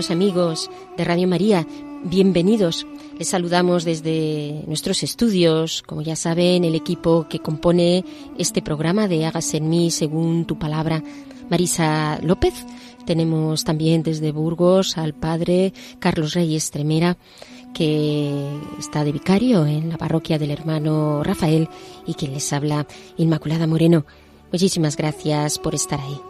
Queridos 0.00 0.16
amigos 0.16 0.70
de 0.96 1.04
Radio 1.04 1.28
María, 1.28 1.66
bienvenidos. 2.04 2.86
Les 3.18 3.28
saludamos 3.28 3.84
desde 3.84 4.64
nuestros 4.66 5.02
estudios, 5.02 5.82
como 5.82 6.00
ya 6.00 6.16
saben, 6.16 6.64
el 6.64 6.74
equipo 6.74 7.26
que 7.28 7.40
compone 7.40 8.02
este 8.38 8.62
programa 8.62 9.08
de 9.08 9.26
Hágase 9.26 9.58
en 9.58 9.68
mí 9.68 9.90
según 9.90 10.46
tu 10.46 10.58
palabra, 10.58 11.02
Marisa 11.50 12.18
López. 12.22 12.54
Tenemos 13.04 13.64
también 13.64 14.02
desde 14.02 14.32
Burgos 14.32 14.96
al 14.96 15.12
padre 15.12 15.74
Carlos 15.98 16.32
Reyes 16.32 16.70
Tremera, 16.70 17.18
que 17.74 18.32
está 18.78 19.04
de 19.04 19.12
vicario 19.12 19.66
en 19.66 19.90
la 19.90 19.98
parroquia 19.98 20.38
del 20.38 20.50
hermano 20.50 21.22
Rafael 21.22 21.68
y 22.06 22.14
quien 22.14 22.32
les 22.32 22.50
habla 22.54 22.86
Inmaculada 23.18 23.66
Moreno. 23.66 24.06
Muchísimas 24.50 24.96
gracias 24.96 25.58
por 25.58 25.74
estar 25.74 26.00
ahí. 26.00 26.29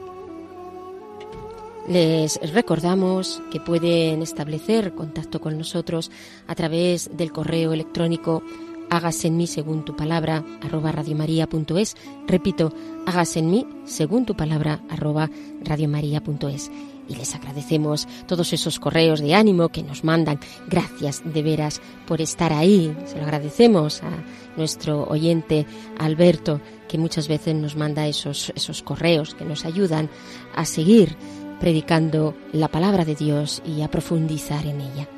Les 1.89 2.39
recordamos 2.53 3.43
que 3.51 3.61
pueden 3.61 4.23
establecer 4.23 4.95
contacto 4.95 5.41
con 5.41 5.59
nosotros 5.59 6.11
a 6.47 6.55
través 6.55 7.17
del 7.17 7.33
correo 7.33 7.73
electrónico 7.73 8.43
hágase 8.91 9.29
en 9.29 9.37
mí 9.37 9.47
según 9.47 9.85
tu 9.85 9.97
palabra 9.97 10.45
arroba 10.61 10.93
radiomaria.es. 10.93 11.97
Repito, 12.27 12.75
hágase 13.07 13.39
en 13.39 13.51
mí 13.51 13.67
según 13.87 14.27
tu 14.27 14.35
palabra 14.35 14.81
arroba 14.91 15.31
radiomaria.es. 15.63 16.71
Y 17.09 17.17
les 17.17 17.35
agradecemos 17.35 18.07
todos 18.27 18.53
esos 18.53 18.79
correos 18.79 19.21
de 19.21 19.35
ánimo 19.35 19.71
que 19.71 19.83
nos 19.83 20.05
mandan. 20.05 20.39
Gracias 20.69 21.23
de 21.25 21.43
veras 21.43 21.81
por 22.07 22.21
estar 22.21 22.53
ahí. 22.53 22.97
Se 23.07 23.17
lo 23.17 23.25
agradecemos 23.25 24.03
a 24.03 24.11
nuestro 24.57 25.05
oyente 25.05 25.67
Alberto, 25.99 26.61
que 26.89 26.99
muchas 26.99 27.27
veces 27.27 27.55
nos 27.55 27.75
manda 27.75 28.07
esos, 28.07 28.53
esos 28.55 28.83
correos 28.83 29.35
que 29.35 29.45
nos 29.45 29.65
ayudan 29.65 30.09
a 30.55 30.65
seguir 30.65 31.17
predicando 31.61 32.35
la 32.53 32.69
palabra 32.69 33.05
de 33.05 33.15
Dios 33.15 33.63
y 33.65 33.83
a 33.83 33.89
profundizar 33.89 34.67
en 34.67 34.81
ella. 34.81 35.09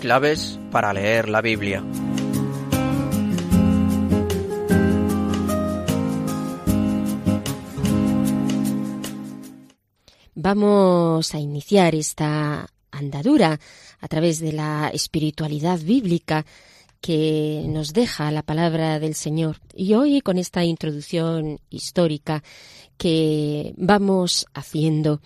Claves 0.00 0.58
para 0.72 0.94
leer 0.94 1.28
la 1.28 1.42
Biblia. 1.42 1.84
Vamos 10.34 11.34
a 11.34 11.38
iniciar 11.38 11.94
esta 11.94 12.66
andadura 12.90 13.60
a 14.00 14.08
través 14.08 14.40
de 14.40 14.52
la 14.52 14.88
espiritualidad 14.88 15.78
bíblica 15.78 16.46
que 17.00 17.64
nos 17.66 17.92
deja 17.92 18.30
la 18.30 18.42
palabra 18.42 18.98
del 18.98 19.14
Señor. 19.14 19.58
Y 19.74 19.94
hoy 19.94 20.20
con 20.20 20.38
esta 20.38 20.64
introducción 20.64 21.60
histórica 21.70 22.42
que 22.96 23.72
vamos 23.76 24.46
haciendo. 24.52 25.20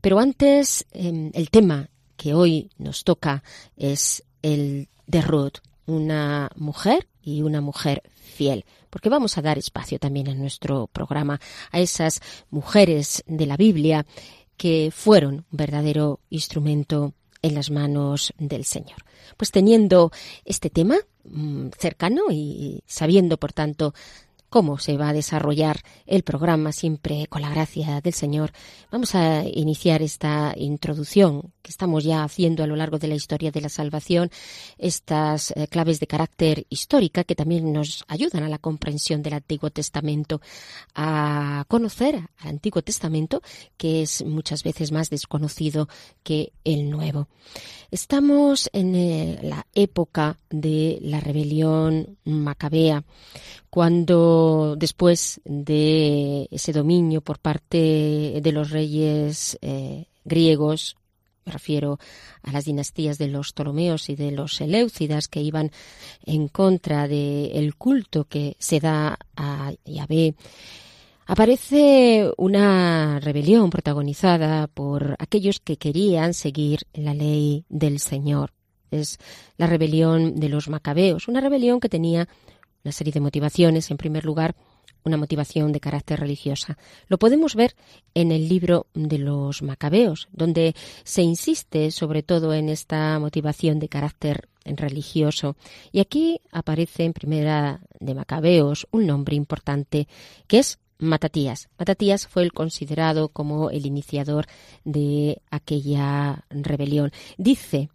Pero 0.00 0.18
antes, 0.18 0.86
eh, 0.92 1.30
el 1.34 1.50
tema 1.50 1.90
que 2.16 2.34
hoy 2.34 2.70
nos 2.78 3.04
toca 3.04 3.42
es 3.76 4.24
el 4.42 4.88
de 5.06 5.22
Ruth, 5.22 5.58
una 5.86 6.50
mujer 6.56 7.08
y 7.22 7.42
una 7.42 7.60
mujer 7.60 8.02
fiel, 8.14 8.64
porque 8.90 9.08
vamos 9.08 9.36
a 9.36 9.42
dar 9.42 9.58
espacio 9.58 9.98
también 9.98 10.28
en 10.28 10.38
nuestro 10.38 10.86
programa 10.86 11.40
a 11.70 11.80
esas 11.80 12.20
mujeres 12.50 13.22
de 13.26 13.46
la 13.46 13.56
Biblia 13.56 14.06
que 14.56 14.90
fueron 14.94 15.34
un 15.34 15.44
verdadero 15.50 16.20
instrumento 16.30 17.14
en 17.42 17.54
las 17.54 17.70
manos 17.70 18.32
del 18.38 18.64
Señor. 18.64 19.04
Pues 19.36 19.50
teniendo 19.50 20.10
este 20.44 20.70
tema 20.70 20.96
mm, 21.24 21.68
cercano 21.78 22.22
y 22.30 22.82
sabiendo, 22.86 23.36
por 23.36 23.52
tanto, 23.52 23.94
cómo 24.48 24.78
se 24.78 24.96
va 24.96 25.10
a 25.10 25.12
desarrollar 25.12 25.80
el 26.06 26.22
programa 26.22 26.72
siempre 26.72 27.26
con 27.28 27.42
la 27.42 27.50
gracia 27.50 28.00
del 28.00 28.14
Señor, 28.14 28.52
vamos 28.90 29.14
a 29.14 29.44
iniciar 29.44 30.02
esta 30.02 30.54
introducción 30.56 31.52
estamos 31.68 32.04
ya 32.04 32.24
haciendo 32.24 32.62
a 32.62 32.66
lo 32.66 32.76
largo 32.76 32.98
de 32.98 33.08
la 33.08 33.14
historia 33.14 33.50
de 33.50 33.60
la 33.60 33.68
salvación, 33.68 34.30
estas 34.78 35.52
eh, 35.52 35.66
claves 35.68 36.00
de 36.00 36.06
carácter 36.06 36.66
histórica 36.68 37.24
que 37.24 37.34
también 37.34 37.72
nos 37.72 38.04
ayudan 38.08 38.42
a 38.42 38.48
la 38.48 38.58
comprensión 38.58 39.22
del 39.22 39.34
Antiguo 39.34 39.70
Testamento, 39.70 40.40
a 40.94 41.64
conocer 41.68 42.16
al 42.38 42.48
Antiguo 42.48 42.82
Testamento, 42.82 43.42
que 43.76 44.02
es 44.02 44.24
muchas 44.24 44.62
veces 44.62 44.92
más 44.92 45.10
desconocido 45.10 45.88
que 46.22 46.52
el 46.64 46.90
Nuevo. 46.90 47.28
Estamos 47.90 48.68
en 48.72 48.94
eh, 48.94 49.38
la 49.42 49.66
época 49.74 50.36
de 50.50 50.98
la 51.00 51.20
rebelión 51.20 52.18
macabea, 52.24 53.04
cuando 53.70 54.76
después 54.76 55.40
de 55.44 56.48
ese 56.50 56.72
dominio 56.72 57.22
por 57.22 57.38
parte 57.38 58.40
de 58.42 58.52
los 58.52 58.70
reyes 58.70 59.58
eh, 59.62 60.06
griegos, 60.24 60.97
me 61.48 61.52
refiero 61.52 61.98
a 62.42 62.52
las 62.52 62.66
dinastías 62.66 63.16
de 63.16 63.28
los 63.28 63.52
Ptolomeos 63.52 64.10
y 64.10 64.16
de 64.16 64.30
los 64.32 64.56
Seleucidas 64.56 65.28
que 65.28 65.40
iban 65.40 65.70
en 66.26 66.48
contra 66.48 67.08
del 67.08 67.74
culto 67.76 68.24
que 68.24 68.56
se 68.58 68.80
da 68.80 69.18
a 69.34 69.72
Yahvé, 69.86 70.34
aparece 71.26 72.30
una 72.36 73.18
rebelión 73.20 73.70
protagonizada 73.70 74.66
por 74.66 75.16
aquellos 75.18 75.58
que 75.58 75.78
querían 75.78 76.34
seguir 76.34 76.80
la 76.92 77.14
ley 77.14 77.64
del 77.70 77.98
Señor. 77.98 78.52
Es 78.90 79.18
la 79.56 79.66
rebelión 79.66 80.36
de 80.36 80.50
los 80.50 80.68
macabeos, 80.68 81.28
una 81.28 81.40
rebelión 81.40 81.80
que 81.80 81.88
tenía 81.88 82.28
una 82.84 82.92
serie 82.92 83.12
de 83.12 83.20
motivaciones. 83.20 83.90
En 83.90 83.96
primer 83.96 84.24
lugar, 84.26 84.54
una 85.08 85.16
motivación 85.16 85.72
de 85.72 85.80
carácter 85.80 86.20
religiosa. 86.20 86.78
Lo 87.08 87.18
podemos 87.18 87.54
ver 87.54 87.74
en 88.14 88.30
el 88.30 88.48
libro 88.48 88.86
de 88.94 89.18
los 89.18 89.62
Macabeos, 89.62 90.28
donde 90.32 90.74
se 91.02 91.22
insiste 91.22 91.90
sobre 91.90 92.22
todo 92.22 92.54
en 92.54 92.68
esta 92.68 93.18
motivación 93.18 93.80
de 93.80 93.88
carácter 93.88 94.48
religioso. 94.64 95.56
Y 95.92 96.00
aquí 96.00 96.40
aparece 96.52 97.04
en 97.04 97.12
primera 97.12 97.80
de 97.98 98.14
Macabeos 98.14 98.86
un 98.90 99.06
nombre 99.06 99.34
importante 99.34 100.06
que 100.46 100.58
es 100.58 100.78
Matatías. 100.98 101.68
Matatías 101.78 102.26
fue 102.26 102.42
el 102.42 102.52
considerado 102.52 103.28
como 103.28 103.70
el 103.70 103.86
iniciador 103.86 104.46
de 104.84 105.40
aquella 105.50 106.44
rebelión. 106.50 107.12
Dice, 107.36 107.88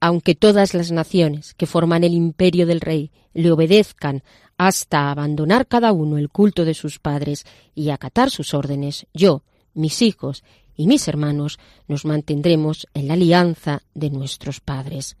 aunque 0.00 0.34
todas 0.34 0.74
las 0.74 0.92
naciones 0.92 1.54
que 1.54 1.66
forman 1.66 2.04
el 2.04 2.12
imperio 2.12 2.66
del 2.66 2.80
rey 2.80 3.10
le 3.32 3.50
obedezcan 3.50 4.22
hasta 4.66 5.10
abandonar 5.10 5.66
cada 5.66 5.92
uno 5.92 6.18
el 6.18 6.28
culto 6.28 6.64
de 6.64 6.74
sus 6.74 6.98
padres 6.98 7.44
y 7.74 7.90
acatar 7.90 8.30
sus 8.30 8.54
órdenes, 8.54 9.06
yo, 9.12 9.42
mis 9.74 10.02
hijos 10.02 10.44
y 10.76 10.86
mis 10.86 11.06
hermanos 11.08 11.58
nos 11.88 12.04
mantendremos 12.04 12.86
en 12.94 13.08
la 13.08 13.14
alianza 13.14 13.82
de 13.94 14.10
nuestros 14.10 14.60
padres. 14.60 15.16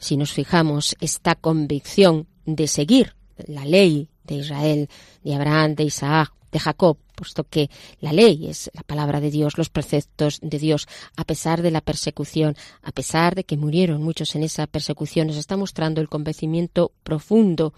si 0.00 0.16
nos 0.16 0.32
fijamos, 0.32 0.96
esta 1.00 1.34
convicción 1.34 2.28
de 2.46 2.68
seguir 2.68 3.16
la 3.46 3.64
ley 3.64 4.08
de 4.22 4.36
Israel, 4.36 4.88
de 5.24 5.34
Abraham, 5.34 5.74
de 5.74 5.84
Isaac, 5.84 6.32
de 6.52 6.60
Jacob, 6.60 6.98
puesto 7.18 7.42
que 7.42 7.68
la 8.00 8.12
ley 8.12 8.46
es 8.46 8.70
la 8.74 8.82
palabra 8.82 9.20
de 9.20 9.32
Dios, 9.32 9.58
los 9.58 9.70
preceptos 9.70 10.38
de 10.40 10.58
Dios, 10.58 10.86
a 11.16 11.24
pesar 11.24 11.62
de 11.62 11.72
la 11.72 11.80
persecución, 11.80 12.54
a 12.82 12.92
pesar 12.92 13.34
de 13.34 13.42
que 13.42 13.56
murieron 13.56 14.02
muchos 14.02 14.36
en 14.36 14.44
esa 14.44 14.68
persecución, 14.68 15.26
nos 15.26 15.36
está 15.36 15.56
mostrando 15.56 16.00
el 16.00 16.08
convencimiento 16.08 16.92
profundo 17.02 17.74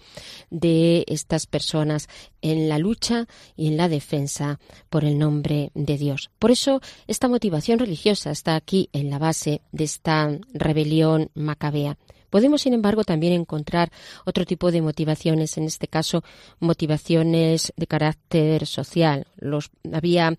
de 0.51 1.03
estas 1.07 1.47
personas 1.47 2.07
en 2.41 2.69
la 2.69 2.77
lucha 2.77 3.27
y 3.55 3.67
en 3.67 3.77
la 3.77 3.89
defensa 3.89 4.59
por 4.91 5.03
el 5.05 5.17
nombre 5.17 5.71
de 5.73 5.97
Dios. 5.97 6.29
Por 6.37 6.51
eso 6.51 6.79
esta 7.07 7.27
motivación 7.27 7.79
religiosa 7.79 8.29
está 8.29 8.55
aquí 8.55 8.89
en 8.93 9.09
la 9.09 9.17
base 9.17 9.61
de 9.71 9.85
esta 9.85 10.37
rebelión 10.53 11.31
macabea. 11.33 11.97
Podemos, 12.31 12.61
sin 12.63 12.73
embargo, 12.73 13.03
también 13.03 13.33
encontrar 13.33 13.91
otro 14.25 14.45
tipo 14.45 14.71
de 14.71 14.81
motivaciones, 14.81 15.57
en 15.57 15.65
este 15.65 15.87
caso 15.87 16.23
motivaciones 16.59 17.73
de 17.75 17.85
carácter 17.85 18.65
social. 18.65 19.27
Los, 19.35 19.69
había 19.93 20.35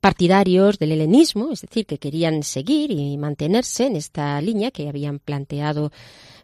partidarios 0.00 0.78
del 0.78 0.92
helenismo, 0.92 1.52
es 1.52 1.62
decir, 1.62 1.86
que 1.86 1.98
querían 1.98 2.42
seguir 2.42 2.90
y 2.90 3.16
mantenerse 3.16 3.86
en 3.86 3.96
esta 3.96 4.38
línea 4.42 4.70
que 4.70 4.88
habían 4.88 5.20
planteado 5.20 5.92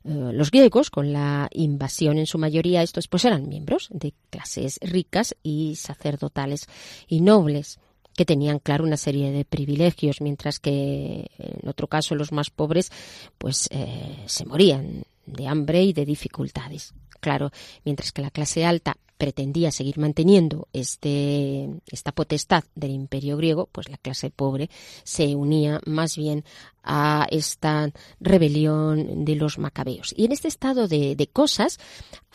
eh, 0.05 0.31
los 0.33 0.51
griegos 0.51 0.91
con 0.91 1.13
la 1.13 1.49
invasión 1.53 2.19
en 2.19 2.27
su 2.27 2.39
mayoría 2.39 2.83
estos 2.83 3.07
pues 3.07 3.25
eran 3.25 3.49
miembros 3.49 3.89
de 3.93 4.15
clases 4.31 4.79
ricas 4.83 5.37
y 5.45 5.77
sacerdotales 5.77 6.67
y 7.07 7.21
nobles 7.21 7.79
que 8.17 8.25
tenían, 8.25 8.59
claro, 8.59 8.85
una 8.85 8.97
serie 8.97 9.31
de 9.31 9.45
privilegios, 9.45 10.21
mientras 10.21 10.59
que 10.59 11.31
en 11.39 11.69
otro 11.69 11.87
caso 11.87 12.15
los 12.15 12.33
más 12.33 12.51
pobres 12.51 12.91
pues 13.39 13.69
eh, 13.71 14.25
se 14.27 14.45
morían 14.45 15.05
de 15.27 15.47
hambre 15.47 15.83
y 15.83 15.93
de 15.93 16.05
dificultades. 16.05 16.95
Claro, 17.21 17.53
mientras 17.85 18.11
que 18.13 18.23
la 18.23 18.31
clase 18.31 18.65
alta 18.65 18.97
pretendía 19.17 19.71
seguir 19.71 19.99
manteniendo 19.99 20.67
este, 20.73 21.69
esta 21.87 22.11
potestad 22.11 22.65
del 22.75 22.91
imperio 22.91 23.37
griego, 23.37 23.69
pues 23.71 23.89
la 23.89 23.97
clase 23.97 24.31
pobre 24.31 24.69
se 25.05 25.37
unía 25.37 25.81
más 25.87 26.17
bien 26.17 26.45
a 26.83 27.29
esta 27.31 27.93
rebelión 28.19 29.25
de 29.25 29.37
los 29.37 29.61
macabeos. 29.61 30.13
Y 30.17 30.25
en 30.25 30.33
este 30.33 30.49
estado 30.49 30.89
de, 30.89 31.15
de 31.15 31.27
cosas 31.29 31.79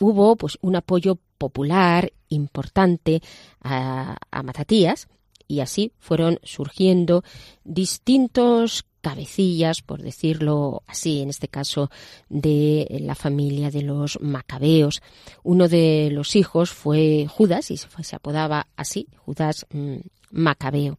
hubo 0.00 0.36
pues 0.36 0.56
un 0.62 0.76
apoyo 0.76 1.18
popular 1.36 2.10
importante 2.30 3.20
a, 3.60 4.16
a 4.30 4.42
Matatías, 4.42 5.08
y 5.48 5.60
así 5.60 5.92
fueron 5.98 6.38
surgiendo 6.44 7.24
distintos 7.64 8.84
cabecillas, 9.00 9.80
por 9.80 10.02
decirlo 10.02 10.82
así, 10.86 11.22
en 11.22 11.30
este 11.30 11.48
caso 11.48 11.90
de 12.28 12.86
la 13.00 13.14
familia 13.14 13.70
de 13.70 13.82
los 13.82 14.20
macabeos. 14.20 15.02
Uno 15.42 15.68
de 15.68 16.10
los 16.12 16.36
hijos 16.36 16.70
fue 16.70 17.26
Judas 17.28 17.70
y 17.70 17.78
se, 17.78 18.16
apodaba 18.16 18.68
así, 18.76 19.08
Judas 19.24 19.66
mm, 19.72 19.96
Macabeo. 20.30 20.98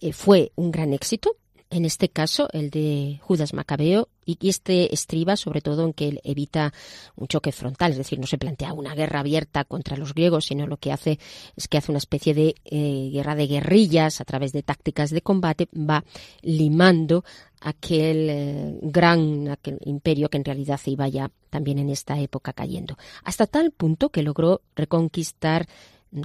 Eh, 0.00 0.12
fue 0.12 0.52
un 0.56 0.70
gran 0.70 0.92
éxito 0.92 1.36
en 1.72 1.86
este 1.86 2.10
caso 2.10 2.48
el 2.52 2.70
de 2.70 3.18
Judas 3.22 3.54
Macabeo, 3.54 4.08
y 4.24 4.36
este 4.48 4.94
estriba 4.94 5.36
sobre 5.36 5.62
todo 5.62 5.84
en 5.84 5.94
que 5.94 6.08
él 6.08 6.20
evita 6.22 6.72
un 7.16 7.26
choque 7.26 7.50
frontal, 7.50 7.92
es 7.92 7.98
decir, 7.98 8.20
no 8.20 8.26
se 8.26 8.38
plantea 8.38 8.72
una 8.72 8.94
guerra 8.94 9.20
abierta 9.20 9.64
contra 9.64 9.96
los 9.96 10.14
griegos, 10.14 10.44
sino 10.44 10.66
lo 10.66 10.76
que 10.76 10.92
hace 10.92 11.18
es 11.56 11.66
que 11.66 11.78
hace 11.78 11.90
una 11.90 11.98
especie 11.98 12.34
de 12.34 12.54
eh, 12.64 13.10
guerra 13.12 13.34
de 13.34 13.46
guerrillas 13.46 14.20
a 14.20 14.24
través 14.24 14.52
de 14.52 14.62
tácticas 14.62 15.10
de 15.10 15.22
combate, 15.22 15.68
va 15.74 16.04
limando 16.42 17.24
aquel 17.60 18.28
eh, 18.30 18.78
gran 18.82 19.48
aquel 19.48 19.78
imperio 19.84 20.28
que 20.28 20.36
en 20.36 20.44
realidad 20.44 20.78
se 20.78 20.90
iba 20.90 21.08
ya 21.08 21.30
también 21.50 21.78
en 21.78 21.88
esta 21.88 22.20
época 22.20 22.52
cayendo, 22.52 22.96
hasta 23.24 23.46
tal 23.46 23.72
punto 23.72 24.10
que 24.10 24.22
logró 24.22 24.60
reconquistar 24.76 25.66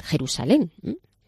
Jerusalén 0.03 0.71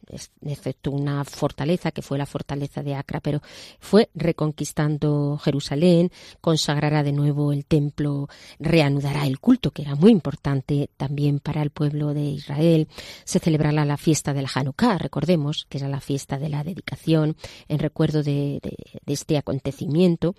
excepto 0.09 0.91
una 0.91 1.23
fortaleza 1.23 1.91
que 1.91 2.01
fue 2.01 2.17
la 2.17 2.25
fortaleza 2.25 2.83
de 2.83 2.95
Acra, 2.95 3.19
pero 3.19 3.41
fue 3.79 4.09
reconquistando 4.15 5.37
Jerusalén, 5.37 6.11
consagrará 6.41 7.03
de 7.03 7.11
nuevo 7.11 7.51
el 7.51 7.65
templo, 7.65 8.27
reanudará 8.59 9.25
el 9.25 9.39
culto, 9.39 9.71
que 9.71 9.83
era 9.83 9.95
muy 9.95 10.11
importante 10.11 10.89
también 10.97 11.39
para 11.39 11.61
el 11.61 11.69
pueblo 11.69 12.13
de 12.13 12.23
Israel, 12.23 12.87
se 13.23 13.39
celebrará 13.39 13.85
la 13.85 13.97
fiesta 13.97 14.33
del 14.33 14.47
Hanukkah, 14.53 14.97
recordemos 14.97 15.65
que 15.69 15.77
era 15.77 15.87
la 15.87 16.01
fiesta 16.01 16.37
de 16.37 16.49
la 16.49 16.63
dedicación 16.63 17.35
en 17.67 17.79
recuerdo 17.79 18.23
de, 18.23 18.59
este 19.05 19.37
acontecimiento, 19.37 20.35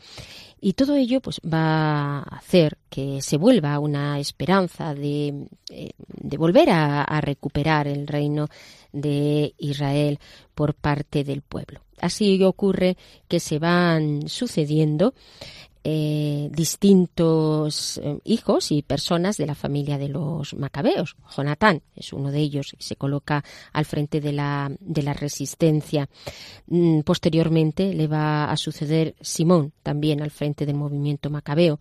y 0.60 0.74
todo 0.74 0.96
ello 0.96 1.20
pues 1.20 1.40
va 1.40 2.18
a 2.18 2.22
hacer 2.36 2.78
que 2.88 3.22
se 3.22 3.36
vuelva 3.36 3.78
una 3.78 4.18
esperanza 4.18 4.94
de, 4.94 5.48
eh, 5.70 5.90
volver 6.38 6.70
a, 6.70 7.02
a 7.02 7.20
recuperar 7.20 7.86
el 7.86 8.06
reino 8.06 8.48
de 8.92 9.54
Israel 9.58 10.18
por 10.54 10.74
parte 10.74 11.24
del 11.24 11.42
pueblo. 11.42 11.80
Así 12.00 12.42
ocurre 12.44 12.96
que 13.28 13.40
se 13.40 13.58
van 13.58 14.28
sucediendo 14.28 15.14
eh, 15.82 16.50
distintos 16.52 17.98
eh, 18.04 18.18
hijos 18.24 18.70
y 18.70 18.82
personas 18.82 19.38
de 19.38 19.46
la 19.46 19.54
familia 19.54 19.96
de 19.96 20.08
los 20.08 20.52
macabeos. 20.52 21.16
Jonatán 21.34 21.80
es 21.96 22.12
uno 22.12 22.30
de 22.30 22.38
ellos 22.38 22.74
y 22.78 22.82
se 22.82 22.96
coloca 22.96 23.42
al 23.72 23.86
frente 23.86 24.20
de 24.20 24.32
la, 24.32 24.70
de 24.78 25.02
la 25.02 25.14
resistencia. 25.14 26.10
Mm, 26.66 27.00
posteriormente 27.00 27.94
le 27.94 28.08
va 28.08 28.50
a 28.50 28.56
suceder 28.58 29.14
Simón, 29.22 29.72
también 29.82 30.20
al 30.20 30.30
frente 30.30 30.66
del 30.66 30.76
movimiento 30.76 31.30
macabeo. 31.30 31.80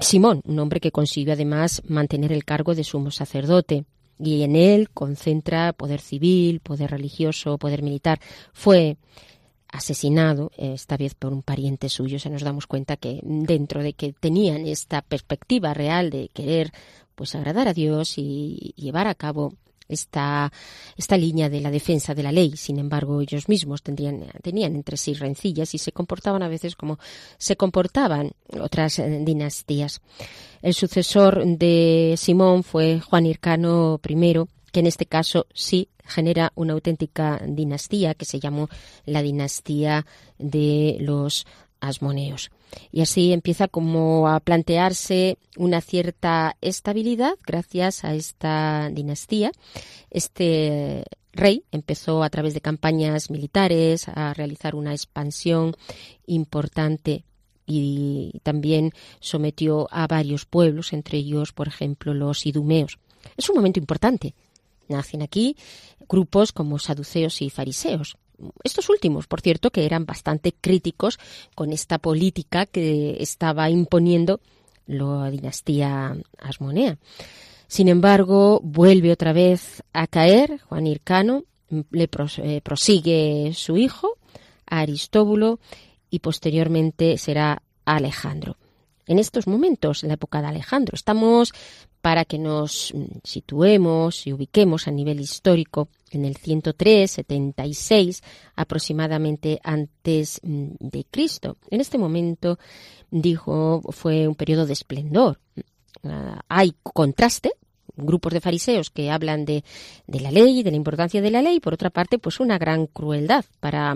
Simón, 0.00 0.40
un 0.46 0.58
hombre 0.60 0.80
que 0.80 0.92
consiguió 0.92 1.34
además 1.34 1.82
mantener 1.86 2.32
el 2.32 2.44
cargo 2.44 2.74
de 2.74 2.84
sumo 2.84 3.10
sacerdote 3.10 3.84
y 4.22 4.42
en 4.42 4.56
él 4.56 4.90
concentra 4.90 5.72
poder 5.72 6.00
civil, 6.00 6.60
poder 6.60 6.90
religioso, 6.90 7.58
poder 7.58 7.82
militar. 7.82 8.20
Fue 8.52 8.96
asesinado, 9.68 10.50
esta 10.56 10.96
vez 10.96 11.14
por 11.14 11.32
un 11.32 11.42
pariente 11.42 11.88
suyo, 11.88 12.18
se 12.18 12.30
nos 12.30 12.42
damos 12.42 12.66
cuenta 12.66 12.96
que 12.96 13.20
dentro 13.22 13.82
de 13.82 13.92
que 13.92 14.12
tenían 14.12 14.66
esta 14.66 15.02
perspectiva 15.02 15.74
real 15.74 16.10
de 16.10 16.28
querer 16.32 16.72
pues 17.14 17.34
agradar 17.34 17.68
a 17.68 17.74
Dios 17.74 18.14
y 18.16 18.74
llevar 18.76 19.06
a 19.06 19.14
cabo 19.14 19.54
esta, 19.90 20.52
esta 20.96 21.16
línea 21.16 21.48
de 21.48 21.60
la 21.60 21.70
defensa 21.70 22.14
de 22.14 22.22
la 22.22 22.32
ley. 22.32 22.56
Sin 22.56 22.78
embargo, 22.78 23.20
ellos 23.20 23.48
mismos 23.48 23.82
tendrían, 23.82 24.26
tenían 24.42 24.74
entre 24.74 24.96
sí 24.96 25.14
rencillas 25.14 25.74
y 25.74 25.78
se 25.78 25.92
comportaban 25.92 26.42
a 26.42 26.48
veces 26.48 26.76
como 26.76 26.98
se 27.38 27.56
comportaban 27.56 28.32
otras 28.60 28.98
eh, 28.98 29.22
dinastías. 29.24 30.00
El 30.62 30.74
sucesor 30.74 31.44
de 31.44 32.14
Simón 32.16 32.62
fue 32.62 33.00
Juan 33.00 33.26
Hircano 33.26 34.00
I, 34.06 34.34
que 34.72 34.80
en 34.80 34.86
este 34.86 35.06
caso 35.06 35.46
sí 35.52 35.88
genera 36.04 36.52
una 36.54 36.74
auténtica 36.74 37.40
dinastía 37.46 38.14
que 38.14 38.24
se 38.24 38.40
llamó 38.40 38.68
la 39.06 39.22
dinastía 39.22 40.06
de 40.38 40.96
los 41.00 41.46
asmoneos. 41.80 42.50
Y 42.92 43.02
así 43.02 43.32
empieza 43.32 43.68
como 43.68 44.28
a 44.28 44.40
plantearse 44.40 45.38
una 45.56 45.80
cierta 45.80 46.56
estabilidad 46.60 47.34
gracias 47.46 48.04
a 48.04 48.14
esta 48.14 48.90
dinastía. 48.92 49.52
Este 50.10 51.04
rey 51.32 51.64
empezó 51.70 52.22
a 52.22 52.30
través 52.30 52.54
de 52.54 52.60
campañas 52.60 53.30
militares 53.30 54.08
a 54.08 54.34
realizar 54.34 54.74
una 54.74 54.92
expansión 54.92 55.76
importante 56.26 57.24
y 57.66 58.40
también 58.42 58.92
sometió 59.20 59.86
a 59.92 60.08
varios 60.08 60.44
pueblos, 60.44 60.92
entre 60.92 61.18
ellos, 61.18 61.52
por 61.52 61.68
ejemplo, 61.68 62.14
los 62.14 62.44
idumeos. 62.44 62.98
Es 63.36 63.48
un 63.48 63.56
momento 63.56 63.78
importante. 63.78 64.34
Nacen 64.88 65.22
aquí 65.22 65.56
grupos 66.08 66.50
como 66.50 66.80
saduceos 66.80 67.42
y 67.42 67.50
fariseos 67.50 68.16
estos 68.64 68.88
últimos, 68.88 69.26
por 69.26 69.40
cierto, 69.40 69.70
que 69.70 69.84
eran 69.84 70.06
bastante 70.06 70.52
críticos 70.52 71.18
con 71.54 71.72
esta 71.72 71.98
política 71.98 72.66
que 72.66 73.16
estaba 73.20 73.70
imponiendo 73.70 74.40
la 74.86 75.30
dinastía 75.30 76.16
asmonea. 76.38 76.98
Sin 77.66 77.88
embargo, 77.88 78.60
vuelve 78.62 79.12
otra 79.12 79.32
vez 79.32 79.82
a 79.92 80.06
caer 80.06 80.60
Juan 80.68 80.86
Hircano, 80.86 81.44
le 81.90 82.08
eh, 82.38 82.60
prosigue 82.62 83.52
su 83.54 83.76
hijo, 83.76 84.18
Aristóbulo, 84.66 85.60
y 86.10 86.18
posteriormente 86.18 87.16
será 87.16 87.62
Alejandro. 87.84 88.56
En 89.06 89.18
estos 89.18 89.46
momentos, 89.46 90.02
en 90.02 90.08
la 90.08 90.14
época 90.14 90.40
de 90.40 90.48
Alejandro, 90.48 90.94
estamos 90.94 91.52
para 92.00 92.24
que 92.24 92.38
nos 92.38 92.92
situemos 93.22 94.26
y 94.26 94.32
ubiquemos 94.32 94.88
a 94.88 94.90
nivel 94.90 95.20
histórico 95.20 95.88
en 96.10 96.24
el 96.24 96.36
103, 96.36 97.10
76 97.10 98.22
aproximadamente 98.56 99.60
antes 99.62 100.40
mm, 100.42 100.72
de 100.80 101.04
Cristo. 101.10 101.56
En 101.70 101.80
este 101.80 101.98
momento, 101.98 102.58
dijo, 103.10 103.82
fue 103.90 104.28
un 104.28 104.34
periodo 104.34 104.66
de 104.66 104.72
esplendor. 104.72 105.40
Ah, 106.04 106.40
hay 106.48 106.74
contraste 106.82 107.52
grupos 107.96 108.32
de 108.32 108.40
fariseos 108.40 108.90
que 108.90 109.10
hablan 109.10 109.44
de, 109.44 109.64
de 110.06 110.20
la 110.20 110.30
ley, 110.30 110.62
de 110.62 110.70
la 110.70 110.76
importancia 110.76 111.20
de 111.20 111.30
la 111.30 111.42
ley, 111.42 111.56
y 111.56 111.60
por 111.60 111.74
otra 111.74 111.90
parte, 111.90 112.18
pues 112.18 112.40
una 112.40 112.58
gran 112.58 112.86
crueldad 112.86 113.44
para 113.60 113.94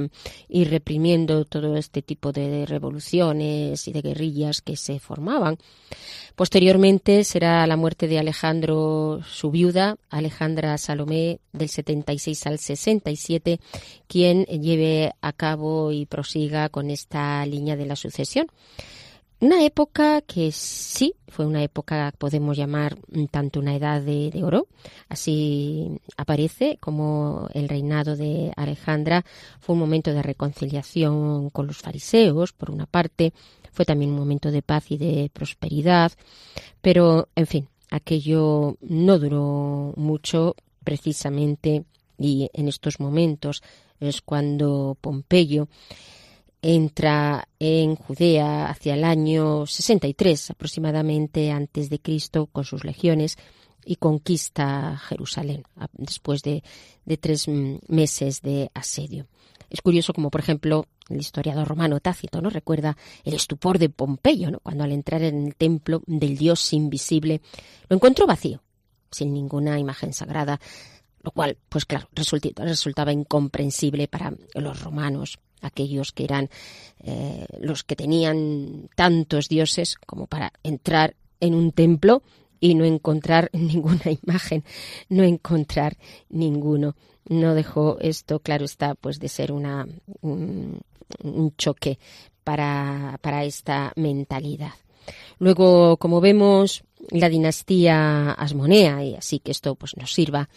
ir 0.48 0.70
reprimiendo 0.70 1.44
todo 1.44 1.76
este 1.76 2.02
tipo 2.02 2.32
de 2.32 2.66
revoluciones 2.66 3.86
y 3.88 3.92
de 3.92 4.02
guerrillas 4.02 4.60
que 4.60 4.76
se 4.76 4.98
formaban. 4.98 5.58
Posteriormente 6.34 7.22
será 7.22 7.64
la 7.66 7.76
muerte 7.76 8.08
de 8.08 8.18
Alejandro, 8.18 9.20
su 9.24 9.52
viuda, 9.52 9.96
Alejandra 10.10 10.76
Salomé, 10.78 11.38
del 11.52 11.68
76 11.68 12.46
al 12.46 12.58
67, 12.58 13.60
quien 14.08 14.44
lleve 14.44 15.12
a 15.20 15.32
cabo 15.32 15.92
y 15.92 16.06
prosiga 16.06 16.68
con 16.70 16.90
esta 16.90 17.46
línea 17.46 17.76
de 17.76 17.86
la 17.86 17.94
sucesión. 17.94 18.48
Una 19.40 19.64
época 19.64 20.22
que 20.22 20.52
sí 20.52 21.14
fue 21.28 21.44
una 21.44 21.62
época, 21.62 22.14
podemos 22.16 22.56
llamar 22.56 22.96
tanto 23.30 23.60
una 23.60 23.74
edad 23.74 24.00
de, 24.00 24.30
oro, 24.42 24.68
así 25.08 26.00
aparece 26.16 26.78
como 26.80 27.48
el 27.52 27.68
reinado 27.68 28.16
de 28.16 28.52
Alejandra 28.56 29.24
fue 29.60 29.74
un 29.74 29.80
momento 29.80 30.14
de 30.14 30.22
reconciliación 30.22 31.50
con 31.50 31.66
los 31.66 31.78
fariseos, 31.78 32.52
por 32.52 32.70
una 32.70 32.86
parte, 32.86 33.34
fue 33.72 33.84
también 33.84 34.12
un 34.12 34.18
momento 34.18 34.50
de 34.50 34.62
paz 34.62 34.90
y 34.90 34.96
de 34.96 35.30
prosperidad, 35.32 36.12
pero, 36.80 37.28
en 37.34 37.46
fin, 37.46 37.68
aquello 37.90 38.76
no 38.80 39.18
duró 39.18 39.92
mucho 39.96 40.54
precisamente 40.84 41.84
y 42.16 42.48
en 42.52 42.68
estos 42.68 43.00
momentos 43.00 43.62
es 44.00 44.20
cuando 44.22 44.96
Pompeyo 45.00 45.68
entra 46.66 47.46
en 47.58 47.94
Judea 47.94 48.70
hacia 48.70 48.94
el 48.94 49.04
año 49.04 49.66
63 49.66 50.52
aproximadamente 50.52 51.50
antes 51.50 51.90
de 51.90 52.00
Cristo 52.00 52.46
con 52.46 52.64
sus 52.64 52.84
legiones 52.84 53.36
y 53.84 53.96
conquista 53.96 54.96
Jerusalén 54.96 55.64
después 55.92 56.42
de, 56.42 56.64
de 57.04 57.16
tres 57.18 57.48
meses 57.48 58.40
de 58.40 58.70
asedio. 58.72 59.26
Es 59.68 59.82
curioso 59.82 60.14
como, 60.14 60.30
por 60.30 60.40
ejemplo, 60.40 60.86
el 61.10 61.20
historiador 61.20 61.68
romano 61.68 62.00
Tácito 62.00 62.40
no 62.40 62.48
recuerda 62.48 62.96
el 63.24 63.34
estupor 63.34 63.78
de 63.78 63.90
Pompeyo, 63.90 64.50
¿no? 64.50 64.60
cuando 64.60 64.84
al 64.84 64.92
entrar 64.92 65.22
en 65.22 65.48
el 65.48 65.56
templo 65.56 66.02
del 66.06 66.38
dios 66.38 66.72
invisible 66.72 67.42
lo 67.90 67.96
encontró 67.96 68.26
vacío, 68.26 68.62
sin 69.10 69.34
ninguna 69.34 69.78
imagen 69.78 70.14
sagrada, 70.14 70.58
lo 71.22 71.30
cual, 71.30 71.58
pues 71.68 71.84
claro, 71.84 72.08
resultaba 72.14 73.12
incomprensible 73.12 74.08
para 74.08 74.32
los 74.54 74.82
romanos 74.82 75.38
aquellos 75.64 76.12
que 76.12 76.24
eran 76.24 76.50
eh, 77.02 77.46
los 77.60 77.84
que 77.84 77.96
tenían 77.96 78.88
tantos 78.94 79.48
dioses 79.48 79.96
como 80.06 80.26
para 80.26 80.52
entrar 80.62 81.16
en 81.40 81.54
un 81.54 81.72
templo 81.72 82.22
y 82.60 82.74
no 82.74 82.84
encontrar 82.84 83.50
ninguna 83.52 84.10
imagen, 84.22 84.64
no 85.08 85.22
encontrar 85.22 85.96
ninguno. 86.30 86.96
No 87.28 87.54
dejó 87.54 87.98
esto, 88.00 88.40
claro 88.40 88.64
está, 88.64 88.94
pues 88.94 89.18
de 89.18 89.28
ser 89.28 89.52
una, 89.52 89.86
un, 90.20 90.82
choque 91.56 91.98
para, 92.42 93.18
para 93.22 93.44
esta 93.44 93.92
mentalidad. 93.96 94.72
Luego, 95.38 95.96
como 95.98 96.20
vemos, 96.20 96.84
la 97.10 97.28
dinastía 97.28 98.32
Asmonea, 98.32 99.04
y 99.04 99.14
así 99.14 99.38
que 99.38 99.52
esto 99.52 99.74
pues 99.74 99.96
nos 99.96 100.12
sirva, 100.12 100.48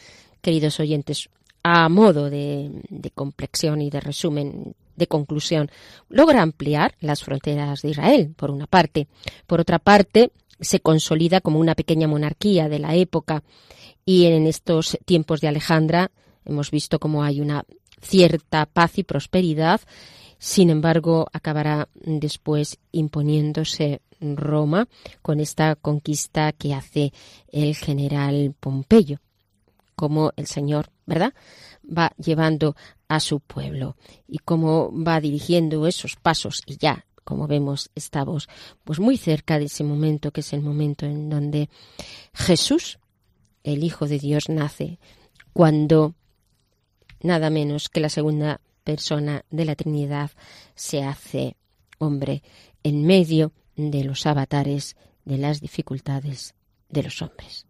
queridos 0.41 0.79
oyentes, 0.79 1.29
a 1.63 1.89
modo 1.89 2.29
de, 2.29 2.71
de 2.89 3.11
complexión 3.11 3.81
y 3.81 3.89
de 3.89 3.99
resumen 3.99 4.75
de 4.97 5.07
conclusión, 5.07 5.71
logra 6.09 6.41
ampliar 6.41 6.95
las 6.99 7.23
fronteras 7.23 7.81
de 7.81 7.91
Israel, 7.91 8.33
por 8.35 8.51
una 8.51 8.67
parte. 8.67 9.07
Por 9.45 9.61
otra 9.61 9.79
parte, 9.79 10.31
se 10.59 10.81
consolida 10.81 11.39
como 11.39 11.59
una 11.59 11.75
pequeña 11.75 12.07
monarquía 12.07 12.67
de 12.67 12.79
la 12.79 12.95
época 12.95 13.43
y 14.05 14.25
en 14.25 14.47
estos 14.47 14.97
tiempos 15.05 15.41
de 15.41 15.47
Alejandra 15.47 16.11
hemos 16.45 16.71
visto 16.71 16.99
cómo 16.99 17.23
hay 17.23 17.41
una 17.41 17.63
cierta 18.01 18.65
paz 18.65 18.97
y 18.97 19.03
prosperidad. 19.03 19.81
Sin 20.39 20.69
embargo, 20.69 21.27
acabará 21.33 21.89
después 21.93 22.79
imponiéndose 22.91 24.01
Roma 24.19 24.87
con 25.21 25.39
esta 25.39 25.75
conquista 25.75 26.51
que 26.51 26.73
hace 26.73 27.13
el 27.51 27.75
general 27.75 28.55
Pompeyo, 28.59 29.19
como 29.95 30.31
el 30.35 30.47
señor, 30.47 30.89
¿verdad? 31.05 31.33
Va 31.85 32.13
llevando 32.17 32.75
a 33.07 33.19
su 33.19 33.39
pueblo 33.39 33.95
y 34.27 34.39
cómo 34.39 34.91
va 34.91 35.21
dirigiendo 35.21 35.87
esos 35.87 36.15
pasos 36.15 36.61
y 36.65 36.77
ya 36.77 37.05
como 37.23 37.47
vemos 37.47 37.89
estamos 37.95 38.47
pues 38.83 38.99
muy 38.99 39.17
cerca 39.17 39.59
de 39.59 39.65
ese 39.65 39.83
momento 39.83 40.31
que 40.31 40.41
es 40.41 40.53
el 40.53 40.61
momento 40.61 41.05
en 41.05 41.29
donde 41.29 41.69
Jesús 42.33 42.99
el 43.63 43.83
hijo 43.83 44.07
de 44.07 44.19
Dios 44.19 44.49
nace 44.49 44.99
cuando 45.53 46.15
nada 47.21 47.49
menos 47.49 47.89
que 47.89 47.99
la 47.99 48.09
segunda 48.09 48.61
persona 48.83 49.43
de 49.49 49.65
la 49.65 49.75
Trinidad 49.75 50.31
se 50.75 51.03
hace 51.03 51.57
hombre 51.97 52.43
en 52.83 53.05
medio 53.05 53.51
de 53.75 54.03
los 54.03 54.25
avatares 54.25 54.95
de 55.25 55.37
las 55.37 55.59
dificultades 55.59 56.55
de 56.89 57.03
los 57.03 57.21
hombres. 57.21 57.65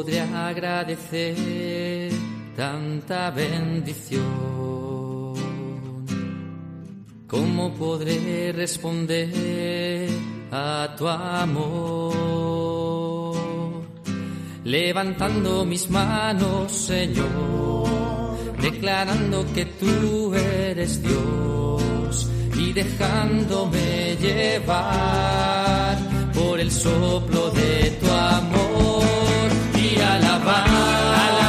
Podré 0.00 0.20
agradecer 0.20 2.10
tanta 2.56 3.30
bendición? 3.30 4.24
¿Cómo 7.26 7.74
podré 7.74 8.50
responder 8.52 10.08
a 10.50 10.94
tu 10.96 11.06
amor? 11.06 12.14
Levantando 14.64 15.66
mis 15.66 15.90
manos, 15.90 16.72
Señor, 16.72 18.38
declarando 18.58 19.44
que 19.54 19.66
tú 19.66 20.32
eres 20.34 21.02
Dios 21.02 22.30
y 22.56 22.72
dejándome 22.72 24.16
llevar 24.16 25.98
por 26.32 26.58
el 26.58 26.70
soplo 26.70 27.50
de 27.50 27.98
tu 28.00 28.10
amor 28.10 28.49
alabándote. 30.50 31.39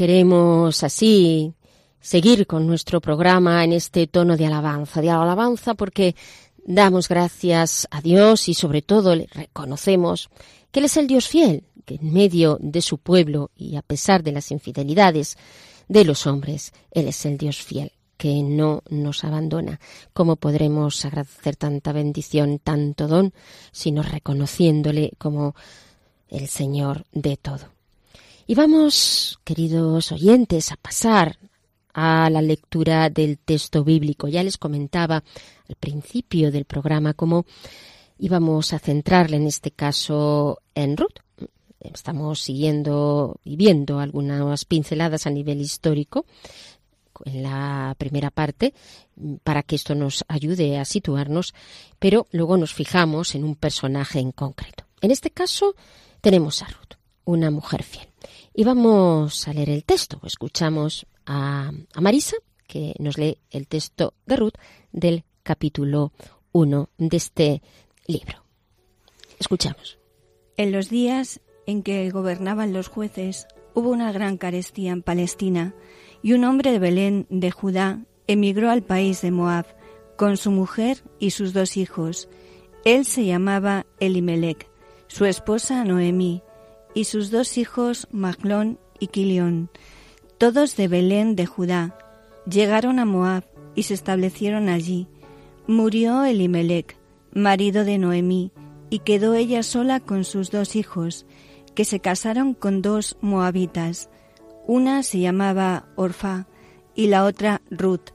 Queremos 0.00 0.82
así 0.82 1.52
seguir 2.00 2.46
con 2.46 2.66
nuestro 2.66 3.02
programa 3.02 3.62
en 3.64 3.74
este 3.74 4.06
tono 4.06 4.38
de 4.38 4.46
alabanza, 4.46 5.02
de 5.02 5.10
alabanza 5.10 5.74
porque 5.74 6.16
damos 6.64 7.06
gracias 7.06 7.86
a 7.90 8.00
Dios 8.00 8.48
y 8.48 8.54
sobre 8.54 8.80
todo 8.80 9.14
le 9.14 9.26
reconocemos 9.26 10.30
que 10.70 10.80
Él 10.80 10.86
es 10.86 10.96
el 10.96 11.06
Dios 11.06 11.28
fiel, 11.28 11.64
que 11.84 11.96
en 11.96 12.14
medio 12.14 12.56
de 12.62 12.80
su 12.80 12.96
pueblo 12.96 13.50
y 13.54 13.76
a 13.76 13.82
pesar 13.82 14.22
de 14.22 14.32
las 14.32 14.50
infidelidades 14.50 15.36
de 15.86 16.06
los 16.06 16.26
hombres, 16.26 16.72
Él 16.92 17.06
es 17.06 17.26
el 17.26 17.36
Dios 17.36 17.58
fiel 17.58 17.92
que 18.16 18.42
no 18.42 18.82
nos 18.88 19.22
abandona. 19.22 19.80
¿Cómo 20.14 20.36
podremos 20.36 21.04
agradecer 21.04 21.56
tanta 21.56 21.92
bendición, 21.92 22.58
tanto 22.58 23.06
don, 23.06 23.34
sino 23.70 24.02
reconociéndole 24.02 25.12
como 25.18 25.54
el 26.30 26.48
Señor 26.48 27.04
de 27.12 27.36
todo? 27.36 27.79
Y 28.50 28.56
vamos, 28.56 29.38
queridos 29.44 30.10
oyentes, 30.10 30.72
a 30.72 30.76
pasar 30.76 31.38
a 31.94 32.28
la 32.30 32.42
lectura 32.42 33.08
del 33.08 33.38
texto 33.38 33.84
bíblico. 33.84 34.26
Ya 34.26 34.42
les 34.42 34.58
comentaba 34.58 35.22
al 35.68 35.76
principio 35.76 36.50
del 36.50 36.64
programa 36.64 37.14
cómo 37.14 37.46
íbamos 38.18 38.72
a 38.72 38.80
centrarle 38.80 39.36
en 39.36 39.46
este 39.46 39.70
caso 39.70 40.62
en 40.74 40.96
Ruth. 40.96 41.20
Estamos 41.78 42.40
siguiendo 42.40 43.38
y 43.44 43.54
viendo 43.54 44.00
algunas 44.00 44.64
pinceladas 44.64 45.28
a 45.28 45.30
nivel 45.30 45.60
histórico 45.60 46.26
en 47.26 47.44
la 47.44 47.94
primera 47.98 48.32
parte 48.32 48.74
para 49.44 49.62
que 49.62 49.76
esto 49.76 49.94
nos 49.94 50.24
ayude 50.26 50.76
a 50.76 50.84
situarnos, 50.84 51.54
pero 52.00 52.26
luego 52.32 52.56
nos 52.56 52.74
fijamos 52.74 53.36
en 53.36 53.44
un 53.44 53.54
personaje 53.54 54.18
en 54.18 54.32
concreto. 54.32 54.86
En 55.02 55.12
este 55.12 55.30
caso 55.30 55.76
tenemos 56.20 56.62
a 56.62 56.66
Ruth, 56.66 56.98
una 57.24 57.52
mujer 57.52 57.84
fiel. 57.84 58.10
Y 58.60 58.64
vamos 58.64 59.48
a 59.48 59.54
leer 59.54 59.70
el 59.70 59.84
texto. 59.84 60.20
Escuchamos 60.22 61.06
a, 61.24 61.70
Marisa, 61.98 62.36
que 62.68 62.94
nos 62.98 63.16
lee 63.16 63.38
el 63.50 63.66
texto 63.66 64.12
de 64.26 64.36
Ruth 64.36 64.58
del 64.92 65.24
capítulo 65.42 66.12
1 66.52 66.90
de 66.98 67.16
este 67.16 67.62
libro. 68.06 68.44
Escuchamos. 69.38 69.98
En 70.58 70.72
los 70.72 70.90
días 70.90 71.40
en 71.64 71.82
que 71.82 72.10
gobernaban 72.10 72.74
los 72.74 72.88
jueces, 72.88 73.46
hubo 73.72 73.88
una 73.88 74.12
gran 74.12 74.36
carestía 74.36 74.92
en 74.92 75.00
Palestina 75.00 75.74
y 76.22 76.34
un 76.34 76.44
hombre 76.44 76.70
de 76.70 76.80
Belén 76.80 77.26
de 77.30 77.50
Judá 77.50 78.04
emigró 78.26 78.70
al 78.70 78.82
país 78.82 79.22
de 79.22 79.30
Moab 79.30 79.74
con 80.18 80.36
su 80.36 80.50
mujer 80.50 81.02
y 81.18 81.30
sus 81.30 81.54
dos 81.54 81.78
hijos. 81.78 82.28
Él 82.84 83.06
se 83.06 83.24
llamaba 83.24 83.86
Elimelech, 84.00 84.68
su 85.06 85.24
esposa 85.24 85.82
Noemí 85.86 86.42
y 86.94 87.04
sus 87.04 87.30
dos 87.30 87.58
hijos 87.58 88.08
Maglón 88.10 88.78
y 88.98 89.08
Quilión, 89.08 89.70
todos 90.38 90.76
de 90.76 90.88
Belén 90.88 91.36
de 91.36 91.46
Judá. 91.46 91.96
Llegaron 92.46 92.98
a 92.98 93.04
Moab 93.04 93.44
y 93.74 93.84
se 93.84 93.94
establecieron 93.94 94.68
allí. 94.68 95.08
Murió 95.66 96.24
Elimelech, 96.24 96.96
marido 97.32 97.84
de 97.84 97.98
Noemí, 97.98 98.52
y 98.90 99.00
quedó 99.00 99.34
ella 99.34 99.62
sola 99.62 100.00
con 100.00 100.24
sus 100.24 100.50
dos 100.50 100.74
hijos, 100.74 101.26
que 101.74 101.84
se 101.84 102.00
casaron 102.00 102.54
con 102.54 102.82
dos 102.82 103.16
moabitas. 103.20 104.10
Una 104.66 105.02
se 105.02 105.20
llamaba 105.20 105.86
Orfa 105.96 106.46
y 106.94 107.06
la 107.06 107.24
otra 107.24 107.62
Ruth. 107.70 108.10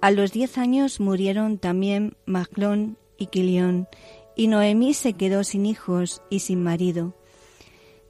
A 0.00 0.10
los 0.10 0.32
diez 0.32 0.58
años 0.58 1.00
murieron 1.00 1.58
también 1.58 2.16
Maglón 2.26 2.98
y 3.18 3.26
Quilión, 3.26 3.88
y 4.36 4.46
Noemí 4.48 4.94
se 4.94 5.14
quedó 5.14 5.44
sin 5.44 5.66
hijos 5.66 6.22
y 6.30 6.40
sin 6.40 6.62
marido. 6.62 7.14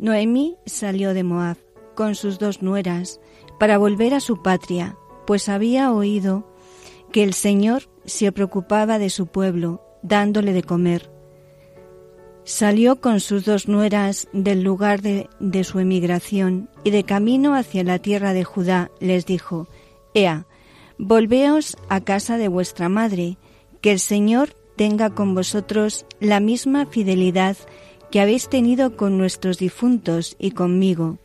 Noemí 0.00 0.56
salió 0.64 1.12
de 1.12 1.24
Moab 1.24 1.58
con 1.94 2.14
sus 2.14 2.38
dos 2.38 2.62
nueras 2.62 3.20
para 3.58 3.76
volver 3.76 4.14
a 4.14 4.20
su 4.20 4.40
patria, 4.40 4.96
pues 5.26 5.50
había 5.50 5.92
oído 5.92 6.50
que 7.12 7.22
el 7.22 7.34
Señor 7.34 7.82
se 8.06 8.32
preocupaba 8.32 8.98
de 8.98 9.10
su 9.10 9.26
pueblo, 9.26 9.82
dándole 10.02 10.54
de 10.54 10.62
comer. 10.62 11.10
Salió 12.44 12.96
con 13.02 13.20
sus 13.20 13.44
dos 13.44 13.68
nueras 13.68 14.26
del 14.32 14.62
lugar 14.62 15.02
de, 15.02 15.28
su 15.64 15.78
emigración 15.78 16.70
y 16.82 16.90
de 16.92 17.04
camino 17.04 17.54
hacia 17.54 17.84
la 17.84 17.98
tierra 17.98 18.32
de 18.32 18.42
Judá 18.44 18.90
les 19.00 19.26
dijo, 19.26 19.68
Ea, 20.14 20.46
volveos 20.96 21.76
a 21.90 22.00
casa 22.00 22.38
de 22.38 22.48
vuestra 22.48 22.88
madre, 22.88 23.36
que 23.82 23.92
el 23.92 24.00
Señor 24.00 24.54
tenga 24.76 25.10
con 25.10 25.34
vosotros 25.34 26.06
la 26.20 26.40
misma 26.40 26.86
fidelidad 26.86 27.58
que 28.10 28.20
habéis 28.20 28.48
tenido 28.48 28.96
con 28.96 29.18
nuestros 29.18 29.58
difuntos 29.58 30.36
y 30.38 30.50
conmigo. 30.52 31.18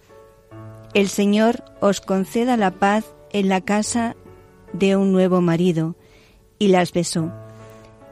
El 0.93 1.10
Señor 1.10 1.63
os 1.82 2.00
conceda 2.00 2.58
la 2.58 2.71
paz 2.71 3.06
en 3.32 3.50
la 3.50 3.62
casa 3.62 4.15
de 4.74 4.95
un 4.95 5.12
nuevo 5.12 5.41
marido. 5.41 5.95
Y 6.58 6.69
las 6.69 6.93
besó. 6.93 7.34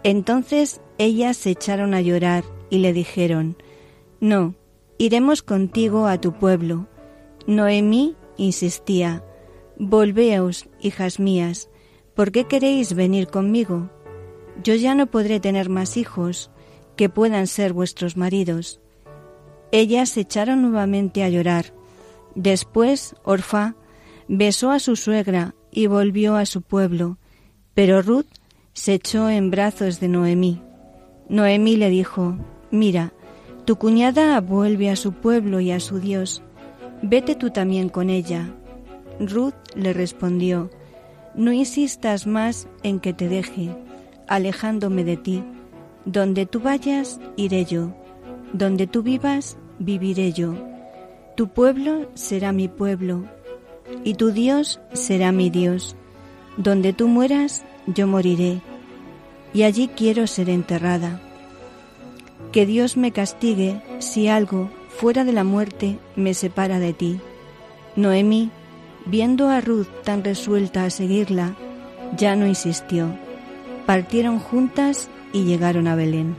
Entonces 0.04 0.82
ellas 0.98 1.38
se 1.38 1.52
echaron 1.52 1.94
a 1.94 2.02
llorar 2.02 2.44
y 2.70 2.80
le 2.80 2.92
dijeron, 2.92 3.56
No, 4.20 4.54
iremos 4.98 5.42
contigo 5.42 6.08
a 6.08 6.20
tu 6.20 6.34
pueblo. 6.34 6.88
Noemí 7.48 8.16
insistía, 8.36 9.24
Volveos, 9.78 10.68
hijas 10.82 11.20
mías, 11.20 11.70
¿por 12.16 12.32
qué 12.32 12.46
queréis 12.46 12.94
venir 12.94 13.28
conmigo? 13.28 13.90
Yo 14.62 14.76
ya 14.76 14.94
no 14.94 15.08
podré 15.08 15.40
tener 15.40 15.70
más 15.70 15.98
hijos 15.98 16.52
que 16.96 17.10
puedan 17.10 17.48
ser 17.48 17.74
vuestros 17.74 18.18
maridos. 18.18 18.80
Ellas 19.72 20.10
se 20.10 20.22
echaron 20.22 20.62
nuevamente 20.62 21.24
a 21.24 21.30
llorar. 21.30 21.74
Después, 22.36 23.16
Orfa 23.24 23.76
besó 24.28 24.72
a 24.72 24.80
su 24.80 24.96
suegra 24.96 25.56
y 25.72 25.88
volvió 25.88 26.36
a 26.36 26.46
su 26.46 26.62
pueblo, 26.62 27.18
pero 27.74 28.02
Ruth 28.02 28.28
se 28.74 28.94
echó 28.94 29.30
en 29.30 29.52
brazos 29.52 30.00
de 30.00 30.08
Noemí. 30.08 30.62
Noemí 31.30 31.78
le 31.78 31.90
dijo, 31.90 32.38
Mira, 32.70 33.14
tu 33.66 33.78
cuñada 33.78 34.40
vuelve 34.42 34.90
a 34.90 34.96
su 34.96 35.14
pueblo 35.14 35.60
y 35.60 35.72
a 35.72 35.80
su 35.80 36.00
Dios. 36.00 36.42
Vete 37.02 37.36
tú 37.36 37.50
también 37.50 37.90
con 37.90 38.10
ella. 38.10 38.54
Ruth 39.20 39.54
le 39.76 39.94
respondió, 39.94 40.70
No 41.36 41.52
insistas 41.52 42.28
más 42.28 42.68
en 42.84 43.00
que 43.00 43.14
te 43.14 43.28
deje, 43.28 43.70
alejándome 44.28 45.04
de 45.04 45.18
ti. 45.18 45.44
Donde 46.06 46.46
tú 46.46 46.60
vayas, 46.60 47.20
iré 47.38 47.66
yo. 47.66 47.94
Donde 48.52 48.88
tú 48.88 49.04
vivas, 49.04 49.58
viviré 49.80 50.34
yo. 50.34 50.56
Tu 51.36 51.48
pueblo 51.48 52.10
será 52.14 52.52
mi 52.52 52.68
pueblo, 52.68 53.24
y 54.04 54.16
tu 54.16 54.32
Dios 54.32 54.80
será 54.94 55.32
mi 55.32 55.50
Dios. 55.50 55.96
Donde 56.58 56.94
tú 56.94 57.08
mueras, 57.08 57.64
yo 57.88 58.06
moriré, 58.06 58.62
y 59.54 59.64
allí 59.64 59.88
quiero 59.88 60.28
ser 60.28 60.50
enterrada. 60.50 61.22
Que 62.52 62.66
Dios 62.66 62.98
me 62.98 63.12
castigue 63.12 63.82
si 64.00 64.28
algo 64.28 64.70
fuera 64.90 65.24
de 65.24 65.34
la 65.34 65.44
muerte 65.44 65.98
me 66.16 66.34
separa 66.34 66.80
de 66.80 66.94
ti. 66.94 67.20
Noemí, 67.96 68.52
viendo 69.06 69.50
a 69.50 69.62
Ruth 69.62 69.88
tan 70.04 70.24
resuelta 70.24 70.86
a 70.86 70.90
seguirla, 70.90 71.56
ya 72.16 72.36
no 72.36 72.46
insistió. 72.46 73.08
Partieron 73.88 74.40
juntas 74.40 75.10
y 75.34 75.44
llegaron 75.44 75.88
a 75.88 75.96
Belén. 75.96 76.36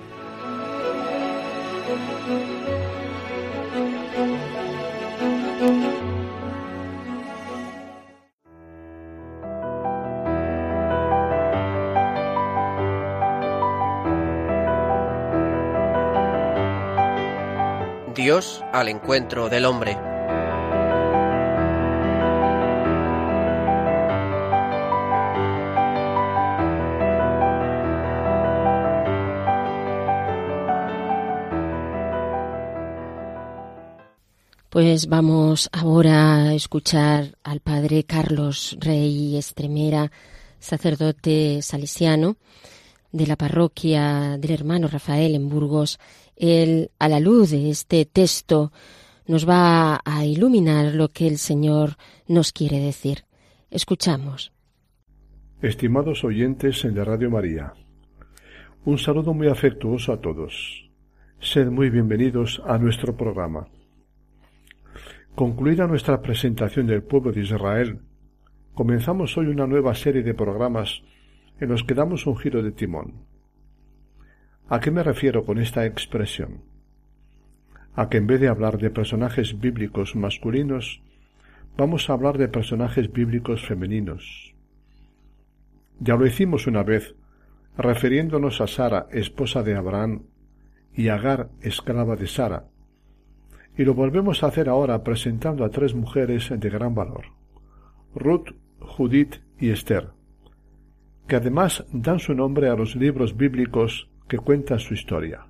Dios 18.14 18.64
al 18.72 18.88
encuentro 18.88 19.50
del 19.50 19.66
hombre. 19.66 20.13
Pues 34.74 35.06
vamos 35.06 35.70
ahora 35.72 36.46
a 36.46 36.54
escuchar 36.54 37.38
al 37.44 37.60
padre 37.60 38.02
Carlos 38.02 38.76
Rey 38.80 39.36
Estremera, 39.36 40.10
sacerdote 40.58 41.62
salesiano 41.62 42.38
de 43.12 43.28
la 43.28 43.36
parroquia 43.36 44.36
del 44.36 44.50
hermano 44.50 44.88
Rafael 44.88 45.36
en 45.36 45.48
Burgos, 45.48 46.00
él, 46.34 46.90
a 46.98 47.08
la 47.08 47.20
luz 47.20 47.52
de 47.52 47.70
este 47.70 48.04
texto, 48.04 48.72
nos 49.28 49.48
va 49.48 50.00
a 50.04 50.24
iluminar 50.24 50.92
lo 50.92 51.08
que 51.10 51.28
el 51.28 51.38
Señor 51.38 51.90
nos 52.26 52.50
quiere 52.50 52.80
decir. 52.80 53.26
Escuchamos. 53.70 54.52
Estimados 55.62 56.24
oyentes 56.24 56.82
de 56.82 57.04
Radio 57.04 57.30
María, 57.30 57.74
un 58.84 58.98
saludo 58.98 59.34
muy 59.34 59.46
afectuoso 59.46 60.12
a 60.12 60.20
todos. 60.20 60.90
Sed 61.38 61.70
muy 61.70 61.90
bienvenidos 61.90 62.60
a 62.66 62.76
nuestro 62.76 63.16
programa. 63.16 63.68
Concluida 65.34 65.88
nuestra 65.88 66.22
presentación 66.22 66.86
del 66.86 67.02
pueblo 67.02 67.32
de 67.32 67.40
Israel, 67.40 67.98
comenzamos 68.72 69.36
hoy 69.36 69.46
una 69.46 69.66
nueva 69.66 69.92
serie 69.96 70.22
de 70.22 70.32
programas 70.32 71.02
en 71.58 71.70
los 71.70 71.82
que 71.82 71.94
damos 71.94 72.28
un 72.28 72.36
giro 72.36 72.62
de 72.62 72.70
timón. 72.70 73.26
¿A 74.68 74.78
qué 74.78 74.92
me 74.92 75.02
refiero 75.02 75.44
con 75.44 75.58
esta 75.58 75.86
expresión? 75.86 76.62
A 77.96 78.08
que 78.08 78.18
en 78.18 78.28
vez 78.28 78.40
de 78.40 78.46
hablar 78.46 78.78
de 78.78 78.90
personajes 78.90 79.58
bíblicos 79.58 80.14
masculinos, 80.14 81.02
vamos 81.76 82.08
a 82.08 82.12
hablar 82.12 82.38
de 82.38 82.46
personajes 82.46 83.12
bíblicos 83.12 83.66
femeninos. 83.66 84.54
Ya 85.98 86.14
lo 86.14 86.26
hicimos 86.26 86.68
una 86.68 86.84
vez, 86.84 87.16
refiriéndonos 87.76 88.60
a 88.60 88.68
Sara, 88.68 89.08
esposa 89.10 89.64
de 89.64 89.74
Abraham, 89.74 90.26
y 90.94 91.08
Agar, 91.08 91.48
esclava 91.60 92.14
de 92.14 92.28
Sara, 92.28 92.66
y 93.76 93.84
lo 93.84 93.94
volvemos 93.94 94.42
a 94.42 94.48
hacer 94.48 94.68
ahora 94.68 95.02
presentando 95.02 95.64
a 95.64 95.70
tres 95.70 95.94
mujeres 95.94 96.50
de 96.50 96.70
gran 96.70 96.94
valor, 96.94 97.26
Ruth, 98.14 98.50
Judith 98.80 99.36
y 99.58 99.70
Esther, 99.70 100.10
que 101.26 101.36
además 101.36 101.84
dan 101.92 102.18
su 102.18 102.34
nombre 102.34 102.68
a 102.68 102.76
los 102.76 102.94
libros 102.94 103.36
bíblicos 103.36 104.08
que 104.28 104.38
cuentan 104.38 104.78
su 104.78 104.94
historia. 104.94 105.46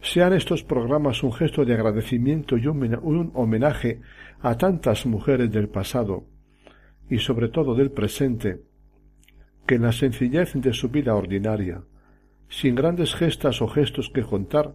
Sean 0.00 0.32
estos 0.32 0.62
programas 0.62 1.22
un 1.22 1.32
gesto 1.32 1.64
de 1.64 1.74
agradecimiento 1.74 2.56
y 2.56 2.66
un 2.66 3.32
homenaje 3.34 4.00
a 4.40 4.56
tantas 4.56 5.06
mujeres 5.06 5.50
del 5.50 5.68
pasado 5.68 6.24
y 7.10 7.18
sobre 7.18 7.48
todo 7.48 7.74
del 7.74 7.90
presente, 7.90 8.62
que 9.66 9.74
en 9.74 9.82
la 9.82 9.92
sencillez 9.92 10.54
de 10.54 10.72
su 10.72 10.88
vida 10.88 11.14
ordinaria, 11.14 11.82
sin 12.48 12.74
grandes 12.74 13.14
gestas 13.14 13.60
o 13.60 13.68
gestos 13.68 14.10
que 14.10 14.22
contar, 14.22 14.74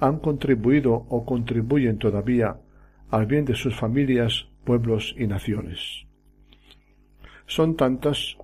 han 0.00 0.18
contribuido 0.18 0.94
o 0.94 1.24
contribuyen 1.24 1.98
todavía 1.98 2.56
al 3.10 3.26
bien 3.26 3.44
de 3.44 3.54
sus 3.54 3.74
familias, 3.76 4.48
pueblos 4.64 5.14
y 5.18 5.26
naciones. 5.26 6.06
Son 7.46 7.76
tantas 7.76 8.36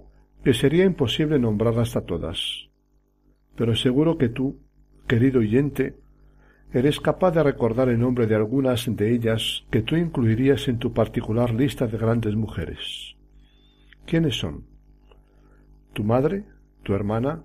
que 0.45 0.55
sería 0.55 0.85
imposible 0.85 1.39
nombrarlas 1.39 1.97
a 1.97 2.05
todas. 2.05 2.69
Pero 3.57 3.75
seguro 3.75 4.19
que 4.19 4.29
tú, 4.29 4.61
querido 5.07 5.41
oyente, 5.41 5.97
eres 6.73 7.01
capaz 7.01 7.33
de 7.33 7.43
recordar 7.43 7.89
el 7.89 7.99
nombre 7.99 8.27
de 8.27 8.35
algunas 8.35 8.85
de 8.95 9.15
ellas 9.15 9.65
que 9.71 9.83
tú 9.83 9.97
incluirías 9.97 10.69
en 10.69 10.79
tu 10.79 10.93
particular 10.93 11.55
lista 11.55 11.87
de 11.87 11.97
grandes 11.97 12.37
mujeres. 12.37 13.17
¿Quiénes 14.07 14.39
son? 14.39 14.67
¿Tu 15.93 16.05
madre? 16.05 16.45
¿Tu 16.83 16.95
hermana? 16.95 17.45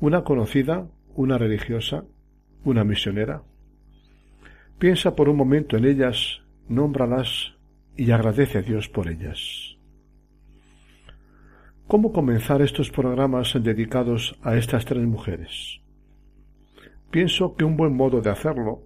¿Una 0.00 0.24
conocida? 0.24 0.88
¿Una 1.14 1.38
religiosa? 1.38 2.04
Una 2.64 2.84
misionera? 2.84 3.42
Piensa 4.78 5.14
por 5.14 5.28
un 5.28 5.36
momento 5.36 5.76
en 5.76 5.84
ellas, 5.84 6.42
nómbralas 6.68 7.54
y 7.96 8.10
agradece 8.10 8.58
a 8.58 8.62
Dios 8.62 8.88
por 8.88 9.08
ellas. 9.08 9.76
¿Cómo 11.86 12.12
comenzar 12.12 12.62
estos 12.62 12.90
programas 12.90 13.52
dedicados 13.62 14.38
a 14.42 14.56
estas 14.56 14.84
tres 14.84 15.04
mujeres? 15.04 15.80
Pienso 17.10 17.54
que 17.56 17.64
un 17.64 17.76
buen 17.76 17.94
modo 17.94 18.20
de 18.22 18.30
hacerlo 18.30 18.82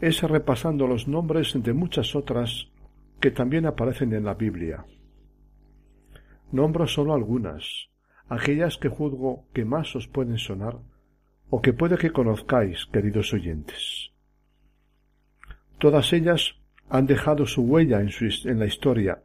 es 0.00 0.22
repasando 0.22 0.86
los 0.86 1.06
nombres 1.06 1.54
de 1.54 1.72
muchas 1.72 2.16
otras 2.16 2.68
que 3.20 3.30
también 3.30 3.66
aparecen 3.66 4.12
en 4.12 4.24
la 4.24 4.34
Biblia. 4.34 4.84
Nombro 6.50 6.86
solo 6.86 7.14
algunas, 7.14 7.90
aquellas 8.28 8.78
que 8.78 8.88
juzgo 8.88 9.46
que 9.52 9.64
más 9.64 9.94
os 9.94 10.08
pueden 10.08 10.38
sonar 10.38 10.78
o 11.50 11.60
que 11.62 11.72
puede 11.72 11.96
que 11.96 12.12
conozcáis, 12.12 12.86
queridos 12.86 13.32
oyentes. 13.32 14.10
Todas 15.78 16.12
ellas 16.12 16.56
han 16.90 17.06
dejado 17.06 17.46
su 17.46 17.62
huella 17.62 18.00
en, 18.00 18.10
en 18.44 18.58
la 18.58 18.66
historia, 18.66 19.22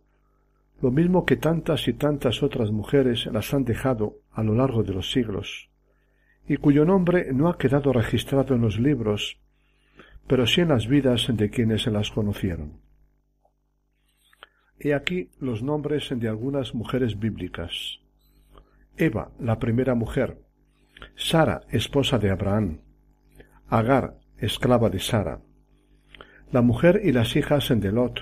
lo 0.81 0.91
mismo 0.91 1.25
que 1.25 1.37
tantas 1.37 1.87
y 1.87 1.93
tantas 1.93 2.43
otras 2.43 2.71
mujeres 2.71 3.25
las 3.27 3.53
han 3.53 3.63
dejado 3.63 4.17
a 4.31 4.43
lo 4.43 4.53
largo 4.53 4.83
de 4.83 4.93
los 4.93 5.11
siglos, 5.11 5.69
y 6.47 6.57
cuyo 6.57 6.85
nombre 6.85 7.31
no 7.33 7.47
ha 7.47 7.57
quedado 7.57 7.93
registrado 7.93 8.55
en 8.55 8.61
los 8.61 8.79
libros, 8.79 9.39
pero 10.27 10.45
sí 10.45 10.61
en 10.61 10.69
las 10.69 10.87
vidas 10.87 11.27
de 11.29 11.49
quienes 11.49 11.87
las 11.87 12.11
conocieron. 12.11 12.81
He 14.79 14.93
aquí 14.93 15.29
los 15.39 15.63
nombres 15.63 16.09
de 16.13 16.27
algunas 16.27 16.75
mujeres 16.75 17.17
bíblicas. 17.17 17.99
Eva, 18.97 19.31
la 19.39 19.57
primera 19.59 19.95
mujer, 19.95 20.42
Sara, 21.15 21.61
esposa 21.69 22.17
de 22.17 22.31
Abraham, 22.31 22.79
Agar, 23.67 24.17
esclava 24.37 24.89
de 24.89 24.99
Sara, 24.99 25.41
la 26.51 26.61
mujer 26.61 27.01
y 27.03 27.11
las 27.11 27.35
hijas 27.35 27.69
de 27.69 27.91
Lot, 27.91 28.19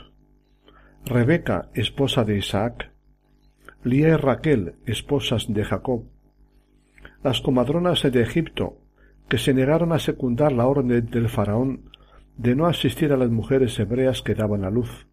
Rebeca, 1.06 1.70
esposa 1.74 2.24
de 2.24 2.38
Isaac, 2.38 2.92
Lía 3.84 4.10
y 4.10 4.16
Raquel, 4.16 4.76
esposas 4.86 5.52
de 5.52 5.64
Jacob, 5.64 6.06
las 7.24 7.42
comadronas 7.42 8.04
de 8.04 8.22
Egipto, 8.22 8.78
que 9.28 9.38
se 9.38 9.54
negaron 9.54 9.92
a 9.94 10.00
secundar 10.00 10.52
la 10.52 10.68
orden 10.68 11.10
del 11.10 11.30
faraón 11.30 11.90
de 12.38 12.56
no 12.56 12.68
asistir 12.68 13.12
a 13.12 13.18
las 13.18 13.30
mujeres 13.30 13.78
hebreas 13.80 14.22
que 14.22 14.36
daban 14.36 14.64
a 14.64 14.70
luz, 14.70 15.08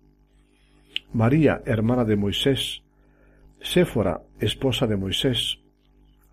María, 1.13 1.63
hermana 1.65 2.05
de 2.05 2.17
Moisés, 2.17 2.83
Séfora, 3.61 4.23
esposa 4.39 4.87
de 4.87 4.97
Moisés, 4.97 5.61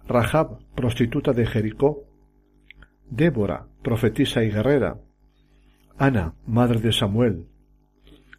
Rahab, 0.07 0.59
prostituta 0.75 1.33
de 1.33 1.45
Jericó, 1.45 2.03
Débora, 3.09 3.67
profetisa 3.81 4.43
y 4.43 4.51
guerrera, 4.51 4.99
Ana, 5.97 6.33
madre 6.45 6.79
de 6.79 6.91
Samuel, 6.91 7.47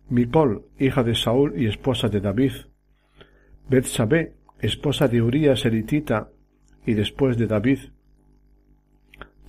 Micol, 0.09 0.67
hija 0.79 1.03
de 1.03 1.15
Saúl 1.15 1.55
y 1.61 1.67
esposa 1.67 2.09
de 2.09 2.21
David, 2.21 2.53
Betsabé, 3.69 4.37
esposa 4.61 5.09
de 5.09 5.23
Urías 5.23 5.65
eritita 5.65 6.31
y 6.85 6.95
después 6.95 7.37
de 7.37 7.47
David, 7.47 7.79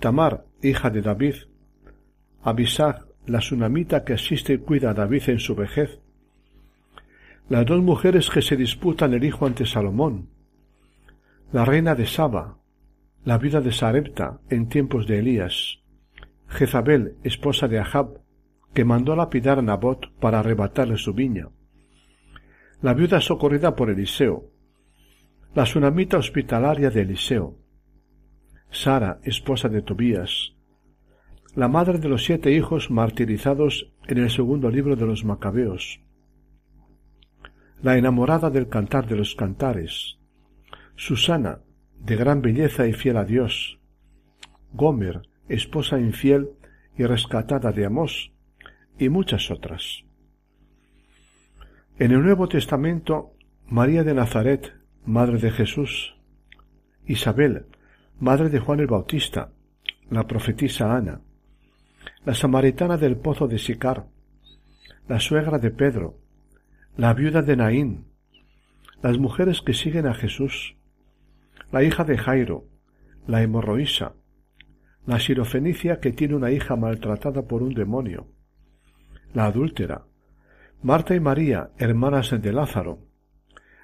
Tamar, 0.00 0.44
hija 0.62 0.90
de 0.90 1.02
David, 1.02 1.34
Abisag, 2.42 3.06
la 3.26 3.40
sunamita 3.40 4.04
que 4.04 4.14
asiste 4.14 4.54
y 4.54 4.58
cuida 4.58 4.90
a 4.90 4.94
David 4.94 5.28
en 5.28 5.38
su 5.38 5.54
vejez, 5.54 6.00
las 7.48 7.66
dos 7.66 7.82
mujeres 7.82 8.30
que 8.30 8.42
se 8.42 8.56
disputan 8.56 9.14
el 9.14 9.24
hijo 9.24 9.46
ante 9.46 9.66
Salomón, 9.66 10.28
la 11.50 11.64
reina 11.64 11.94
de 11.94 12.04
Saba, 12.04 12.58
la 13.24 13.38
vida 13.38 13.62
de 13.62 13.72
Sarepta 13.72 14.38
en 14.50 14.68
tiempos 14.68 15.06
de 15.06 15.18
Elías, 15.20 15.80
Jezabel, 16.46 17.16
esposa 17.24 17.68
de 17.68 17.78
Ahab, 17.78 18.20
que 18.74 18.84
mandó 18.84 19.16
lapidar 19.16 19.58
a 19.58 19.62
Nabot 19.62 20.12
para 20.20 20.40
arrebatarle 20.40 20.98
su 20.98 21.14
viña, 21.14 21.48
la 22.82 22.92
viuda 22.92 23.22
socorrida 23.22 23.74
por 23.74 23.88
Eliseo, 23.88 24.50
la 25.54 25.64
sunamita 25.64 26.18
hospitalaria 26.18 26.90
de 26.90 27.00
Eliseo, 27.00 27.56
Sara, 28.70 29.18
esposa 29.22 29.70
de 29.70 29.80
Tobías, 29.80 30.54
la 31.54 31.68
madre 31.68 31.98
de 31.98 32.10
los 32.10 32.24
siete 32.24 32.52
hijos 32.52 32.90
martirizados 32.90 33.90
en 34.06 34.18
el 34.18 34.30
segundo 34.30 34.70
libro 34.70 34.96
de 34.96 35.06
los 35.06 35.24
Macabeos, 35.24 36.02
la 37.82 37.96
enamorada 37.96 38.50
del 38.50 38.68
cantar 38.68 39.06
de 39.06 39.16
los 39.16 39.34
cantares, 39.34 40.17
Susana, 41.00 41.60
de 42.00 42.16
gran 42.16 42.42
belleza 42.42 42.88
y 42.88 42.92
fiel 42.92 43.18
a 43.18 43.24
Dios, 43.24 43.78
Gomer, 44.72 45.22
esposa 45.48 46.00
infiel 46.00 46.50
y 46.96 47.04
rescatada 47.04 47.70
de 47.70 47.86
Amós, 47.86 48.32
y 48.98 49.08
muchas 49.08 49.52
otras. 49.52 50.02
En 52.00 52.10
el 52.10 52.20
Nuevo 52.20 52.48
Testamento, 52.48 53.32
María 53.68 54.02
de 54.02 54.12
Nazaret, 54.12 54.74
madre 55.06 55.38
de 55.38 55.52
Jesús, 55.52 56.16
Isabel, 57.06 57.66
madre 58.18 58.48
de 58.48 58.58
Juan 58.58 58.80
el 58.80 58.88
Bautista, 58.88 59.52
la 60.10 60.26
profetisa 60.26 60.96
Ana, 60.96 61.20
la 62.24 62.34
samaritana 62.34 62.96
del 62.96 63.18
pozo 63.18 63.46
de 63.46 63.60
Sicar, 63.60 64.06
la 65.06 65.20
suegra 65.20 65.60
de 65.60 65.70
Pedro, 65.70 66.18
la 66.96 67.14
viuda 67.14 67.42
de 67.42 67.56
Naín, 67.56 68.06
las 69.00 69.16
mujeres 69.16 69.62
que 69.62 69.74
siguen 69.74 70.08
a 70.08 70.14
Jesús, 70.14 70.74
la 71.70 71.82
hija 71.82 72.04
de 72.04 72.16
Jairo, 72.16 72.64
la 73.26 73.42
hemorroísa, 73.42 74.14
la 75.06 75.20
sirofenicia 75.20 76.00
que 76.00 76.12
tiene 76.12 76.34
una 76.34 76.50
hija 76.50 76.76
maltratada 76.76 77.42
por 77.42 77.62
un 77.62 77.74
demonio, 77.74 78.28
la 79.34 79.46
adúltera, 79.46 80.04
Marta 80.82 81.14
y 81.14 81.20
María, 81.20 81.70
hermanas 81.78 82.30
de 82.30 82.52
Lázaro, 82.52 83.00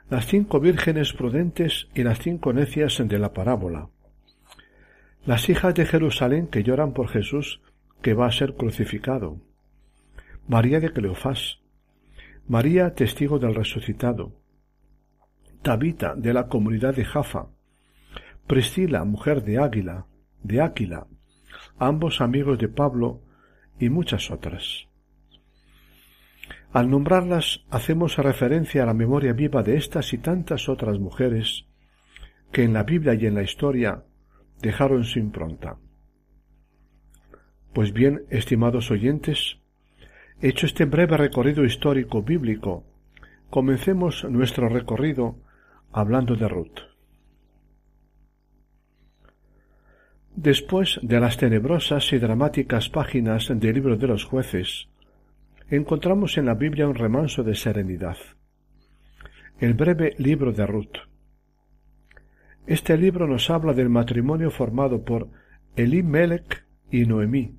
las 0.09 0.27
cinco 0.27 0.61
vírgenes 0.61 1.13
prudentes 1.13 1.89
y 1.95 2.03
las 2.03 2.19
cinco 2.21 2.53
necias 2.53 3.03
de 3.07 3.19
la 3.19 3.33
parábola, 3.33 3.89
las 5.27 5.49
hijas 5.49 5.75
de 5.75 5.87
Jerusalén 5.87 6.47
que 6.47 6.63
lloran 6.63 6.93
por 6.93 7.09
Jesús 7.09 7.61
que 8.01 8.15
va 8.15 8.27
a 8.27 8.33
ser 8.33 8.55
crucificado, 8.55 9.41
María 10.47 10.81
de 10.81 10.93
Cleofás, 10.93 11.61
María 12.47 12.95
testigo 12.95 13.39
del 13.39 13.55
resucitado, 13.55 14.33
Tabita 15.63 16.15
de 16.15 16.35
la 16.35 16.49
comunidad 16.49 16.95
de 16.95 17.07
Jafa, 17.07 17.49
Priscila, 18.47 19.05
mujer 19.05 19.43
de 19.43 19.59
Águila, 19.59 20.07
de 20.43 20.61
Áquila, 20.61 21.07
ambos 21.79 22.21
amigos 22.21 22.59
de 22.59 22.69
Pablo 22.69 23.23
y 23.79 23.89
muchas 23.89 24.31
otras. 24.31 24.87
Al 26.73 26.91
nombrarlas 26.91 27.65
hacemos 27.71 28.19
referencia 28.19 28.83
a 28.83 28.87
la 28.87 28.95
memoria 28.95 29.33
viva 29.33 29.63
de 29.63 29.77
estas 29.77 30.13
y 30.13 30.19
tantas 30.19 30.69
otras 30.69 30.99
mujeres 30.99 31.67
que 32.53 32.65
en 32.65 32.75
la 32.75 32.83
Biblia 32.83 33.15
y 33.15 33.27
en 33.27 33.35
la 33.35 33.43
historia 33.43 34.05
dejaron 34.61 35.05
su 35.05 35.19
impronta. 35.19 35.77
Pues 37.73 37.93
bien, 37.93 38.25
estimados 38.29 38.91
oyentes, 38.91 39.59
hecho 40.41 40.67
este 40.67 40.85
breve 40.85 41.17
recorrido 41.17 41.65
histórico 41.65 42.23
bíblico, 42.23 42.85
comencemos 43.49 44.25
nuestro 44.29 44.69
recorrido 44.69 45.39
hablando 45.93 46.37
de 46.37 46.49
Ruth. 46.49 46.94
Después 50.37 50.99
de 51.01 51.21
las 51.21 51.37
tenebrosas 51.37 52.13
y 52.13 52.19
dramáticas 52.19 52.89
páginas 52.89 53.53
del 53.55 53.73
libro 53.73 53.97
de 53.97 54.09
los 54.09 54.25
jueces, 54.25 54.89
encontramos 55.71 56.37
en 56.39 56.47
la 56.47 56.55
Biblia 56.55 56.89
un 56.89 56.97
remanso 56.97 57.45
de 57.45 57.55
serenidad. 57.55 58.17
El 59.61 59.75
breve 59.75 60.15
libro 60.19 60.53
de 60.53 60.67
Ruth. 60.67 60.97
Este 62.67 62.99
libro 62.99 63.29
nos 63.29 63.49
habla 63.49 63.75
del 63.75 63.89
matrimonio 63.89 64.51
formado 64.51 65.05
por 65.05 65.29
Elimelech 65.77 66.67
y 66.91 67.05
Noemí, 67.05 67.57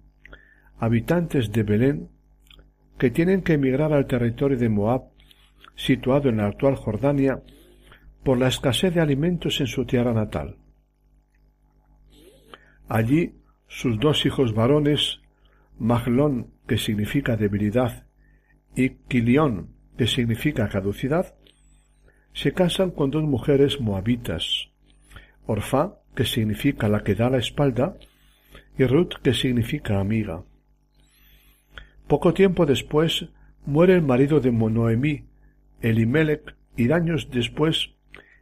habitantes 0.78 1.54
de 1.54 1.64
Belén, 1.64 2.10
que 2.98 3.10
tienen 3.10 3.42
que 3.42 3.54
emigrar 3.54 3.94
al 3.94 4.06
territorio 4.06 4.58
de 4.58 4.68
Moab, 4.68 5.04
situado 5.76 6.28
en 6.28 6.38
la 6.38 6.48
actual 6.48 6.76
Jordania, 6.76 7.42
por 8.22 8.38
la 8.38 8.50
escasez 8.50 8.94
de 8.94 9.00
alimentos 9.00 9.62
en 9.62 9.68
su 9.68 9.86
tierra 9.86 10.14
natal. 10.14 10.58
Allí 12.88 13.34
sus 13.68 14.00
dos 14.00 14.26
hijos 14.26 14.54
varones, 14.54 15.20
Maglón, 15.80 16.52
que 16.68 16.78
significa 16.78 17.36
debilidad, 17.36 18.06
y 18.76 18.90
Quilión, 19.08 19.70
que 19.98 20.08
significa 20.08 20.70
caducidad, 20.70 21.36
se 22.34 22.54
casan 22.54 22.92
con 22.92 23.12
dos 23.12 23.24
mujeres 23.24 23.80
moabitas, 23.80 24.70
Orfá, 25.48 26.00
que 26.16 26.26
significa 26.26 26.88
la 26.88 27.04
que 27.04 27.16
da 27.16 27.30
la 27.30 27.38
espalda, 27.38 27.98
y 28.78 28.86
Ruth, 28.86 29.16
que 29.24 29.34
significa 29.34 30.00
amiga. 30.00 30.44
Poco 32.08 32.34
tiempo 32.34 32.66
después 32.66 33.30
muere 33.66 33.96
el 33.96 34.02
marido 34.02 34.40
de 34.40 34.52
Noemí, 34.52 35.24
Elimelech, 35.82 36.56
y 36.78 36.92
años 36.92 37.30
después 37.32 37.92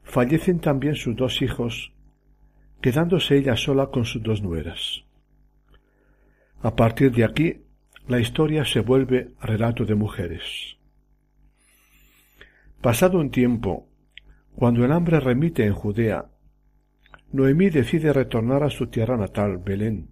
fallecen 0.03 0.60
también 0.60 0.95
sus 0.95 1.15
dos 1.15 1.41
hijos, 1.41 1.92
quedándose 2.84 3.38
ella 3.38 3.56
sola 3.56 3.88
con 3.88 4.04
sus 4.04 4.22
dos 4.22 4.41
nueras. 4.41 5.06
A 6.62 6.76
partir 6.76 7.13
de 7.13 7.24
aquí, 7.24 7.62
la 8.10 8.19
historia 8.19 8.65
se 8.65 8.82
vuelve 8.82 9.30
relato 9.41 9.86
de 9.86 9.96
mujeres. 9.96 10.76
Pasado 12.82 13.19
un 13.19 13.32
tiempo, 13.32 13.88
cuando 14.54 14.84
el 14.84 14.91
hambre 14.91 15.22
remite 15.22 15.65
en 15.65 15.74
Judea, 15.74 16.26
Noemí 17.32 17.69
decide 17.69 18.12
retornar 18.12 18.63
a 18.63 18.69
su 18.69 18.88
tierra 18.88 19.15
natal, 19.15 19.60
Belén. 19.60 20.10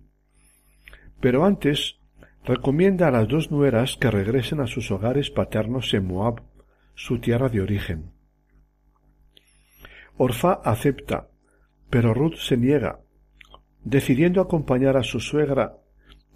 Pero 1.20 1.44
antes 1.44 2.00
recomienda 2.46 3.10
a 3.10 3.12
las 3.12 3.28
dos 3.28 3.52
nueras 3.52 3.98
que 3.98 4.10
regresen 4.10 4.62
a 4.62 4.68
sus 4.68 4.92
hogares 4.92 5.30
paternos 5.30 5.94
en 5.94 6.08
Moab, 6.08 6.42
su 6.96 7.20
tierra 7.20 7.50
de 7.50 7.60
origen. 7.60 8.14
Orfa 10.16 10.54
acepta, 10.64 11.31
pero 11.92 12.14
Ruth 12.14 12.38
se 12.38 12.56
niega, 12.58 13.02
decidiendo 13.84 14.42
acompañar 14.42 14.96
a 14.96 15.04
su 15.04 15.20
suegra 15.20 15.78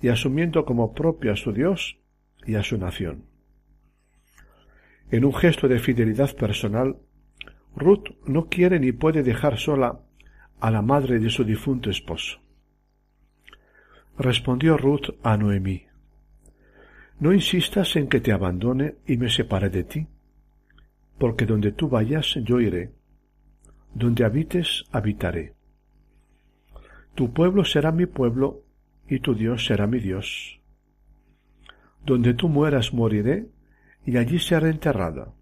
y 0.02 0.10
asumiendo 0.10 0.65
como 0.65 0.94
propio 0.94 1.32
a 1.32 1.38
su 1.38 1.54
Dios 1.54 1.98
y 2.46 2.56
a 2.56 2.62
su 2.62 2.78
nación. 2.78 3.24
En 5.10 5.24
un 5.24 5.34
gesto 5.34 5.70
de 5.70 5.80
fidelidad 5.80 6.36
personal, 6.36 6.98
Ruth 7.74 8.10
no 8.26 8.50
quiere 8.50 8.80
ni 8.80 8.91
puede 8.91 9.24
dejar 9.24 9.58
sola 9.58 10.02
a 10.60 10.72
la 10.72 10.82
madre 10.82 11.20
de 11.20 11.30
su 11.30 11.46
difunto 11.46 11.89
esposo. 11.89 12.41
Respondió 14.18 14.78
Ruth 14.78 15.15
a 15.24 15.38
Noemí, 15.38 15.86
no 17.20 17.32
insistas 17.32 17.96
en 17.96 18.10
que 18.10 18.20
te 18.20 18.34
abandone 18.34 18.96
y 19.08 19.15
me 19.15 19.30
separe 19.30 19.70
de 19.70 19.86
ti, 19.86 20.08
porque 21.18 21.46
donde 21.46 21.72
tú 21.72 21.88
vayas 21.88 22.36
yo 22.44 22.60
iré, 22.60 22.91
donde 23.95 24.25
habites 24.25 24.84
habitaré. 24.91 25.53
Tu 27.15 27.34
pueblo 27.34 27.63
será 27.63 27.91
mi 27.93 28.05
pueblo 28.05 28.62
y 29.08 29.21
tu 29.21 29.34
Dios 29.34 29.65
será 29.65 29.88
mi 29.88 29.99
Dios. 29.99 30.60
Donde 32.05 32.34
tú 32.34 32.49
mueras 32.49 32.93
moriré 32.93 33.47
y 34.05 34.17
allí 34.17 34.38
seré 34.38 34.69
enterrada. 34.69 35.34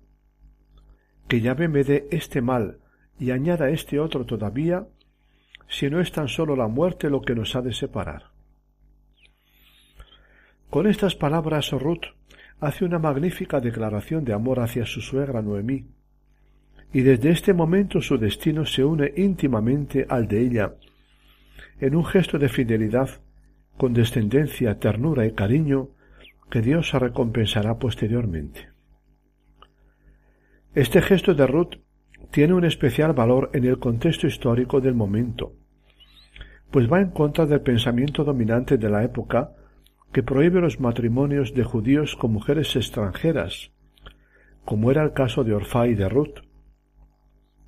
Que 1.27 1.41
Yahvé 1.41 1.67
me 1.67 1.83
dé 1.83 2.07
este 2.11 2.41
mal 2.41 2.77
y 3.19 3.31
añada 3.31 3.69
este 3.69 3.99
otro 3.99 4.25
todavía, 4.25 4.87
si 5.67 5.89
no 5.89 5.99
es 5.99 6.11
tan 6.11 6.27
solo 6.27 6.55
la 6.55 6.67
muerte 6.67 7.09
lo 7.09 7.21
que 7.21 7.33
nos 7.33 7.55
ha 7.55 7.61
de 7.61 7.73
separar. 7.73 8.33
Con 10.69 10.85
estas 10.85 11.15
palabras 11.15 11.71
Ruth 11.71 12.05
hace 12.59 12.85
una 12.85 12.99
magnífica 12.99 13.59
declaración 13.59 14.23
de 14.23 14.33
amor 14.33 14.59
hacia 14.59 14.85
su 14.85 15.01
suegra 15.01 15.41
Noemí, 15.41 15.87
y 16.93 17.01
desde 17.01 17.31
este 17.31 17.53
momento 17.53 18.01
su 18.01 18.19
destino 18.19 18.65
se 18.65 18.85
une 18.85 19.11
íntimamente 19.17 20.05
al 20.07 20.27
de 20.27 20.41
ella, 20.41 20.75
en 21.79 21.95
un 21.95 22.05
gesto 22.05 22.37
de 22.37 22.49
fidelidad, 22.49 23.09
condescendencia, 23.77 24.77
ternura 24.77 25.25
y 25.25 25.33
cariño 25.33 25.89
que 26.51 26.61
Dios 26.61 26.93
recompensará 26.93 27.79
posteriormente. 27.79 28.69
Este 30.75 31.01
gesto 31.01 31.33
de 31.33 31.47
Ruth 31.47 31.77
tiene 32.29 32.53
un 32.53 32.63
especial 32.63 33.13
valor 33.13 33.49
en 33.53 33.65
el 33.65 33.79
contexto 33.79 34.27
histórico 34.27 34.79
del 34.79 34.93
momento, 34.93 35.53
pues 36.69 36.91
va 36.91 37.01
en 37.01 37.09
contra 37.09 37.47
del 37.47 37.61
pensamiento 37.61 38.23
dominante 38.23 38.77
de 38.77 38.89
la 38.89 39.03
época 39.03 39.51
que 40.11 40.21
prohíbe 40.21 40.61
los 40.61 40.79
matrimonios 40.79 41.55
de 41.55 41.63
judíos 41.63 42.15
con 42.15 42.33
mujeres 42.33 42.75
extranjeras, 42.75 43.71
como 44.63 44.91
era 44.91 45.03
el 45.03 45.13
caso 45.13 45.43
de 45.43 45.55
Orfá 45.55 45.87
y 45.87 45.95
de 45.95 46.07
Ruth, 46.07 46.39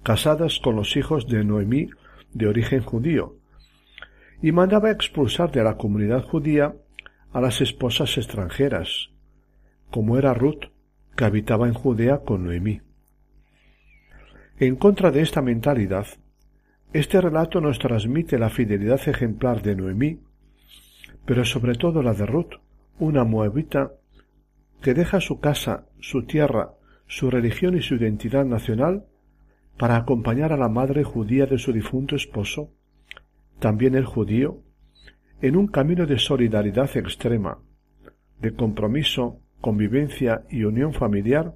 casadas 0.05 0.59
con 0.59 0.77
los 0.77 0.95
hijos 0.95 1.27
de 1.27 1.43
Noemí 1.43 1.89
de 2.31 2.47
origen 2.47 2.81
judío, 2.81 3.35
y 4.41 4.53
mandaba 4.53 4.91
expulsar 4.91 5.51
de 5.51 5.63
la 5.63 5.75
comunidad 5.75 6.23
judía 6.23 6.75
a 7.33 7.41
las 7.41 7.59
esposas 7.59 8.17
extranjeras, 8.17 9.09
como 9.91 10.17
era 10.17 10.33
Ruth, 10.33 10.71
que 11.17 11.25
habitaba 11.25 11.67
en 11.67 11.73
Judea 11.73 12.19
con 12.19 12.45
Noemí. 12.45 12.81
En 14.59 14.77
contra 14.77 15.11
de 15.11 15.21
esta 15.21 15.41
mentalidad, 15.41 16.07
este 16.93 17.19
relato 17.19 17.59
nos 17.59 17.79
transmite 17.79 18.37
la 18.37 18.49
fidelidad 18.49 19.01
ejemplar 19.09 19.61
de 19.61 19.75
Noemí 19.75 20.19
pero 21.25 21.43
sobre 21.43 21.75
todo 21.75 22.01
la 22.03 22.13
de 22.13 22.25
Ruth, 22.25 22.53
una 22.99 23.23
moabita 23.23 23.91
que 24.81 24.93
deja 24.93 25.19
su 25.19 25.39
casa, 25.39 25.85
su 25.99 26.23
tierra, 26.25 26.73
su 27.07 27.29
religión 27.29 27.75
y 27.75 27.81
su 27.81 27.95
identidad 27.95 28.45
nacional 28.45 29.05
para 29.77 29.97
acompañar 29.97 30.53
a 30.53 30.57
la 30.57 30.69
madre 30.69 31.03
judía 31.03 31.45
de 31.45 31.57
su 31.57 31.73
difunto 31.73 32.15
esposo, 32.15 32.71
también 33.59 33.95
el 33.95 34.05
judío, 34.05 34.61
en 35.41 35.55
un 35.55 35.67
camino 35.67 36.05
de 36.05 36.17
solidaridad 36.17 36.95
extrema, 36.95 37.59
de 38.39 38.53
compromiso, 38.53 39.39
convivencia 39.61 40.43
y 40.49 40.63
unión 40.63 40.93
familiar 40.93 41.55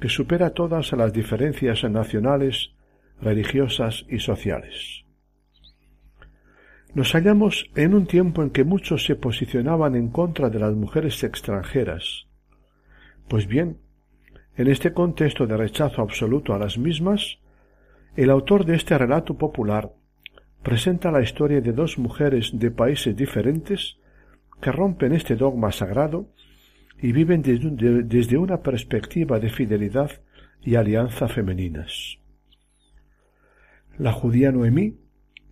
que 0.00 0.08
supera 0.08 0.50
todas 0.50 0.92
las 0.92 1.12
diferencias 1.12 1.84
nacionales, 1.84 2.72
religiosas 3.20 4.06
y 4.08 4.20
sociales. 4.20 5.04
Nos 6.94 7.12
hallamos 7.12 7.70
en 7.74 7.94
un 7.94 8.06
tiempo 8.06 8.42
en 8.42 8.50
que 8.50 8.64
muchos 8.64 9.04
se 9.04 9.16
posicionaban 9.16 9.94
en 9.94 10.08
contra 10.08 10.48
de 10.48 10.58
las 10.58 10.74
mujeres 10.74 11.22
extranjeras. 11.22 12.26
Pues 13.28 13.46
bien, 13.46 13.78
en 14.58 14.66
este 14.66 14.92
contexto 14.92 15.46
de 15.46 15.56
rechazo 15.56 16.02
absoluto 16.02 16.52
a 16.52 16.58
las 16.58 16.78
mismas, 16.78 17.38
el 18.16 18.28
autor 18.28 18.64
de 18.64 18.74
este 18.74 18.98
relato 18.98 19.38
popular 19.38 19.92
presenta 20.64 21.12
la 21.12 21.22
historia 21.22 21.60
de 21.60 21.72
dos 21.72 21.96
mujeres 21.96 22.50
de 22.52 22.72
países 22.72 23.14
diferentes 23.14 23.98
que 24.60 24.72
rompen 24.72 25.12
este 25.12 25.36
dogma 25.36 25.70
sagrado 25.70 26.26
y 27.00 27.12
viven 27.12 27.40
desde 27.40 28.36
una 28.36 28.60
perspectiva 28.60 29.38
de 29.38 29.48
fidelidad 29.48 30.10
y 30.60 30.74
alianza 30.74 31.28
femeninas. 31.28 32.18
La 33.96 34.10
judía 34.10 34.50
Noemí 34.50 34.96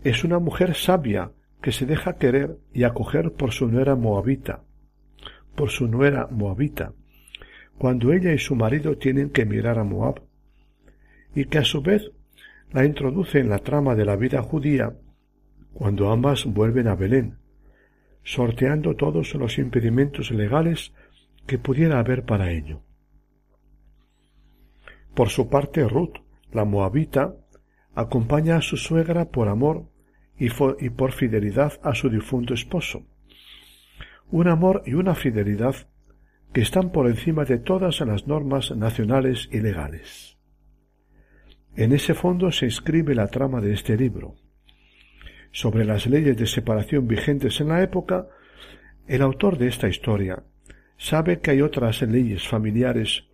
es 0.03 0.25
una 0.25 0.41
mujer 0.41 0.75
sabia 0.75 1.31
que 1.63 1.71
se 1.71 1.87
deja 1.87 2.17
querer 2.17 2.59
y 2.75 2.83
acoger 2.83 3.33
por 3.35 3.53
su 3.53 3.69
nuera 3.69 3.95
moabita, 3.95 4.65
por 5.55 5.71
su 5.71 5.87
nuera 5.87 6.27
moabita, 6.29 6.93
cuando 7.79 8.13
ella 8.13 8.33
y 8.33 8.39
su 8.39 8.55
marido 8.55 8.97
tienen 8.97 9.31
que 9.31 9.45
mirar 9.45 9.79
a 9.79 9.85
Moab, 9.85 10.23
y 11.35 11.45
que 11.45 11.59
a 11.59 11.65
su 11.65 11.83
vez 11.83 12.11
la 12.73 12.85
introduce 12.85 13.39
en 13.39 13.49
la 13.49 13.59
trama 13.59 13.95
de 13.95 14.05
la 14.05 14.17
vida 14.17 14.43
judía 14.43 14.97
cuando 15.75 16.11
ambas 16.11 16.47
vuelven 16.47 16.89
a 16.89 16.95
Belén, 16.95 17.39
sorteando 18.23 18.97
todos 18.97 19.35
los 19.35 19.59
impedimentos 19.59 20.31
legales 20.31 20.93
que 21.47 21.59
pudiera 21.59 21.99
haber 21.99 22.25
para 22.25 22.51
ello. 22.51 22.83
Por 25.15 25.29
su 25.29 25.49
parte, 25.49 25.87
Ruth, 25.87 26.17
la 26.53 26.65
moabita, 26.65 27.37
acompaña 27.95 28.57
a 28.57 28.63
su 28.63 28.77
suegra 28.77 29.27
por 29.27 29.49
amor 29.49 29.89
y, 30.39 30.51
por 30.51 31.13
fidelidad 31.13 31.81
a 31.83 31.95
su 31.95 32.11
difunto 32.11 32.55
esposo. 32.55 33.07
Un 34.31 34.49
amor 34.49 34.83
y 34.85 34.95
una 34.95 35.15
fidelidad 35.15 35.75
que 36.53 36.61
están 36.63 36.91
por 36.91 37.07
encima 37.07 37.45
de 37.45 37.59
todas 37.59 38.01
las 38.01 38.27
normas 38.27 38.75
nacionales 38.75 39.49
y 39.53 39.61
legales. 39.61 40.37
En 41.77 41.93
ese 41.93 42.15
fondo 42.15 42.51
se 42.51 42.67
inscribe 42.67 43.15
la 43.15 43.27
trama 43.27 43.61
de 43.61 43.75
este 43.75 43.97
libro. 43.97 44.37
Sobre 45.53 45.85
las 45.85 46.07
leyes 46.07 46.37
de 46.37 46.47
separación 46.47 47.07
vigentes 47.07 47.61
en 47.61 47.69
la 47.69 47.83
época, 47.83 48.29
el 49.07 49.23
autor 49.23 49.59
de 49.59 49.69
esta 49.69 49.89
historia 49.89 50.43
sabe 50.97 51.41
que 51.41 51.51
hay 51.51 51.61
otras 51.61 52.03
leyes 52.03 52.49
familiares 52.49 53.25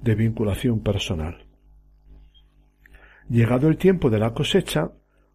de 0.00 0.14
vinculación 0.14 0.80
personal. 0.80 1.46
Llegado 3.28 3.68
el 3.68 3.76
tiempo 3.76 4.10
de 4.10 4.18
la 4.18 4.34
cosecha, 4.34 4.90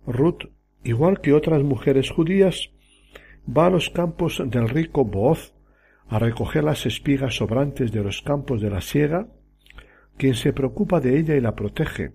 Ruth, 0.06 0.50
igual 0.84 1.22
que 1.22 1.34
otras 1.34 1.64
mujeres 1.64 2.12
judías, 2.12 2.70
va 3.48 3.68
a 3.68 3.70
los 3.70 3.90
campos 3.90 4.44
del 4.46 4.68
rico 4.70 5.06
Booz 5.06 5.54
a 6.10 6.20
recoger 6.20 6.64
las 6.64 6.86
espigas 6.86 7.36
sobrantes 7.36 7.92
de 7.92 8.04
los 8.04 8.22
campos 8.22 8.62
de 8.62 8.70
la 8.70 8.82
siega, 8.82 9.28
quien 10.18 10.36
se 10.36 10.54
preocupa 10.54 11.00
de 11.00 11.18
ella 11.20 11.36
y 11.36 11.42
la 11.42 11.56
protege, 11.56 12.14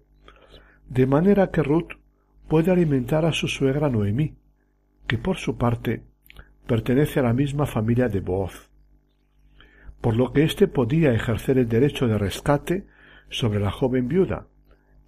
de 0.88 1.07
manera 1.07 1.50
que 1.50 1.62
Ruth 1.62 1.92
puede 2.48 2.70
alimentar 2.70 3.24
a 3.24 3.33
su 3.33 3.48
suegra 3.48 3.88
Noemí, 3.88 4.37
que 5.07 5.18
por 5.18 5.37
su 5.37 5.57
parte 5.57 6.02
pertenece 6.66 7.20
a 7.20 7.24
la 7.24 7.33
misma 7.33 7.66
familia 7.66 8.09
de 8.09 8.20
Booz, 8.20 8.70
por 10.00 10.16
lo 10.16 10.33
que 10.33 10.44
éste 10.44 10.68
podía 10.68 11.12
ejercer 11.12 11.59
el 11.59 11.68
derecho 11.68 12.09
de 12.09 12.18
rescate 12.18 12.87
sobre 13.28 13.61
la 13.61 13.70
joven 13.70 14.09
viuda, 14.09 14.48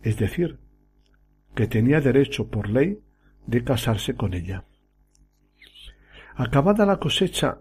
es 0.03 0.17
decir, 0.19 0.59
que 1.55 1.67
tenía 1.67 2.01
derecho 2.01 2.49
por 2.49 2.69
ley 2.69 3.01
de 3.47 3.65
casarse 3.65 4.15
con 4.15 4.35
ella. 4.35 4.65
Acabada 6.35 6.87
la 6.87 6.99
cosecha, 6.99 7.59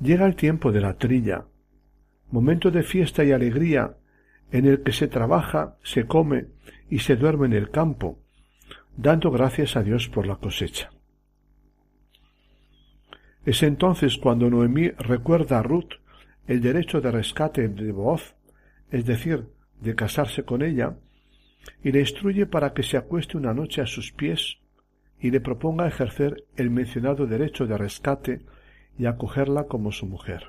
llega 0.00 0.26
el 0.26 0.36
tiempo 0.36 0.72
de 0.72 0.80
la 0.80 0.96
trilla, 0.96 1.46
momento 2.30 2.70
de 2.70 2.82
fiesta 2.82 3.24
y 3.24 3.32
alegría 3.32 3.96
en 4.52 4.66
el 4.66 4.82
que 4.82 4.92
se 4.92 5.08
trabaja, 5.08 5.76
se 5.82 6.06
come 6.06 6.46
y 6.88 7.00
se 7.00 7.16
duerme 7.16 7.46
en 7.46 7.52
el 7.52 7.70
campo, 7.70 8.18
dando 8.96 9.30
gracias 9.30 9.76
a 9.76 9.82
Dios 9.82 10.08
por 10.08 10.26
la 10.26 10.36
cosecha. 10.36 10.90
Es 13.44 13.62
entonces 13.62 14.18
cuando 14.18 14.50
Noemí 14.50 14.90
recuerda 14.90 15.58
a 15.58 15.62
Ruth 15.62 15.94
el 16.46 16.60
derecho 16.60 17.00
de 17.00 17.10
rescate 17.10 17.68
de 17.68 17.92
Booz, 17.92 18.34
es 18.90 19.04
decir, 19.04 19.48
de 19.80 19.94
casarse 19.94 20.44
con 20.44 20.62
ella, 20.62 20.96
y 21.82 21.92
le 21.92 22.00
instruye 22.00 22.46
para 22.46 22.72
que 22.72 22.82
se 22.82 22.96
acueste 22.96 23.36
una 23.36 23.54
noche 23.54 23.80
a 23.80 23.86
sus 23.86 24.12
pies 24.12 24.58
y 25.20 25.30
le 25.30 25.40
proponga 25.40 25.88
ejercer 25.88 26.44
el 26.56 26.70
mencionado 26.70 27.26
derecho 27.26 27.66
de 27.66 27.78
rescate 27.78 28.42
y 28.98 29.06
acogerla 29.06 29.64
como 29.64 29.92
su 29.92 30.06
mujer. 30.06 30.44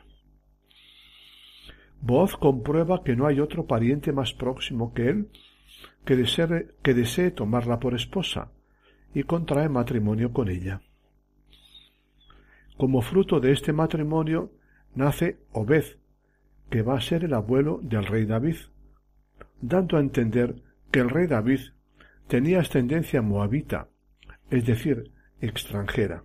Boaz 2.01 2.35
comprueba 2.35 3.03
que 3.03 3.15
no 3.15 3.25
hay 3.25 3.39
otro 3.39 3.65
pariente 3.65 4.11
más 4.11 4.33
próximo 4.33 4.93
que 4.93 5.09
él 5.09 5.29
que 6.05 6.15
desee, 6.15 6.69
que 6.81 6.93
desee 6.93 7.31
tomarla 7.31 7.79
por 7.79 7.93
esposa 7.93 8.51
y 9.13 9.23
contrae 9.23 9.67
matrimonio 9.67 10.31
con 10.31 10.49
ella. 10.49 10.81
Como 12.77 13.01
fruto 13.01 13.39
de 13.39 13.51
este 13.51 13.73
matrimonio 13.73 14.51
nace 14.95 15.39
Obed, 15.51 15.85
que 16.69 16.81
va 16.81 16.97
a 16.97 17.01
ser 17.01 17.23
el 17.23 17.33
abuelo 17.33 17.79
del 17.81 18.05
rey 18.05 18.25
David, 18.25 18.57
dando 19.61 19.97
a 19.97 19.99
entender 19.99 20.61
que 20.91 20.99
el 20.99 21.09
rey 21.09 21.27
David 21.27 21.61
tenía 22.27 22.59
ascendencia 22.59 23.21
moabita, 23.21 23.87
es 24.49 24.65
decir, 24.65 25.11
extranjera. 25.41 26.23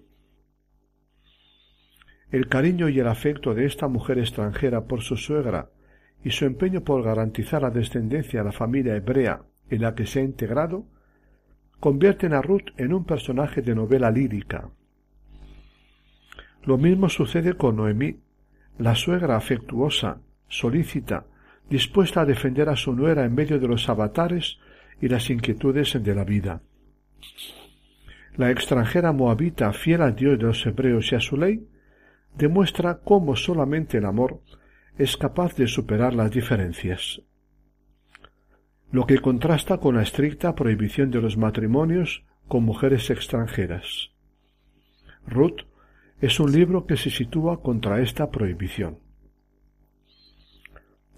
El 2.33 2.49
cariño 2.49 2.89
y 2.89 2.99
el 2.99 3.09
afecto 3.09 3.53
de 3.55 3.67
esta 3.67 3.89
mujer 3.89 4.19
extranjera 4.19 4.87
por 4.87 5.03
su 5.03 5.19
suegra 5.19 5.69
y 6.25 6.31
su 6.31 6.47
empeño 6.47 6.81
por 6.81 7.03
garantizar 7.03 7.61
la 7.61 7.71
descendencia 7.71 8.41
a 8.41 8.45
la 8.45 8.53
familia 8.53 8.97
hebrea 8.97 9.43
en 9.69 9.83
la 9.83 9.95
que 9.95 10.07
se 10.07 10.21
ha 10.21 10.23
integrado, 10.23 10.87
convierten 11.79 12.33
a 12.33 12.41
Ruth 12.41 12.71
en 12.79 12.95
un 12.95 13.05
personaje 13.05 13.61
de 13.61 13.75
novela 13.75 14.11
lírica. 14.11 14.71
Lo 16.65 16.79
mismo 16.79 17.11
sucede 17.11 17.55
con 17.55 17.77
Noemí, 17.77 18.17
la 18.79 18.95
suegra 18.95 19.37
afectuosa, 19.37 20.21
solícita, 20.49 21.27
dispuesta 21.69 22.23
a 22.23 22.27
defender 22.27 22.71
a 22.71 22.77
su 22.77 22.95
nuera 22.95 23.27
en 23.27 23.35
medio 23.35 23.59
de 23.59 23.69
los 23.69 23.89
avatares 23.91 24.59
y 25.03 25.09
las 25.09 25.29
inquietudes 25.29 26.03
de 26.03 26.15
la 26.15 26.25
vida. 26.25 26.63
La 28.37 28.51
extranjera 28.51 29.13
moabita, 29.13 29.73
fiel 29.75 30.01
al 30.01 30.17
Dios 30.17 30.39
de 30.39 30.45
los 30.45 30.65
hebreos 30.65 31.13
y 31.13 31.17
a 31.17 31.21
su 31.21 31.37
ley, 31.37 31.67
demuestra 32.37 33.01
cómo 33.01 33.37
solamente 33.37 33.99
el 33.99 34.05
amor 34.05 34.41
es 34.99 35.17
capaz 35.17 35.55
de 35.57 35.67
superar 35.67 36.15
las 36.15 36.31
diferencias. 36.31 37.23
Lo 38.91 39.07
que 39.07 39.19
contrasta 39.19 39.79
con 39.79 39.97
la 39.97 40.03
estricta 40.03 40.55
prohibición 40.55 41.11
de 41.11 41.23
los 41.23 41.37
matrimonios 41.37 42.25
con 42.49 42.65
mujeres 42.65 43.09
extranjeras. 43.11 44.11
Ruth 45.27 45.63
es 46.21 46.39
un 46.41 46.53
libro 46.53 46.87
que 46.87 46.97
se 46.97 47.11
sitúa 47.11 47.63
contra 47.63 48.01
esta 48.01 48.31
prohibición. 48.31 48.99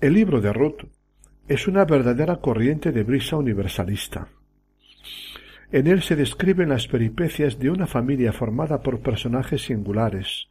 El 0.00 0.14
libro 0.14 0.40
de 0.40 0.52
Ruth 0.52 0.84
es 1.48 1.66
una 1.68 1.84
verdadera 1.84 2.36
corriente 2.36 2.92
de 2.92 3.02
brisa 3.02 3.36
universalista. 3.36 4.28
En 5.72 5.86
él 5.86 6.02
se 6.02 6.16
describen 6.16 6.68
las 6.68 6.86
peripecias 6.86 7.58
de 7.58 7.70
una 7.70 7.86
familia 7.86 8.32
formada 8.32 8.80
por 8.80 9.00
personajes 9.00 9.62
singulares. 9.62 10.48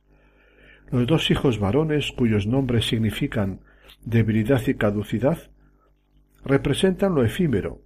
Los 0.93 1.07
dos 1.07 1.31
hijos 1.31 1.57
varones, 1.57 2.11
cuyos 2.11 2.45
nombres 2.45 2.85
significan 2.85 3.61
debilidad 4.05 4.61
y 4.67 4.75
caducidad, 4.75 5.39
representan 6.45 7.15
lo 7.15 7.25
efímero, 7.25 7.81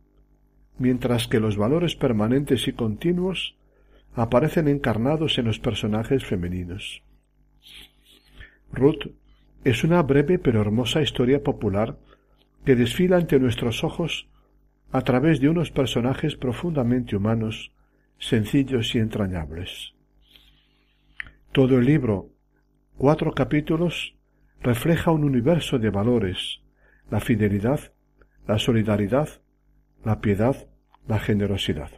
mientras 0.77 1.29
que 1.29 1.39
los 1.39 1.55
valores 1.55 1.95
permanentes 1.95 2.67
y 2.67 2.73
continuos 2.73 3.55
aparecen 4.13 4.67
encarnados 4.67 5.37
en 5.37 5.45
los 5.45 5.57
personajes 5.57 6.25
femeninos. 6.25 7.01
Ruth 8.73 9.13
es 9.63 9.85
una 9.85 10.03
breve 10.03 10.37
pero 10.37 10.59
hermosa 10.59 11.01
historia 11.01 11.41
popular 11.41 11.97
que 12.65 12.75
desfila 12.75 13.15
ante 13.15 13.39
nuestros 13.39 13.85
ojos 13.85 14.27
a 14.91 14.99
través 15.03 15.39
de 15.39 15.47
unos 15.47 15.71
personajes 15.71 16.35
profundamente 16.35 17.15
humanos, 17.15 17.71
sencillos 18.19 18.93
y 18.95 18.99
entrañables. 18.99 19.93
Todo 21.53 21.77
el 21.77 21.85
libro, 21.85 22.31
cuatro 22.97 23.31
capítulos, 23.31 24.15
refleja 24.61 25.11
un 25.11 25.23
universo 25.23 25.77
de 25.77 25.91
valores, 25.91 26.61
la 27.11 27.19
fidelidad, 27.19 27.79
la 28.47 28.57
solidaridad, 28.57 29.29
la 30.03 30.19
piedad, 30.19 30.67
la 31.07 31.19
generosidad. 31.19 31.91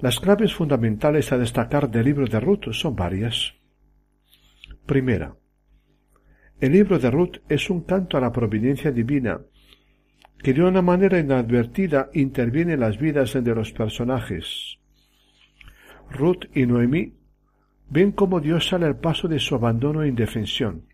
Las 0.00 0.18
claves 0.18 0.54
fundamentales 0.54 1.30
a 1.30 1.38
destacar 1.38 1.90
del 1.90 2.06
libro 2.06 2.26
de 2.26 2.40
Ruth 2.40 2.72
son 2.72 2.96
varias. 2.96 3.54
Primera, 4.86 5.36
el 6.58 6.72
libro 6.72 6.98
de 6.98 7.10
Ruth 7.10 7.36
es 7.48 7.68
un 7.68 7.82
canto 7.82 8.16
a 8.16 8.20
la 8.20 8.32
providencia 8.32 8.90
divina, 8.90 9.40
que 10.42 10.54
de 10.54 10.62
una 10.62 10.80
manera 10.80 11.18
inadvertida 11.18 12.08
interviene 12.14 12.72
en 12.72 12.80
las 12.80 12.98
vidas 12.98 13.34
de 13.34 13.54
los 13.54 13.72
personajes. 13.72 14.78
Ruth 16.10 16.46
y 16.54 16.66
Noemí 16.66 17.21
ven 17.92 18.10
cómo 18.12 18.40
Dios 18.40 18.68
sale 18.68 18.86
al 18.86 18.96
paso 18.96 19.28
de 19.28 19.38
su 19.38 19.54
abandono 19.54 20.02
e 20.02 20.08
indefensión. 20.08 20.86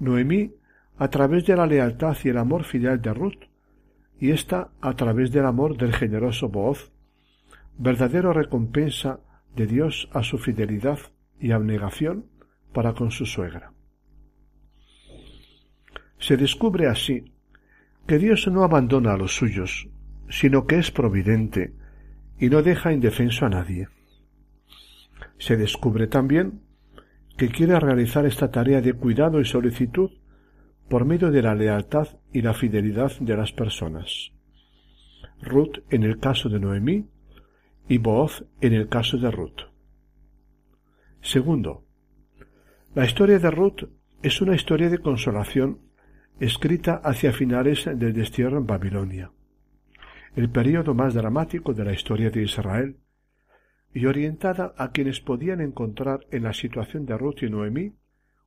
Noemí 0.00 0.52
a 0.98 1.08
través 1.08 1.46
de 1.46 1.54
la 1.54 1.66
lealtad 1.66 2.16
y 2.24 2.28
el 2.28 2.38
amor 2.38 2.64
filial 2.64 3.00
de 3.00 3.14
Ruth, 3.14 3.44
y 4.18 4.32
ésta 4.32 4.70
a 4.80 4.94
través 4.94 5.30
del 5.30 5.46
amor 5.46 5.76
del 5.76 5.92
generoso 5.92 6.48
Booz, 6.48 6.90
verdadero 7.78 8.32
recompensa 8.32 9.20
de 9.54 9.66
Dios 9.66 10.08
a 10.12 10.24
su 10.24 10.38
fidelidad 10.38 10.98
y 11.38 11.52
abnegación 11.52 12.26
para 12.72 12.94
con 12.94 13.12
su 13.12 13.24
suegra. 13.24 13.72
Se 16.18 16.36
descubre 16.36 16.88
así 16.88 17.32
que 18.08 18.18
Dios 18.18 18.48
no 18.48 18.64
abandona 18.64 19.12
a 19.12 19.16
los 19.16 19.36
suyos, 19.36 19.88
sino 20.28 20.66
que 20.66 20.78
es 20.78 20.90
providente 20.90 21.74
y 22.40 22.48
no 22.48 22.62
deja 22.62 22.92
indefenso 22.92 23.46
a 23.46 23.50
nadie. 23.50 23.88
Se 25.38 25.56
descubre 25.56 26.06
también 26.06 26.62
que 27.36 27.48
quiere 27.48 27.78
realizar 27.80 28.26
esta 28.26 28.50
tarea 28.50 28.80
de 28.80 28.92
cuidado 28.94 29.40
y 29.40 29.44
solicitud 29.44 30.10
por 30.88 31.04
medio 31.04 31.30
de 31.30 31.42
la 31.42 31.54
lealtad 31.54 32.08
y 32.32 32.42
la 32.42 32.54
fidelidad 32.54 33.12
de 33.18 33.36
las 33.36 33.52
personas. 33.52 34.32
Ruth 35.42 35.78
en 35.90 36.04
el 36.04 36.18
caso 36.18 36.48
de 36.48 36.60
Noemí 36.60 37.08
y 37.88 37.98
Booz 37.98 38.44
en 38.60 38.72
el 38.72 38.88
caso 38.88 39.18
de 39.18 39.30
Ruth. 39.30 39.62
Segundo, 41.20 41.84
la 42.94 43.04
historia 43.04 43.38
de 43.38 43.50
Ruth 43.50 43.88
es 44.22 44.40
una 44.40 44.54
historia 44.54 44.88
de 44.88 44.98
consolación 44.98 45.80
escrita 46.40 47.00
hacia 47.04 47.32
finales 47.32 47.84
del 47.84 48.12
destierro 48.12 48.58
en 48.58 48.66
Babilonia, 48.66 49.30
el 50.36 50.50
período 50.50 50.94
más 50.94 51.14
dramático 51.14 51.72
de 51.74 51.84
la 51.84 51.92
historia 51.92 52.30
de 52.30 52.42
Israel, 52.42 52.96
y 53.94 54.06
orientada 54.06 54.74
a 54.76 54.90
quienes 54.90 55.20
podían 55.20 55.60
encontrar 55.60 56.26
en 56.32 56.42
la 56.42 56.52
situación 56.52 57.06
de 57.06 57.16
Ruth 57.16 57.42
y 57.42 57.48
Noemí 57.48 57.92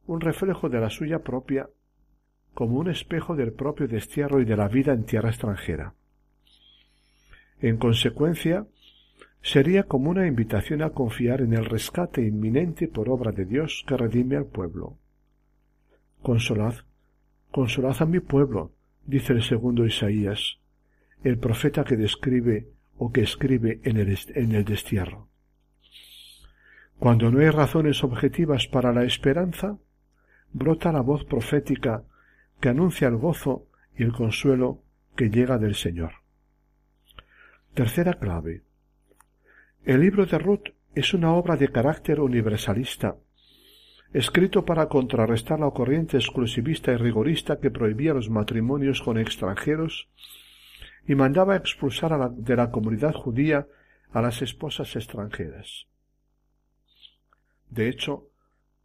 un 0.05 0.19
reflejo 0.19 0.67
de 0.67 0.81
la 0.81 0.89
suya 0.89 1.19
propia 1.19 1.69
como 2.53 2.77
un 2.77 2.89
espejo 2.89 3.35
del 3.35 3.53
propio 3.53 3.87
destierro 3.87 4.41
y 4.41 4.45
de 4.45 4.57
la 4.57 4.67
vida 4.67 4.91
en 4.91 5.05
tierra 5.05 5.29
extranjera. 5.29 5.93
En 7.61 7.77
consecuencia, 7.77 8.67
sería 9.41 9.83
como 9.83 10.09
una 10.09 10.27
invitación 10.27 10.81
a 10.81 10.89
confiar 10.89 11.41
en 11.41 11.53
el 11.53 11.65
rescate 11.65 12.21
inminente 12.21 12.87
por 12.87 13.09
obra 13.09 13.31
de 13.31 13.45
Dios 13.45 13.85
que 13.87 13.95
redime 13.95 14.35
al 14.35 14.47
pueblo. 14.47 14.97
Consolad, 16.21 16.75
consolad 17.51 17.95
a 18.01 18.05
mi 18.05 18.19
pueblo, 18.19 18.73
dice 19.05 19.33
el 19.33 19.43
segundo 19.43 19.85
Isaías, 19.85 20.59
el 21.23 21.37
profeta 21.37 21.85
que 21.85 21.95
describe 21.95 22.67
o 22.97 23.11
que 23.11 23.21
escribe 23.21 23.79
en 23.83 23.97
el, 23.97 24.17
en 24.35 24.51
el 24.53 24.65
destierro. 24.65 25.26
Cuando 26.99 27.29
no 27.29 27.39
hay 27.39 27.49
razones 27.49 28.03
objetivas 28.03 28.67
para 28.67 28.91
la 28.91 29.03
esperanza, 29.03 29.77
brota 30.51 30.91
la 30.91 31.01
voz 31.01 31.25
profética 31.25 32.03
que 32.59 32.69
anuncia 32.69 33.07
el 33.07 33.17
gozo 33.17 33.67
y 33.95 34.03
el 34.03 34.13
consuelo 34.13 34.81
que 35.15 35.29
llega 35.29 35.57
del 35.57 35.75
Señor. 35.75 36.13
Tercera 37.75 38.15
clave. 38.15 38.63
El 39.85 40.01
libro 40.01 40.25
de 40.25 40.39
Ruth 40.39 40.69
es 40.95 41.13
una 41.13 41.33
obra 41.33 41.55
de 41.55 41.69
carácter 41.69 42.19
universalista, 42.19 43.15
escrito 44.13 44.65
para 44.65 44.87
contrarrestar 44.87 45.59
la 45.59 45.69
corriente 45.69 46.17
exclusivista 46.17 46.91
y 46.91 46.97
rigorista 46.97 47.59
que 47.59 47.69
prohibía 47.69 48.15
los 48.15 48.29
matrimonios 48.31 49.03
con 49.03 49.19
extranjeros 49.19 50.09
y 51.07 51.13
mandaba 51.13 51.55
expulsar 51.55 52.31
de 52.31 52.55
la 52.55 52.71
comunidad 52.71 53.13
judía 53.13 53.67
a 54.11 54.21
las 54.21 54.41
esposas 54.41 54.95
extranjeras. 54.95 55.87
De 57.69 57.89
hecho, 57.89 58.29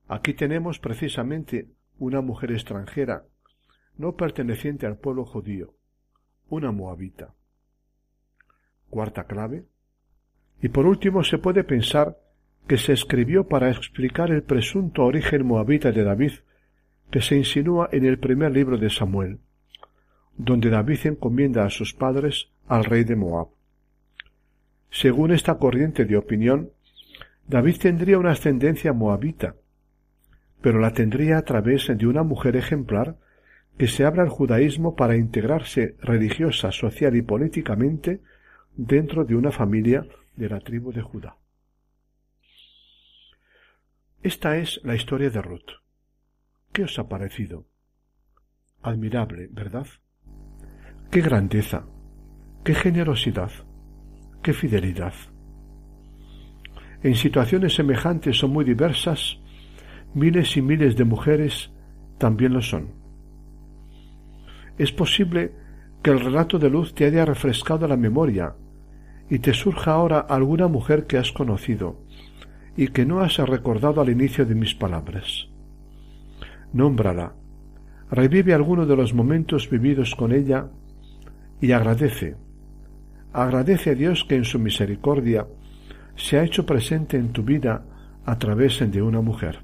aquí 0.08 0.34
tenemos 0.34 0.78
precisamente 0.78 1.68
una 1.98 2.20
mujer 2.20 2.52
extranjera, 2.52 3.24
no 3.96 4.16
perteneciente 4.16 4.86
al 4.86 4.96
pueblo 4.96 5.24
judío, 5.24 5.74
una 6.48 6.72
moabita. 6.72 7.34
Cuarta 8.90 9.24
clave. 9.24 9.64
Y 10.60 10.68
por 10.68 10.86
último 10.86 11.24
se 11.24 11.38
puede 11.38 11.64
pensar 11.64 12.18
que 12.66 12.78
se 12.78 12.92
escribió 12.92 13.48
para 13.48 13.70
explicar 13.70 14.30
el 14.30 14.42
presunto 14.42 15.04
origen 15.04 15.46
moabita 15.46 15.92
de 15.92 16.04
David 16.04 16.32
que 17.10 17.20
se 17.20 17.36
insinúa 17.36 17.88
en 17.92 18.06
el 18.06 18.18
primer 18.18 18.52
libro 18.52 18.78
de 18.78 18.88
Samuel, 18.88 19.38
donde 20.36 20.70
David 20.70 21.00
encomienda 21.04 21.64
a 21.64 21.70
sus 21.70 21.92
padres 21.92 22.50
al 22.68 22.84
rey 22.84 23.04
de 23.04 23.16
Moab. 23.16 23.48
Según 24.90 25.32
esta 25.32 25.58
corriente 25.58 26.04
de 26.04 26.16
opinión, 26.16 26.70
David 27.52 27.76
tendría 27.76 28.16
una 28.16 28.30
ascendencia 28.30 28.94
moabita, 28.94 29.56
pero 30.62 30.78
la 30.78 30.94
tendría 30.94 31.36
a 31.36 31.42
través 31.42 31.86
de 31.86 32.06
una 32.06 32.22
mujer 32.22 32.56
ejemplar 32.56 33.18
que 33.76 33.88
se 33.88 34.06
abra 34.06 34.22
al 34.22 34.30
judaísmo 34.30 34.96
para 34.96 35.18
integrarse 35.18 35.96
religiosa, 36.00 36.72
social 36.72 37.14
y 37.14 37.20
políticamente 37.20 38.22
dentro 38.74 39.26
de 39.26 39.34
una 39.34 39.50
familia 39.50 40.06
de 40.34 40.48
la 40.48 40.60
tribu 40.60 40.92
de 40.92 41.02
Judá. 41.02 41.36
Esta 44.22 44.56
es 44.56 44.80
la 44.82 44.94
historia 44.94 45.28
de 45.28 45.42
Ruth. 45.42 45.72
¿Qué 46.72 46.84
os 46.84 46.98
ha 46.98 47.06
parecido? 47.06 47.66
Admirable, 48.80 49.48
¿verdad? 49.50 49.88
Qué 51.10 51.20
grandeza, 51.20 51.84
qué 52.64 52.72
generosidad, 52.72 53.50
qué 54.42 54.54
fidelidad. 54.54 55.12
En 57.02 57.14
situaciones 57.16 57.74
semejantes 57.74 58.42
o 58.44 58.48
muy 58.48 58.64
diversas, 58.64 59.38
miles 60.14 60.56
y 60.56 60.62
miles 60.62 60.96
de 60.96 61.04
mujeres 61.04 61.70
también 62.18 62.52
lo 62.52 62.62
son. 62.62 62.90
Es 64.78 64.92
posible 64.92 65.52
que 66.02 66.10
el 66.10 66.20
relato 66.20 66.58
de 66.58 66.70
luz 66.70 66.94
te 66.94 67.04
haya 67.04 67.24
refrescado 67.24 67.86
la 67.88 67.96
memoria 67.96 68.54
y 69.28 69.38
te 69.38 69.52
surja 69.52 69.92
ahora 69.92 70.20
alguna 70.20 70.68
mujer 70.68 71.06
que 71.06 71.18
has 71.18 71.32
conocido 71.32 71.98
y 72.76 72.88
que 72.88 73.04
no 73.04 73.20
has 73.20 73.38
recordado 73.38 74.00
al 74.00 74.08
inicio 74.08 74.46
de 74.46 74.54
mis 74.54 74.74
palabras. 74.74 75.48
Nómbrala, 76.72 77.34
revive 78.10 78.54
alguno 78.54 78.86
de 78.86 78.96
los 78.96 79.14
momentos 79.14 79.68
vividos 79.68 80.14
con 80.14 80.32
ella 80.32 80.68
y 81.60 81.72
agradece, 81.72 82.36
agradece 83.32 83.90
a 83.90 83.94
Dios 83.94 84.24
que 84.24 84.36
en 84.36 84.44
su 84.44 84.58
misericordia 84.58 85.46
se 86.16 86.38
ha 86.38 86.44
hecho 86.44 86.66
presente 86.66 87.16
en 87.16 87.32
tu 87.32 87.42
vida 87.42 87.84
a 88.24 88.38
través 88.38 88.78
de 88.90 89.02
una 89.02 89.20
mujer. 89.20 89.60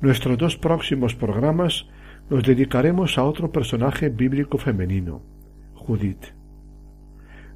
Nuestros 0.00 0.38
dos 0.38 0.56
próximos 0.56 1.14
programas 1.14 1.86
los 2.30 2.42
dedicaremos 2.42 3.18
a 3.18 3.24
otro 3.24 3.50
personaje 3.50 4.10
bíblico 4.10 4.58
femenino, 4.58 5.22
Judith. 5.74 6.26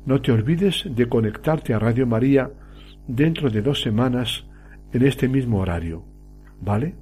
No 0.06 0.20
te 0.20 0.32
olvides 0.32 0.84
de 0.88 1.08
conectarte 1.08 1.74
a 1.74 1.78
Radio 1.78 2.06
María 2.06 2.50
dentro 3.06 3.50
de 3.50 3.62
dos 3.62 3.80
semanas 3.80 4.44
en 4.92 5.06
este 5.06 5.28
mismo 5.28 5.58
horario, 5.60 6.04
¿vale? 6.60 6.94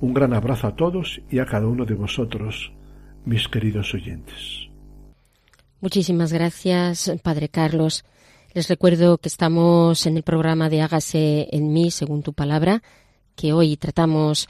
Un 0.00 0.14
gran 0.14 0.32
abrazo 0.32 0.68
a 0.68 0.76
todos 0.76 1.20
y 1.28 1.38
a 1.40 1.46
cada 1.46 1.66
uno 1.66 1.84
de 1.84 1.94
vosotros, 1.94 2.72
mis 3.24 3.48
queridos 3.48 3.92
oyentes. 3.94 4.68
Muchísimas 5.80 6.32
gracias, 6.32 7.12
Padre 7.22 7.48
Carlos. 7.48 8.04
Les 8.52 8.66
recuerdo 8.66 9.18
que 9.18 9.28
estamos 9.28 10.06
en 10.06 10.16
el 10.16 10.24
programa 10.24 10.68
de 10.68 10.82
Hágase 10.82 11.46
en 11.52 11.72
mí, 11.72 11.92
según 11.92 12.24
tu 12.24 12.32
palabra, 12.32 12.82
que 13.36 13.52
hoy 13.52 13.76
tratamos 13.76 14.48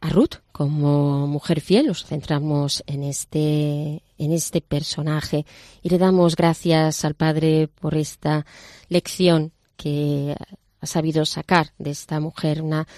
a 0.00 0.08
Ruth 0.08 0.36
como 0.50 1.26
mujer 1.26 1.60
fiel, 1.60 1.88
nos 1.88 2.06
centramos 2.06 2.82
en 2.86 3.02
este, 3.02 4.02
en 4.16 4.32
este 4.32 4.62
personaje 4.62 5.44
y 5.82 5.90
le 5.90 5.98
damos 5.98 6.36
gracias 6.36 7.04
al 7.04 7.16
Padre 7.16 7.68
por 7.68 7.98
esta 7.98 8.46
lección 8.88 9.52
que 9.76 10.34
ha 10.80 10.86
sabido 10.86 11.26
sacar 11.26 11.74
de 11.78 11.90
esta 11.90 12.20
mujer, 12.20 12.62
una 12.62 12.88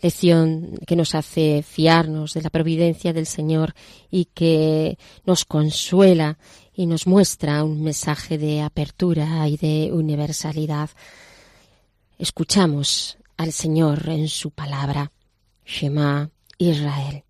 lección 0.00 0.78
que 0.86 0.96
nos 0.96 1.14
hace 1.14 1.62
fiarnos 1.62 2.32
de 2.32 2.40
la 2.40 2.48
providencia 2.48 3.12
del 3.12 3.26
Señor 3.26 3.74
y 4.10 4.26
que 4.26 4.96
nos 5.26 5.44
consuela 5.44 6.38
y 6.80 6.86
nos 6.86 7.06
muestra 7.06 7.62
un 7.62 7.82
mensaje 7.82 8.38
de 8.38 8.62
apertura 8.62 9.46
y 9.46 9.58
de 9.58 9.92
universalidad. 9.92 10.88
Escuchamos 12.18 13.18
al 13.36 13.52
Señor 13.52 14.08
en 14.08 14.28
su 14.28 14.50
palabra. 14.50 15.12
Shema 15.66 16.30
Israel. 16.56 17.22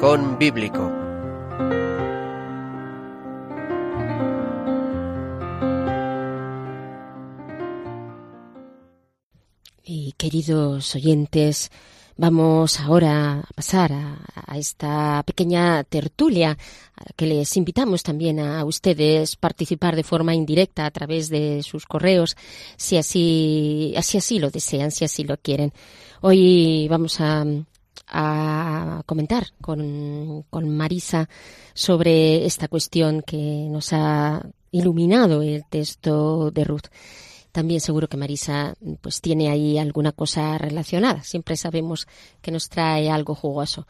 Rincón 0.00 0.38
Bíblico. 0.38 0.90
Y 9.84 10.12
queridos 10.12 10.94
oyentes, 10.94 11.70
Vamos 12.22 12.78
ahora 12.80 13.38
a 13.38 13.42
pasar 13.54 13.92
a, 13.92 14.58
esta 14.58 15.22
pequeña 15.24 15.84
tertulia 15.84 16.50
a 16.50 17.04
la 17.04 17.12
que 17.16 17.24
les 17.24 17.56
invitamos 17.56 18.02
también 18.02 18.40
a 18.40 18.62
ustedes 18.66 19.36
participar 19.36 19.96
de 19.96 20.02
forma 20.02 20.34
indirecta 20.34 20.84
a 20.84 20.90
través 20.90 21.30
de 21.30 21.62
sus 21.62 21.86
correos, 21.86 22.36
si 22.76 22.98
así, 22.98 23.94
así, 23.96 24.18
así 24.18 24.38
lo 24.38 24.50
desean, 24.50 24.90
si 24.90 25.06
así 25.06 25.24
lo 25.24 25.38
quieren. 25.38 25.72
Hoy 26.20 26.88
vamos 26.90 27.22
a, 27.22 27.42
a 28.10 29.02
comentar 29.06 29.48
con, 29.60 30.44
con 30.50 30.68
Marisa 30.68 31.28
sobre 31.74 32.44
esta 32.44 32.68
cuestión 32.68 33.22
que 33.22 33.68
nos 33.70 33.92
ha 33.92 34.42
iluminado 34.70 35.42
el 35.42 35.64
texto 35.64 36.50
de 36.50 36.64
Ruth. 36.64 36.88
También 37.52 37.80
seguro 37.80 38.08
que 38.08 38.16
Marisa 38.16 38.74
pues 39.00 39.20
tiene 39.20 39.50
ahí 39.50 39.78
alguna 39.78 40.12
cosa 40.12 40.56
relacionada. 40.58 41.22
Siempre 41.22 41.56
sabemos 41.56 42.06
que 42.40 42.52
nos 42.52 42.68
trae 42.68 43.10
algo 43.10 43.34
jugoso. 43.34 43.86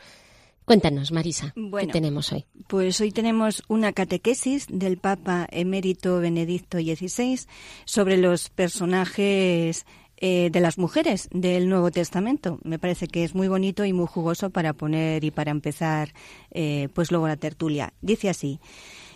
Cuéntanos, 0.64 1.10
Marisa, 1.10 1.52
¿qué 1.80 1.86
tenemos 1.88 2.32
hoy? 2.32 2.46
Pues 2.68 3.00
hoy 3.00 3.10
tenemos 3.10 3.64
una 3.66 3.92
catequesis 3.92 4.66
del 4.70 4.98
Papa 4.98 5.48
emérito 5.50 6.20
Benedicto 6.20 6.78
XVI 6.78 7.40
sobre 7.84 8.16
los 8.16 8.50
personajes 8.50 9.84
eh, 10.20 10.50
de 10.52 10.60
las 10.60 10.78
mujeres 10.78 11.28
del 11.32 11.68
Nuevo 11.68 11.90
Testamento. 11.90 12.58
Me 12.62 12.78
parece 12.78 13.08
que 13.08 13.24
es 13.24 13.34
muy 13.34 13.48
bonito 13.48 13.84
y 13.84 13.92
muy 13.92 14.06
jugoso 14.06 14.50
para 14.50 14.72
poner 14.72 15.24
y 15.24 15.30
para 15.30 15.50
empezar, 15.50 16.12
eh, 16.50 16.88
pues 16.94 17.10
luego 17.10 17.26
la 17.26 17.36
tertulia. 17.36 17.92
Dice 18.02 18.28
así. 18.28 18.60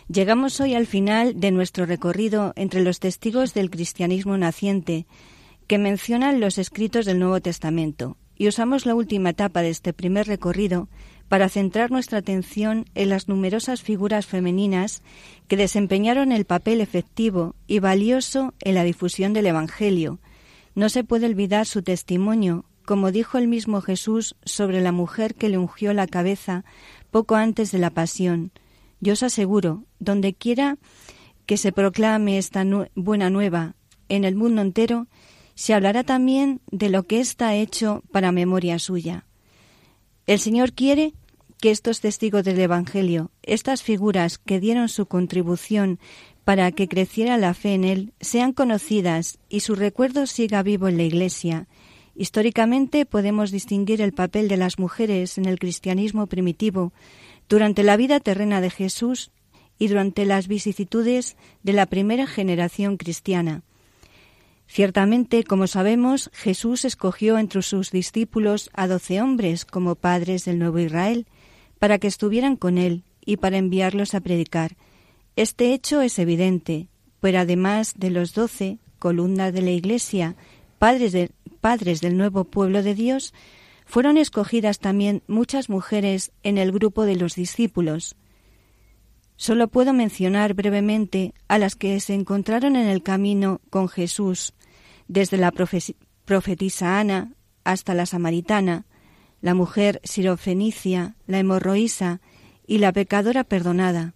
Llegamos 0.07 0.59
hoy 0.59 0.75
al 0.75 0.85
final 0.85 1.39
de 1.39 1.51
nuestro 1.51 1.85
recorrido 1.85 2.53
entre 2.55 2.83
los 2.83 2.99
testigos 2.99 3.53
del 3.53 3.71
cristianismo 3.71 4.37
naciente 4.37 5.07
que 5.67 5.77
mencionan 5.79 6.39
los 6.39 6.57
escritos 6.57 7.05
del 7.05 7.19
Nuevo 7.19 7.41
Testamento 7.41 8.17
y 8.37 8.47
usamos 8.47 8.85
la 8.85 8.95
última 8.95 9.31
etapa 9.31 9.61
de 9.61 9.69
este 9.69 9.93
primer 9.93 10.27
recorrido 10.27 10.89
para 11.27 11.49
centrar 11.49 11.89
nuestra 11.89 12.19
atención 12.19 12.85
en 12.93 13.09
las 13.09 13.27
numerosas 13.27 13.81
figuras 13.81 14.27
femeninas 14.27 15.01
que 15.47 15.57
desempeñaron 15.57 16.31
el 16.31 16.45
papel 16.45 16.81
efectivo 16.81 17.55
y 17.67 17.79
valioso 17.79 18.53
en 18.59 18.75
la 18.75 18.83
difusión 18.83 19.33
del 19.33 19.47
Evangelio. 19.47 20.19
No 20.75 20.89
se 20.89 21.03
puede 21.03 21.25
olvidar 21.25 21.65
su 21.65 21.81
testimonio, 21.81 22.65
como 22.85 23.11
dijo 23.11 23.37
el 23.37 23.47
mismo 23.47 23.81
Jesús 23.81 24.35
sobre 24.43 24.81
la 24.81 24.91
mujer 24.91 25.35
que 25.35 25.49
le 25.49 25.57
ungió 25.57 25.93
la 25.93 26.05
cabeza 26.05 26.65
poco 27.11 27.35
antes 27.35 27.71
de 27.71 27.79
la 27.79 27.89
pasión. 27.89 28.51
Yo 28.99 29.13
os 29.13 29.23
aseguro, 29.23 29.85
donde 29.99 30.33
quiera 30.33 30.77
que 31.45 31.57
se 31.57 31.71
proclame 31.71 32.37
esta 32.37 32.65
buena 32.95 33.29
nueva 33.29 33.75
en 34.09 34.23
el 34.23 34.35
mundo 34.35 34.61
entero, 34.61 35.07
se 35.55 35.73
hablará 35.73 36.03
también 36.03 36.61
de 36.69 36.89
lo 36.89 37.03
que 37.03 37.19
está 37.19 37.55
hecho 37.55 38.03
para 38.11 38.31
memoria 38.31 38.77
suya. 38.77 39.25
El 40.27 40.39
Señor 40.39 40.73
quiere 40.73 41.13
que 41.61 41.71
estos 41.71 42.01
testigos 42.01 42.43
del 42.43 42.59
Evangelio, 42.59 43.31
estas 43.41 43.81
figuras 43.81 44.37
que 44.37 44.59
dieron 44.59 44.89
su 44.89 45.05
contribución 45.05 45.99
para 46.45 46.71
que 46.71 46.87
creciera 46.87 47.37
la 47.37 47.53
fe 47.55 47.73
en 47.73 47.83
Él, 47.83 48.13
sean 48.21 48.53
conocidas 48.53 49.39
y 49.49 49.61
su 49.61 49.75
recuerdo 49.75 50.27
siga 50.27 50.61
vivo 50.63 50.87
en 50.87 50.97
la 50.97 51.03
Iglesia. 51.03 51.67
Históricamente 52.15 53.05
podemos 53.05 53.51
distinguir 53.51 53.99
el 53.99 54.13
papel 54.13 54.47
de 54.47 54.55
las 54.55 54.79
mujeres 54.79 55.37
en 55.37 55.45
el 55.45 55.59
cristianismo 55.59 56.27
primitivo 56.27 56.93
durante 57.49 57.83
la 57.83 57.97
vida 57.97 58.19
terrena 58.19 58.61
de 58.61 58.69
Jesús 58.69 59.31
y 59.79 59.87
durante 59.87 60.23
las 60.25 60.47
vicisitudes 60.47 61.35
de 61.63 61.73
la 61.73 61.87
primera 61.87 62.27
generación 62.27 62.97
cristiana. 62.97 63.63
Ciertamente, 64.67 65.43
como 65.43 65.67
sabemos, 65.67 66.29
Jesús 66.33 66.85
escogió 66.85 67.37
entre 67.39 67.63
sus 67.63 67.91
discípulos 67.91 68.69
a 68.73 68.87
doce 68.87 69.21
hombres 69.21 69.65
como 69.65 69.95
padres 69.95 70.45
del 70.45 70.59
nuevo 70.59 70.79
Israel, 70.79 71.25
para 71.79 71.97
que 71.97 72.07
estuvieran 72.07 72.55
con 72.55 72.77
él 72.77 73.03
y 73.25 73.37
para 73.37 73.57
enviarlos 73.57 74.13
a 74.15 74.21
predicar. 74.21 74.75
Este 75.35 75.73
hecho 75.73 76.01
es 76.01 76.17
evidente, 76.17 76.87
pero 77.19 77.39
además 77.39 77.93
de 77.97 78.09
los 78.09 78.33
doce, 78.33 78.79
columnas 78.99 79.53
de 79.53 79.61
la 79.61 79.71
Iglesia, 79.71 80.35
padres, 80.79 81.31
padres 81.59 81.99
del 81.99 82.17
nuevo 82.17 82.45
pueblo 82.45 82.83
de 82.83 82.95
Dios, 82.95 83.33
fueron 83.85 84.17
escogidas 84.17 84.79
también 84.79 85.23
muchas 85.27 85.69
mujeres 85.69 86.31
en 86.43 86.57
el 86.57 86.71
grupo 86.71 87.03
de 87.03 87.17
los 87.17 87.35
discípulos. 87.35 88.15
Solo 89.35 89.67
puedo 89.67 89.91
mencionar 89.91 90.53
brevemente 90.53 91.33
a 91.49 91.57
las 91.57 91.75
que 91.75 91.99
se 91.99 92.13
encontraron 92.13 92.77
en 92.77 92.87
el 92.87 93.03
camino 93.03 93.59
con 93.69 93.89
Jesús, 93.89 94.53
desde 95.07 95.37
la 95.37 95.51
profetisa 95.51 96.99
Ana 96.99 97.33
hasta 97.65 97.93
la 97.93 98.05
samaritana, 98.05 98.85
la 99.41 99.53
mujer 99.53 99.99
sirofenicia, 100.03 101.15
la 101.27 101.39
hemorroísa 101.39 102.21
y 102.65 102.77
la 102.77 102.93
pecadora 102.93 103.43
perdonada. 103.43 104.13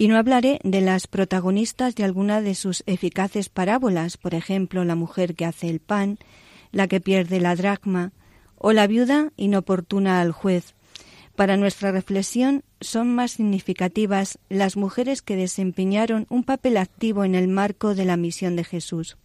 Y 0.00 0.06
no 0.06 0.16
hablaré 0.16 0.60
de 0.62 0.80
las 0.80 1.08
protagonistas 1.08 1.96
de 1.96 2.04
alguna 2.04 2.40
de 2.40 2.54
sus 2.54 2.84
eficaces 2.86 3.48
parábolas, 3.48 4.16
por 4.16 4.36
ejemplo, 4.36 4.84
la 4.84 4.94
mujer 4.94 5.34
que 5.34 5.44
hace 5.44 5.68
el 5.68 5.80
pan, 5.80 6.18
la 6.70 6.86
que 6.86 7.00
pierde 7.00 7.40
la 7.40 7.56
dracma, 7.56 8.12
o 8.54 8.72
la 8.72 8.86
viuda 8.86 9.32
inoportuna 9.36 10.20
al 10.20 10.30
juez. 10.30 10.74
Para 11.34 11.56
nuestra 11.56 11.90
reflexión 11.90 12.62
son 12.80 13.12
más 13.12 13.32
significativas 13.32 14.38
las 14.48 14.76
mujeres 14.76 15.20
que 15.20 15.34
desempeñaron 15.34 16.26
un 16.30 16.44
papel 16.44 16.76
activo 16.76 17.24
en 17.24 17.34
el 17.34 17.48
marco 17.48 17.96
de 17.96 18.04
la 18.04 18.16
misión 18.16 18.54
de 18.54 18.62
Jesús. 18.62 19.16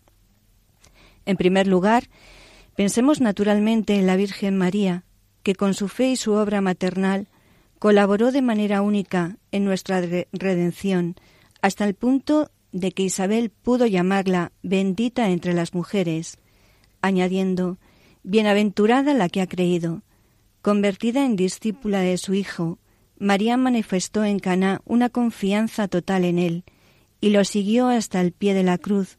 En 1.28 1.38
primer 1.38 1.67
lugar, 1.67 2.09
pensemos 2.76 3.21
naturalmente 3.21 3.95
en 3.95 4.07
la 4.07 4.15
Virgen 4.15 4.57
María, 4.57 5.03
que 5.43 5.53
con 5.53 5.76
su 5.76 5.88
fe 5.88 6.09
y 6.09 6.15
su 6.15 6.34
obra 6.34 6.61
maternal 6.61 7.28
colaboró 7.84 8.31
de 8.31 8.41
manera 8.41 8.81
única 8.81 9.36
en 9.51 9.65
nuestra 9.65 9.99
redención, 10.31 11.15
hasta 11.61 11.84
el 11.84 11.95
punto 11.95 12.49
de 12.71 12.93
que 12.93 13.03
Isabel 13.03 13.49
pudo 13.49 13.86
llamarla 13.86 14.53
bendita 14.61 15.29
entre 15.31 15.53
las 15.53 15.73
mujeres, 15.73 16.38
añadiendo 17.01 17.79
Bienaventurada 18.23 19.13
la 19.13 19.27
que 19.27 19.41
ha 19.41 19.47
creído. 19.47 20.01
Convertida 20.61 21.25
en 21.25 21.36
discípula 21.36 21.99
de 21.99 22.17
su 22.17 22.34
Hijo, 22.34 22.79
María 23.19 23.57
manifestó 23.57 24.23
en 24.23 24.39
Caná 24.39 24.79
una 24.86 25.09
confianza 25.09 25.89
total 25.89 26.23
en 26.23 26.39
él 26.39 26.63
y 27.19 27.31
lo 27.31 27.43
siguió 27.43 27.89
hasta 27.89 28.21
el 28.21 28.31
pie 28.31 28.53
de 28.53 28.63
la 28.63 28.77
cruz, 28.77 29.17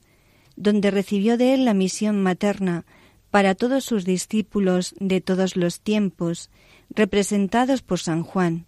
donde 0.56 0.90
recibió 0.90 1.36
de 1.36 1.52
él 1.52 1.66
la 1.66 1.74
misión 1.74 2.22
materna 2.22 2.86
para 3.30 3.54
todos 3.54 3.84
sus 3.84 4.06
discípulos 4.06 4.94
de 5.00 5.20
todos 5.20 5.54
los 5.54 5.82
tiempos, 5.82 6.50
representados 6.90 7.82
por 7.82 7.98
San 8.00 8.22
Juan. 8.22 8.66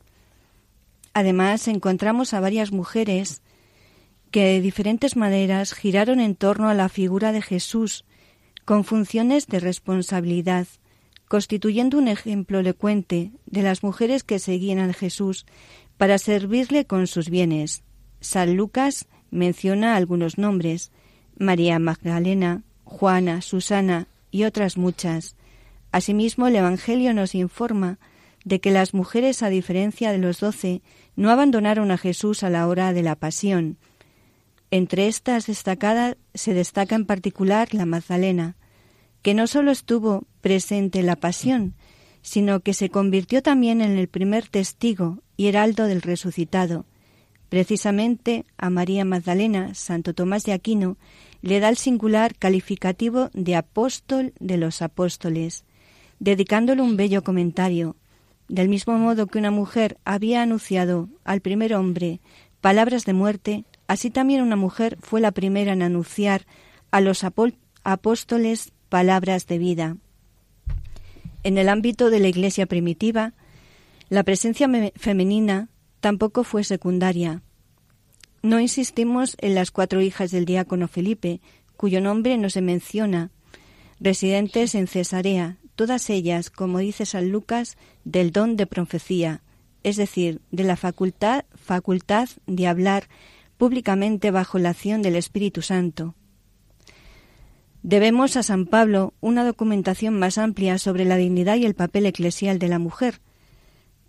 Además, 1.15 1.69
encontramos 1.69 2.35
a 2.35 2.41
varias 2.41 2.73
mujeres 2.73 3.43
que 4.31 4.45
de 4.45 4.61
diferentes 4.61 5.17
maneras 5.17 5.73
giraron 5.73 6.21
en 6.21 6.35
torno 6.35 6.69
a 6.69 6.75
la 6.75 6.89
figura 6.89 7.33
de 7.33 7.43
Jesús, 7.43 8.05
con 8.65 8.85
funciones 8.85 9.47
de 9.47 9.61
responsabilidad, 9.61 10.67
constituyendo 11.29 11.99
un 11.99 12.09
ejemplo 12.09 12.59
elocuente 12.59 13.33
de 13.47 13.63
las 13.63 13.83
mujeres 13.83 14.25
que 14.25 14.39
seguían 14.39 14.79
a 14.79 14.93
Jesús 14.93 15.47
para 15.97 16.19
servirle 16.19 16.85
con 16.85 17.07
sus 17.07 17.31
bienes. 17.31 17.83
San 18.21 18.57
Lucas 18.57 19.07
menciona 19.31 19.97
algunos 19.97 20.37
nombres, 20.37 20.91
María 21.39 21.79
Magdalena, 21.79 22.63
Juana, 22.85 23.41
Susana 23.41 24.09
y 24.31 24.45
otras 24.45 24.77
muchas. 24.77 25.37
Asimismo, 25.97 26.47
el 26.47 26.57
Evangelio 26.57 27.15
nos 27.15 27.35
informa 27.35 27.99
de 28.45 28.61
que 28.61 28.71
las 28.71 28.93
mujeres, 28.93 29.43
a 29.43 29.49
diferencia 29.49 30.13
de 30.13 30.19
los 30.19 30.41
doce, 30.41 30.83
no 31.17 31.31
abandonaron 31.31 31.91
a 31.91 31.97
Jesús 31.97 32.43
a 32.43 32.51
la 32.51 32.69
hora 32.69 32.93
de 32.93 33.03
la 33.03 33.15
pasión, 33.17 33.79
entre 34.71 35.09
estas 35.09 35.47
destacadas 35.47 36.19
se 36.35 36.53
destaca 36.53 36.97
en 36.97 37.07
particular 37.07 37.73
la 37.73 37.87
Magdalena, 37.87 38.57
que 39.23 39.33
no 39.33 39.47
solo 39.47 39.71
estuvo 39.71 40.27
presente 40.43 40.99
en 40.99 41.07
la 41.07 41.17
pasión, 41.17 41.73
sino 42.21 42.61
que 42.61 42.75
se 42.75 42.91
convirtió 42.91 43.43
también 43.43 43.81
en 43.81 43.97
el 43.97 44.09
primer 44.09 44.49
testigo 44.49 45.23
y 45.39 45.47
heraldo 45.47 45.87
del 45.87 46.03
resucitado. 46.03 46.85
Precisamente 47.49 48.45
a 48.59 48.69
María 48.69 49.07
Magdalena, 49.07 49.75
Santo 49.75 50.13
Tomás 50.13 50.45
de 50.45 50.53
Aquino, 50.53 50.99
le 51.41 51.59
da 51.59 51.71
el 51.71 51.79
singular 51.79 52.35
calificativo 52.35 53.31
de 53.33 53.57
apóstol 53.57 54.35
de 54.41 54.59
los 54.59 54.83
apóstoles, 54.83 55.65
dedicándole 56.19 56.83
un 56.83 56.97
bello 56.97 57.23
comentario. 57.23 57.97
Del 58.49 58.69
mismo 58.69 58.97
modo 58.99 59.27
que 59.27 59.39
una 59.39 59.51
mujer 59.51 59.99
había 60.05 60.43
anunciado 60.43 61.09
al 61.25 61.41
primer 61.41 61.75
hombre 61.75 62.21
palabras 62.61 63.05
de 63.05 63.13
muerte, 63.13 63.65
Así 63.89 64.11
también 64.11 64.43
una 64.43 64.57
mujer 64.57 64.99
fue 65.01 65.21
la 65.21 65.31
primera 65.31 65.73
en 65.73 65.83
anunciar 65.83 66.47
a 66.91 67.01
los 67.01 67.25
apóstoles 67.85 68.73
palabras 68.89 69.47
de 69.47 69.59
vida. 69.59 69.97
En 71.45 71.59
el 71.59 71.69
ámbito 71.69 72.11
de 72.11 72.21
la 72.21 72.29
Iglesia 72.29 72.67
primitiva, 72.67 73.33
La 74.09 74.23
presencia 74.23 74.69
femenina 74.95 75.69
tampoco 75.99 76.45
fue 76.45 76.63
secundaria. 76.63 77.43
No 78.41 78.61
insistimos 78.61 79.37
en 79.41 79.57
las 79.57 79.73
cuatro 79.73 80.01
hijas 80.01 80.31
del 80.31 80.45
diácono 80.45 80.87
Felipe, 80.87 81.41
cuyo 81.77 82.01
nombre 82.01 82.39
no 82.39 82.49
se 82.49 82.61
menciona, 82.61 83.31
residentes 83.99 84.77
en 84.77 84.87
Cesarea, 84.87 85.57
todas 85.77 86.11
ellas, 86.11 86.51
como 86.51 86.81
dice 86.81 87.07
San 87.07 87.31
Lucas, 87.31 87.77
del 88.05 88.33
don 88.33 88.57
de 88.57 88.67
profecía, 88.67 89.43
es 89.85 89.97
decir, 89.97 90.41
de 90.51 90.65
la 90.65 90.77
facultad, 90.77 91.45
facultad 91.55 92.29
de 92.47 92.67
hablar 92.67 93.09
públicamente 93.57 94.33
bajo 94.33 94.59
la 94.59 94.71
acción 94.71 95.03
del 95.03 95.15
Espíritu 95.15 95.63
Santo. 95.63 96.15
Debemos 97.83 98.37
a 98.37 98.43
San 98.43 98.67
Pablo 98.67 99.15
una 99.21 99.45
documentación 99.45 100.19
más 100.19 100.39
amplia 100.39 100.79
sobre 100.79 101.05
la 101.05 101.17
dignidad 101.17 101.57
y 101.57 101.67
el 101.67 101.75
papel 101.75 102.07
eclesial 102.07 102.59
de 102.59 102.67
la 102.67 102.81
mujer. 102.81 103.21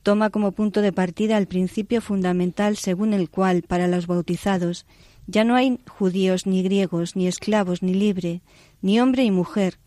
Toma 0.01 0.31
como 0.31 0.53
punto 0.53 0.81
de 0.81 0.91
partida 0.91 1.37
el 1.37 1.47
principio 1.47 2.01
fundamental 2.01 2.77
según 2.77 3.13
el 3.13 3.29
cual, 3.29 3.61
para 3.61 3.87
los 3.87 4.07
bautizados, 4.07 4.87
ya 5.27 5.43
no 5.43 5.55
hay 5.55 5.79
judíos 5.87 6.47
ni 6.47 6.63
griegos, 6.63 7.15
ni 7.15 7.27
esclavos 7.27 7.83
ni 7.83 7.93
libre, 7.93 8.41
ni 8.81 8.99
hombre 8.99 9.25
y 9.25 9.31
mujer. 9.31 9.77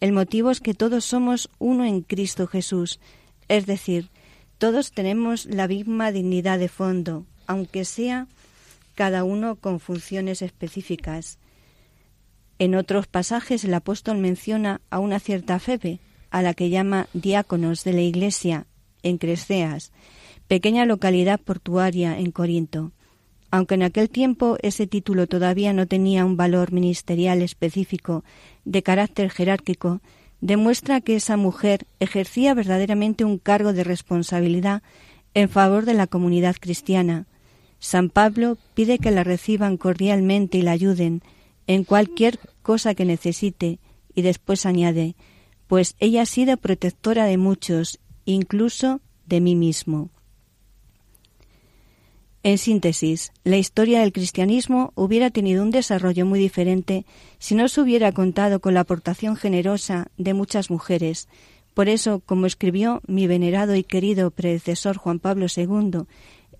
El 0.00 0.12
motivo 0.12 0.50
es 0.50 0.60
que 0.60 0.74
todos 0.74 1.04
somos 1.04 1.50
uno 1.58 1.84
en 1.84 2.00
Cristo 2.00 2.46
Jesús, 2.46 3.00
es 3.48 3.66
decir, 3.66 4.08
todos 4.58 4.92
tenemos 4.92 5.46
la 5.46 5.68
misma 5.68 6.10
dignidad 6.10 6.58
de 6.58 6.68
fondo, 6.68 7.26
aunque 7.46 7.84
sea 7.84 8.26
cada 8.94 9.24
uno 9.24 9.56
con 9.56 9.80
funciones 9.80 10.42
específicas. 10.42 11.38
En 12.58 12.74
otros 12.74 13.06
pasajes 13.06 13.64
el 13.64 13.74
apóstol 13.74 14.18
menciona 14.18 14.80
a 14.90 14.98
una 14.98 15.20
cierta 15.20 15.58
Febe, 15.58 16.00
a 16.30 16.42
la 16.42 16.54
que 16.54 16.70
llama 16.70 17.08
diáconos 17.12 17.84
de 17.84 17.92
la 17.92 18.02
iglesia 18.02 18.66
en 19.02 19.18
Cresceas, 19.18 19.92
pequeña 20.46 20.84
localidad 20.84 21.40
portuaria 21.40 22.18
en 22.18 22.30
Corinto. 22.30 22.92
Aunque 23.50 23.74
en 23.74 23.82
aquel 23.82 24.08
tiempo 24.08 24.56
ese 24.62 24.86
título 24.86 25.26
todavía 25.26 25.72
no 25.72 25.86
tenía 25.86 26.24
un 26.24 26.36
valor 26.36 26.72
ministerial 26.72 27.42
específico 27.42 28.24
de 28.64 28.82
carácter 28.82 29.30
jerárquico, 29.30 30.00
demuestra 30.40 31.00
que 31.00 31.16
esa 31.16 31.36
mujer 31.36 31.86
ejercía 31.98 32.54
verdaderamente 32.54 33.24
un 33.24 33.38
cargo 33.38 33.72
de 33.72 33.84
responsabilidad 33.84 34.82
en 35.34 35.48
favor 35.48 35.84
de 35.84 35.94
la 35.94 36.06
comunidad 36.06 36.56
cristiana. 36.60 37.26
San 37.78 38.10
Pablo 38.10 38.58
pide 38.74 38.98
que 38.98 39.10
la 39.10 39.24
reciban 39.24 39.76
cordialmente 39.76 40.58
y 40.58 40.62
la 40.62 40.72
ayuden 40.72 41.22
en 41.66 41.84
cualquier 41.84 42.38
cosa 42.62 42.94
que 42.94 43.04
necesite, 43.04 43.78
y 44.14 44.22
después 44.22 44.66
añade, 44.66 45.14
pues 45.66 45.94
ella 45.98 46.22
ha 46.22 46.26
sido 46.26 46.56
protectora 46.56 47.24
de 47.24 47.38
muchos, 47.38 48.00
incluso 48.24 49.00
de 49.26 49.40
mí 49.40 49.54
mismo. 49.54 50.10
En 52.42 52.56
síntesis, 52.56 53.32
la 53.44 53.58
historia 53.58 54.00
del 54.00 54.14
cristianismo 54.14 54.92
hubiera 54.94 55.28
tenido 55.28 55.62
un 55.62 55.70
desarrollo 55.70 56.24
muy 56.24 56.38
diferente 56.38 57.04
si 57.38 57.54
no 57.54 57.68
se 57.68 57.82
hubiera 57.82 58.12
contado 58.12 58.60
con 58.60 58.72
la 58.72 58.80
aportación 58.80 59.36
generosa 59.36 60.08
de 60.16 60.32
muchas 60.32 60.70
mujeres. 60.70 61.28
Por 61.74 61.90
eso, 61.90 62.22
como 62.24 62.46
escribió 62.46 63.02
mi 63.06 63.26
venerado 63.26 63.76
y 63.76 63.84
querido 63.84 64.30
predecesor 64.30 64.96
Juan 64.96 65.18
Pablo 65.18 65.46
II 65.54 66.04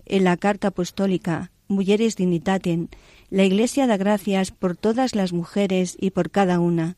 en 0.05 0.23
la 0.23 0.37
Carta 0.37 0.67
Apostólica 0.67 1.51
Mulieres 1.67 2.15
Dignitatem, 2.15 2.87
la 3.31 3.43
Iglesia 3.43 3.87
da 3.87 3.97
gracias 3.97 4.51
por 4.51 4.77
todas 4.77 5.15
las 5.15 5.33
mujeres 5.33 5.97
y 5.99 6.11
por 6.11 6.29
cada 6.29 6.59
una. 6.59 6.95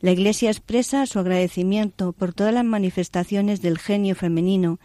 La 0.00 0.10
Iglesia 0.10 0.50
expresa 0.50 1.04
su 1.04 1.18
agradecimiento 1.18 2.12
por 2.12 2.32
todas 2.32 2.54
las 2.54 2.64
manifestaciones 2.64 3.60
del 3.60 3.78
genio 3.78 4.14
femenino 4.14 4.78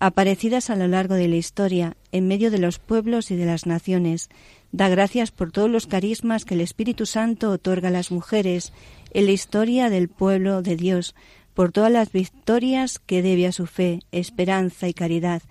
aparecidas 0.00 0.70
a 0.70 0.76
lo 0.76 0.88
largo 0.88 1.14
de 1.14 1.28
la 1.28 1.36
historia 1.36 1.96
en 2.10 2.26
medio 2.26 2.50
de 2.50 2.58
los 2.58 2.78
pueblos 2.78 3.30
y 3.30 3.36
de 3.36 3.44
las 3.44 3.66
naciones. 3.66 4.30
Da 4.72 4.88
gracias 4.88 5.30
por 5.30 5.52
todos 5.52 5.70
los 5.70 5.86
carismas 5.86 6.44
que 6.44 6.54
el 6.54 6.62
Espíritu 6.62 7.04
Santo 7.06 7.50
otorga 7.50 7.88
a 7.88 7.92
las 7.92 8.10
mujeres 8.10 8.72
en 9.12 9.26
la 9.26 9.32
historia 9.32 9.90
del 9.90 10.08
pueblo 10.08 10.62
de 10.62 10.76
Dios, 10.76 11.14
por 11.54 11.70
todas 11.70 11.92
las 11.92 12.12
victorias 12.12 12.98
que 12.98 13.22
debe 13.22 13.46
a 13.46 13.52
su 13.52 13.66
fe, 13.66 14.00
esperanza 14.10 14.88
y 14.88 14.94
caridad. 14.94 15.42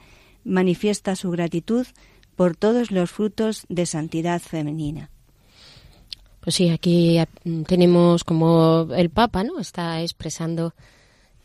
Manifiesta 0.44 1.16
su 1.16 1.30
gratitud 1.30 1.86
por 2.36 2.56
todos 2.56 2.90
los 2.90 3.12
frutos 3.12 3.66
de 3.70 3.86
santidad 3.86 4.42
femenina. 4.42 5.12
Pues 6.40 6.56
sí, 6.56 6.70
aquí 6.70 7.20
tenemos 7.68 8.24
como 8.24 8.88
el 8.96 9.10
Papa, 9.10 9.44
¿no? 9.44 9.60
Está 9.60 10.02
expresando 10.02 10.74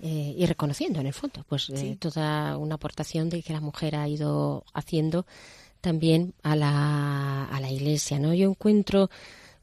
eh, 0.06 0.34
y 0.36 0.44
reconociendo 0.44 1.00
en 1.00 1.06
el 1.06 1.14
fondo 1.14 1.46
pues 1.48 1.70
eh, 1.70 1.96
toda 1.98 2.58
una 2.58 2.74
aportación 2.74 3.30
de 3.30 3.42
que 3.42 3.54
la 3.54 3.62
mujer 3.62 3.96
ha 3.96 4.06
ido 4.06 4.66
haciendo 4.74 5.24
también 5.80 6.34
a 6.42 6.54
la, 6.56 7.46
a 7.46 7.58
la 7.58 7.70
iglesia 7.70 8.18
no 8.18 8.34
yo 8.34 8.50
encuentro 8.50 9.08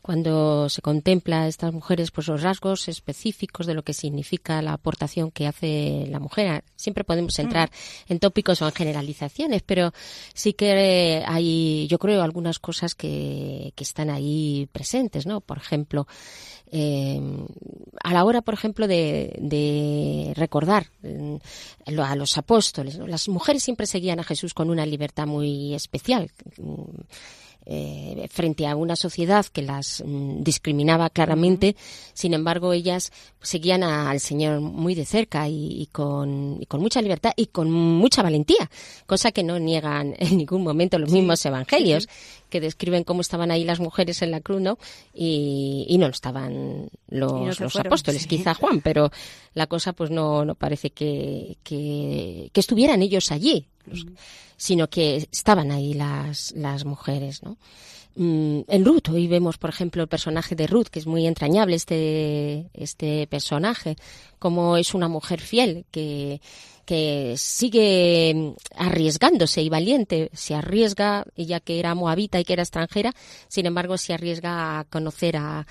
cuando 0.01 0.69
se 0.69 0.81
contempla 0.81 1.43
a 1.43 1.47
estas 1.47 1.73
mujeres 1.73 2.11
pues 2.11 2.27
los 2.27 2.41
rasgos 2.41 2.87
específicos 2.87 3.65
de 3.65 3.73
lo 3.73 3.83
que 3.83 3.93
significa 3.93 4.61
la 4.61 4.73
aportación 4.73 5.31
que 5.31 5.47
hace 5.47 6.05
la 6.09 6.19
mujer. 6.19 6.63
Siempre 6.75 7.03
podemos 7.03 7.37
entrar 7.39 7.71
en 8.07 8.19
tópicos 8.19 8.61
o 8.61 8.65
en 8.65 8.73
generalizaciones 8.73 9.61
pero 9.63 9.93
sí 10.33 10.53
que 10.53 11.23
hay 11.25 11.87
yo 11.87 11.99
creo 11.99 12.23
algunas 12.23 12.59
cosas 12.59 12.95
que, 12.95 13.73
que 13.75 13.83
están 13.83 14.09
ahí 14.09 14.67
presentes 14.71 15.25
no 15.25 15.41
por 15.41 15.57
ejemplo 15.57 16.07
eh, 16.73 17.19
a 18.01 18.13
la 18.13 18.23
hora, 18.23 18.41
por 18.41 18.53
ejemplo, 18.53 18.87
de, 18.87 20.33
recordar 20.35 20.87
mm, 21.01 21.35
a 21.99 22.15
los 22.15 22.37
apóstoles, 22.37 22.95
las 22.95 23.27
mujeres 23.27 23.61
siempre 23.61 23.85
seguían 23.85 24.21
a 24.21 24.23
Jesús 24.23 24.53
con 24.53 24.69
una 24.69 24.85
libertad 24.85 25.27
muy 25.27 25.73
especial. 25.75 26.31
Mm, 26.57 27.01
eh, 27.65 28.27
frente 28.31 28.65
a 28.65 28.75
una 28.75 28.95
sociedad 28.95 29.45
que 29.45 29.61
las 29.61 30.03
mm, 30.05 30.41
discriminaba 30.41 31.09
claramente, 31.09 31.75
sin 32.13 32.33
embargo 32.33 32.73
ellas 32.73 33.11
seguían 33.41 33.83
al 33.83 34.19
Señor 34.19 34.61
muy 34.61 34.95
de 34.95 35.05
cerca 35.05 35.47
y, 35.47 35.87
con, 35.91 36.59
con, 36.67 36.81
mucha 36.81 37.01
libertad 37.01 37.33
y 37.35 37.47
con 37.47 37.71
mucha 37.71 38.23
valentía, 38.23 38.69
cosa 39.05 39.31
que 39.31 39.43
no 39.43 39.59
niegan 39.59 40.15
en 40.19 40.37
ningún 40.37 40.63
momento 40.63 40.97
los 40.97 41.11
mismos 41.11 41.45
evangelios, 41.45 42.09
que 42.49 42.61
describen 42.61 43.03
cómo 43.03 43.21
estaban 43.21 43.51
ahí 43.51 43.63
las 43.63 43.79
mujeres 43.79 44.21
en 44.21 44.31
la 44.31 44.41
cruz, 44.41 44.61
¿no? 44.61 44.77
Y, 45.13 45.95
no 45.99 46.07
estaban 46.07 46.89
los, 47.09 47.59
los 47.59 47.75
apóstoles, 47.75 48.25
quizá 48.25 48.55
Juan, 48.55 48.81
pero 48.81 49.11
la 49.53 49.67
cosa 49.67 49.93
pues 49.93 50.09
no, 50.09 50.45
no 50.45 50.55
parece 50.55 50.89
que, 50.89 51.57
que, 51.63 52.49
estuvieran 52.53 53.01
ellos 53.01 53.31
allí 53.31 53.67
sino 54.57 54.89
que 54.89 55.27
estaban 55.31 55.71
ahí 55.71 55.93
las, 55.93 56.53
las 56.55 56.85
mujeres, 56.85 57.43
¿no? 57.43 57.57
Mm, 58.15 58.61
en 58.67 58.85
Ruth, 58.85 59.09
hoy 59.09 59.27
vemos, 59.27 59.57
por 59.57 59.69
ejemplo, 59.69 60.01
el 60.01 60.09
personaje 60.09 60.55
de 60.55 60.67
Ruth, 60.67 60.87
que 60.87 60.99
es 60.99 61.07
muy 61.07 61.25
entrañable 61.25 61.75
este, 61.75 62.69
este 62.73 63.25
personaje, 63.27 63.95
como 64.37 64.75
es 64.75 64.93
una 64.93 65.07
mujer 65.07 65.39
fiel 65.39 65.85
que, 65.91 66.41
que 66.85 67.35
sigue 67.37 68.53
arriesgándose 68.75 69.61
y 69.61 69.69
valiente, 69.69 70.29
se 70.33 70.55
arriesga, 70.55 71.25
ella 71.37 71.61
que 71.61 71.79
era 71.79 71.95
moabita 71.95 72.39
y 72.39 72.43
que 72.43 72.53
era 72.53 72.63
extranjera, 72.63 73.13
sin 73.47 73.65
embargo 73.65 73.97
se 73.97 74.13
arriesga 74.13 74.79
a 74.79 74.83
conocer 74.85 75.37
a, 75.37 75.65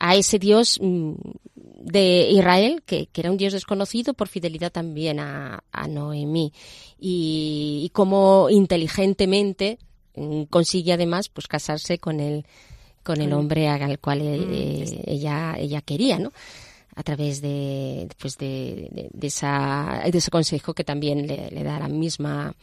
a 0.00 0.16
ese 0.16 0.40
Dios 0.40 0.80
mm, 0.82 1.12
de 1.84 2.30
Israel, 2.30 2.82
que, 2.86 3.08
era 3.14 3.30
un 3.30 3.36
Dios 3.36 3.52
desconocido, 3.52 4.14
por 4.14 4.28
fidelidad 4.28 4.72
también 4.72 5.20
a, 5.20 5.62
Noemí. 5.88 6.52
Y, 6.98 7.82
y 7.84 7.90
como 7.90 8.48
inteligentemente 8.48 9.78
mm, 10.16 10.44
consigue 10.44 10.94
además 10.94 11.28
pues 11.28 11.46
casarse 11.46 11.98
con 11.98 12.20
el, 12.20 12.46
con 13.02 13.20
el 13.20 13.32
hombre 13.34 13.68
al 13.68 13.98
cual 13.98 14.22
eh, 14.22 14.38
mm, 14.38 14.52
eh, 14.52 15.02
ella, 15.06 15.56
ella 15.58 15.82
quería, 15.82 16.18
¿no? 16.18 16.32
a 16.96 17.02
través 17.02 17.42
de, 17.42 18.08
pues 18.20 18.38
de, 18.38 19.10
de, 19.12 19.26
esa, 19.26 20.04
de 20.10 20.16
ese 20.16 20.30
consejo 20.30 20.74
que 20.74 20.84
también 20.84 21.26
le, 21.26 21.50
le 21.50 21.64
da 21.64 21.80
la 21.80 21.88
misma, 21.88 22.54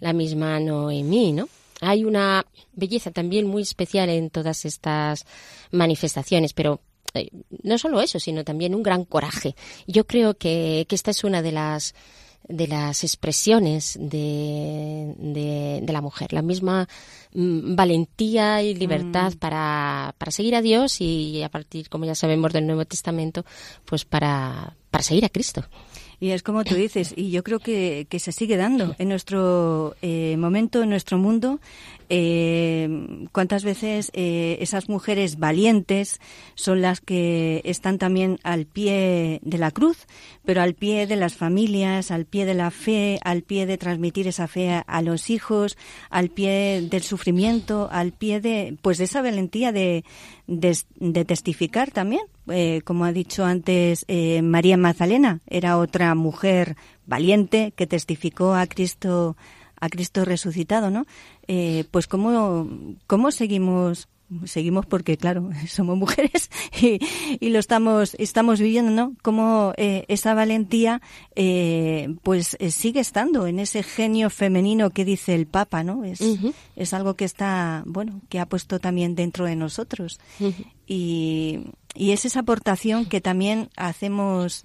la 0.00 0.12
misma 0.12 0.58
Noemí, 0.58 1.30
¿no? 1.32 1.48
Hay 1.80 2.04
una 2.04 2.44
belleza 2.72 3.12
también 3.12 3.46
muy 3.46 3.62
especial 3.62 4.08
en 4.08 4.30
todas 4.30 4.64
estas 4.64 5.24
manifestaciones, 5.70 6.52
pero 6.52 6.80
eh, 7.16 7.30
no 7.62 7.78
solo 7.78 8.00
eso, 8.00 8.18
sino 8.20 8.44
también 8.44 8.74
un 8.74 8.82
gran 8.82 9.04
coraje. 9.04 9.54
Yo 9.86 10.06
creo 10.06 10.34
que, 10.34 10.86
esta 10.88 11.10
es 11.10 11.24
una 11.24 11.42
de 11.42 11.52
las 11.52 11.94
de 12.48 12.68
las 12.68 13.02
expresiones 13.02 13.98
de, 14.00 15.12
de, 15.18 15.92
la 15.92 16.00
mujer. 16.00 16.32
La 16.32 16.42
misma 16.42 16.88
mm, 17.34 17.74
valentía 17.74 18.62
y 18.62 18.72
libertad 18.72 19.32
mm. 19.32 19.38
para, 19.38 20.14
para 20.16 20.30
seguir 20.30 20.54
a 20.54 20.62
Dios 20.62 21.00
y 21.00 21.42
a 21.42 21.48
partir, 21.48 21.88
como 21.88 22.04
ya 22.04 22.14
sabemos, 22.14 22.52
del 22.52 22.66
Nuevo 22.66 22.84
Testamento, 22.84 23.44
pues 23.84 24.04
para, 24.04 24.76
para 24.92 25.02
seguir 25.02 25.24
a 25.24 25.28
Cristo. 25.28 25.64
Y 26.18 26.30
es 26.30 26.42
como 26.42 26.64
tú 26.64 26.74
dices, 26.74 27.12
y 27.14 27.30
yo 27.30 27.42
creo 27.42 27.58
que, 27.58 28.06
que 28.08 28.18
se 28.18 28.32
sigue 28.32 28.56
dando 28.56 28.94
en 28.98 29.08
nuestro 29.08 29.96
eh, 30.00 30.36
momento, 30.38 30.82
en 30.82 30.88
nuestro 30.88 31.18
mundo. 31.18 31.60
Eh, 32.08 32.88
¿Cuántas 33.32 33.64
veces 33.64 34.10
eh, 34.14 34.58
esas 34.60 34.88
mujeres 34.88 35.38
valientes 35.38 36.20
son 36.54 36.80
las 36.80 37.00
que 37.00 37.62
están 37.64 37.98
también 37.98 38.38
al 38.42 38.66
pie 38.66 39.40
de 39.42 39.58
la 39.58 39.70
cruz, 39.70 40.06
pero 40.44 40.62
al 40.62 40.74
pie 40.74 41.06
de 41.06 41.16
las 41.16 41.34
familias, 41.34 42.10
al 42.10 42.24
pie 42.24 42.46
de 42.46 42.54
la 42.54 42.70
fe, 42.70 43.18
al 43.24 43.42
pie 43.42 43.66
de 43.66 43.78
transmitir 43.78 44.28
esa 44.28 44.46
fe 44.46 44.82
a, 44.86 45.02
los 45.02 45.30
hijos, 45.30 45.76
al 46.10 46.30
pie 46.30 46.86
del 46.90 47.02
sufrimiento, 47.02 47.88
al 47.90 48.12
pie 48.12 48.40
de, 48.40 48.76
pues 48.82 48.98
de 48.98 49.04
esa 49.04 49.22
valentía 49.22 49.72
de, 49.72 50.04
de, 50.46 51.24
testificar 51.24 51.90
también? 51.90 52.22
Eh, 52.48 52.82
como 52.84 53.04
ha 53.04 53.12
dicho 53.12 53.44
antes 53.44 54.04
eh, 54.06 54.40
María 54.42 54.76
Magdalena, 54.76 55.40
era 55.46 55.78
otra 55.78 56.14
mujer 56.14 56.76
valiente 57.06 57.72
que 57.74 57.86
testificó 57.86 58.54
a 58.54 58.66
Cristo 58.66 59.36
a 59.80 59.88
Cristo 59.88 60.24
resucitado, 60.24 60.90
¿no? 60.90 61.06
Eh, 61.48 61.84
pues 61.90 62.06
cómo, 62.06 62.68
cómo 63.06 63.30
seguimos 63.30 64.08
seguimos 64.44 64.86
porque 64.86 65.16
claro 65.16 65.50
somos 65.68 65.96
mujeres 65.96 66.50
y, 67.40 67.48
lo 67.48 67.58
estamos 67.58 68.14
estamos 68.18 68.60
viviendo 68.60 68.90
no 68.90 69.14
como 69.22 69.72
eh, 69.76 70.04
esa 70.08 70.34
valentía 70.34 71.00
eh, 71.34 72.14
pues 72.22 72.56
eh, 72.58 72.70
sigue 72.70 73.00
estando 73.00 73.46
en 73.46 73.60
ese 73.60 73.82
genio 73.82 74.30
femenino 74.30 74.90
que 74.90 75.04
dice 75.04 75.34
el 75.34 75.46
Papa 75.46 75.84
no 75.84 76.04
es 76.04 76.20
es 76.74 76.92
algo 76.92 77.14
que 77.14 77.24
está 77.24 77.82
bueno 77.86 78.20
que 78.28 78.40
ha 78.40 78.46
puesto 78.46 78.78
también 78.78 79.14
dentro 79.14 79.44
de 79.44 79.56
nosotros. 79.56 80.18
Y, 80.86 81.60
y 81.94 82.10
es 82.10 82.24
esa 82.24 82.40
aportación 82.40 83.06
que 83.06 83.20
también 83.20 83.70
hacemos 83.76 84.64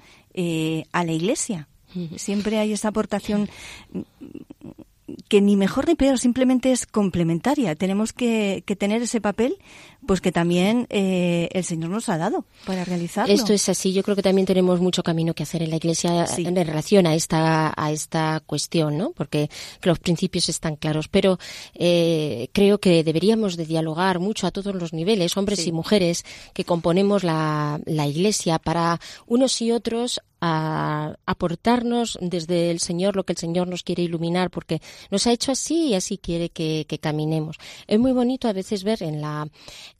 a 0.91 1.03
la 1.03 1.11
Iglesia. 1.11 1.67
Siempre 2.15 2.57
hay 2.59 2.73
esa 2.73 2.89
aportación 2.89 3.49
que 5.27 5.41
ni 5.41 5.55
mejor 5.55 5.87
ni 5.87 5.95
peor, 5.95 6.19
simplemente 6.19 6.71
es 6.71 6.85
complementaria. 6.85 7.75
Tenemos 7.75 8.13
que, 8.13 8.63
tener 8.77 9.01
ese 9.01 9.21
papel, 9.21 9.57
pues 10.05 10.21
que 10.21 10.31
también 10.31 10.87
eh, 10.89 11.49
el 11.51 11.63
Señor 11.63 11.89
nos 11.89 12.09
ha 12.09 12.17
dado 12.17 12.45
para 12.65 12.83
realizarlo. 12.83 13.33
Esto 13.33 13.53
es 13.53 13.69
así. 13.69 13.93
Yo 13.93 14.03
creo 14.03 14.15
que 14.15 14.23
también 14.23 14.45
tenemos 14.45 14.79
mucho 14.79 15.03
camino 15.03 15.33
que 15.33 15.43
hacer 15.43 15.61
en 15.63 15.69
la 15.69 15.75
Iglesia 15.75 16.25
en 16.37 16.55
relación 16.55 17.07
a 17.07 17.15
esta 17.15 17.73
a 17.75 17.91
esta 17.91 18.41
cuestión, 18.45 18.97
¿no? 18.97 19.11
Porque 19.11 19.49
los 19.83 19.99
principios 19.99 20.49
están 20.49 20.75
claros, 20.75 21.07
pero 21.07 21.37
eh, 21.73 22.49
creo 22.53 22.79
que 22.79 23.03
deberíamos 23.03 23.57
de 23.57 23.65
dialogar 23.65 24.19
mucho 24.19 24.47
a 24.47 24.51
todos 24.51 24.75
los 24.75 24.93
niveles, 24.93 25.37
hombres 25.37 25.65
y 25.67 25.71
mujeres, 25.71 26.25
que 26.53 26.65
componemos 26.65 27.23
la, 27.23 27.79
la 27.85 28.07
Iglesia 28.07 28.59
para 28.59 28.99
unos 29.27 29.61
y 29.61 29.71
otros 29.71 30.21
a 30.41 31.15
aportarnos 31.27 32.17
desde 32.19 32.71
el 32.71 32.79
Señor 32.79 33.15
lo 33.15 33.23
que 33.23 33.33
el 33.33 33.37
Señor 33.37 33.67
nos 33.67 33.83
quiere 33.83 34.01
iluminar, 34.01 34.49
porque 34.49 34.81
nos 35.11 35.27
ha 35.27 35.31
hecho 35.31 35.51
así 35.51 35.89
y 35.89 35.93
así 35.93 36.17
quiere 36.17 36.49
que, 36.49 36.85
caminemos. 36.99 37.57
Es 37.87 37.99
muy 37.99 38.11
bonito 38.11 38.47
a 38.47 38.53
veces 38.53 38.83
ver 38.83 39.03
en 39.03 39.21
la, 39.21 39.47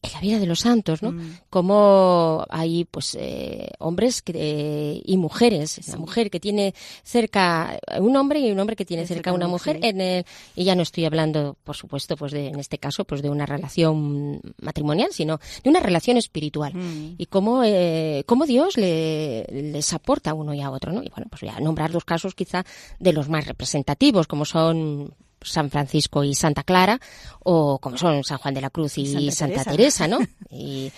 en 0.04 0.12
la 0.14 0.20
vida 0.20 0.40
de 0.40 0.48
los 0.48 0.62
santos, 0.62 1.04
¿no? 1.04 1.12
Mm. 1.12 1.38
Como 1.50 2.44
hay, 2.50 2.86
pues, 2.86 3.16
eh, 3.20 3.70
hombres 3.78 4.22
que, 4.22 5.02
y 5.06 5.18
mujeres. 5.18 5.80
Una 5.88 5.98
mujer 5.98 6.32
que 6.32 6.40
tiene 6.40 6.74
cerca 7.04 7.80
un 8.00 8.16
hombre 8.16 8.40
y 8.40 8.52
un 8.52 8.60
hombre 8.60 8.76
que 8.76 8.86
tiene 8.86 9.06
cerca 9.06 9.32
una 9.32 9.48
mujer. 9.48 9.80
En 9.84 10.02
el, 10.02 10.26
y 10.56 10.64
ya 10.64 10.76
no 10.76 10.82
estoy 10.82 11.06
hablando, 11.06 11.56
por 11.64 11.76
supuesto, 11.76 12.18
pues 12.18 12.32
de, 12.32 12.48
en 12.48 12.60
este 12.60 12.80
caso, 12.80 13.06
pues 13.06 13.22
de 13.22 13.30
una 13.30 13.46
relación 13.46 14.42
matrimonial, 14.60 15.10
sino 15.12 15.40
de 15.64 15.70
una 15.70 15.80
relación 15.80 16.18
espiritual. 16.18 16.74
Mm. 16.74 17.16
Y 17.20 17.28
cómo, 17.28 17.64
eh, 17.64 18.24
cómo 18.26 18.48
Dios 18.48 18.78
le, 18.78 19.46
les 19.52 19.94
aporta 19.94 20.34
uno 20.34 20.54
y 20.56 20.62
a 20.62 20.72
otro, 20.72 20.92
¿no? 20.92 21.04
Y 21.04 21.10
bueno, 21.10 21.28
pues 21.30 21.42
voy 21.42 21.52
a 21.52 21.60
nombrar 21.60 21.92
dos 21.92 22.06
casos 22.06 22.34
quizá 22.34 22.66
de 23.00 23.14
los 23.14 23.30
más 23.30 23.46
representativos, 23.46 24.26
como 24.26 24.46
son 24.46 25.14
San 25.42 25.70
Francisco 25.70 26.24
y 26.24 26.36
Santa 26.36 26.64
Clara, 26.64 27.00
o 27.40 27.80
como 27.80 27.98
son 27.98 28.24
San 28.24 28.38
Juan 28.38 28.54
de 28.54 28.62
la 28.62 28.70
Cruz 28.70 28.98
y, 28.98 29.32
Santa, 29.32 29.64
Teresa. 29.64 30.08
¿no? 30.08 30.20
Y, 30.52 30.92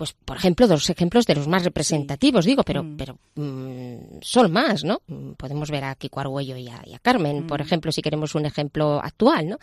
pues, 0.00 0.14
por 0.14 0.38
ejemplo, 0.38 0.66
dos 0.66 0.88
ejemplos 0.88 1.26
de 1.26 1.34
los 1.34 1.46
más 1.46 1.62
representativos, 1.62 2.46
digo, 2.46 2.62
pero, 2.62 2.82
mm. 2.82 2.96
pero 2.96 3.18
mm, 3.34 4.20
son 4.22 4.50
más, 4.50 4.82
¿no? 4.82 5.02
Podemos 5.36 5.70
ver 5.70 5.84
a 5.84 5.94
Kiko 5.94 6.20
Arguello 6.20 6.56
y 6.56 6.68
a, 6.68 6.98
Carmen, 7.02 7.46
por 7.46 7.60
mm. 7.60 7.62
ejemplo, 7.64 7.92
si 7.92 8.00
queremos 8.00 8.34
un 8.34 8.46
ejemplo 8.46 8.98
actual, 8.98 9.50
¿no? 9.50 9.58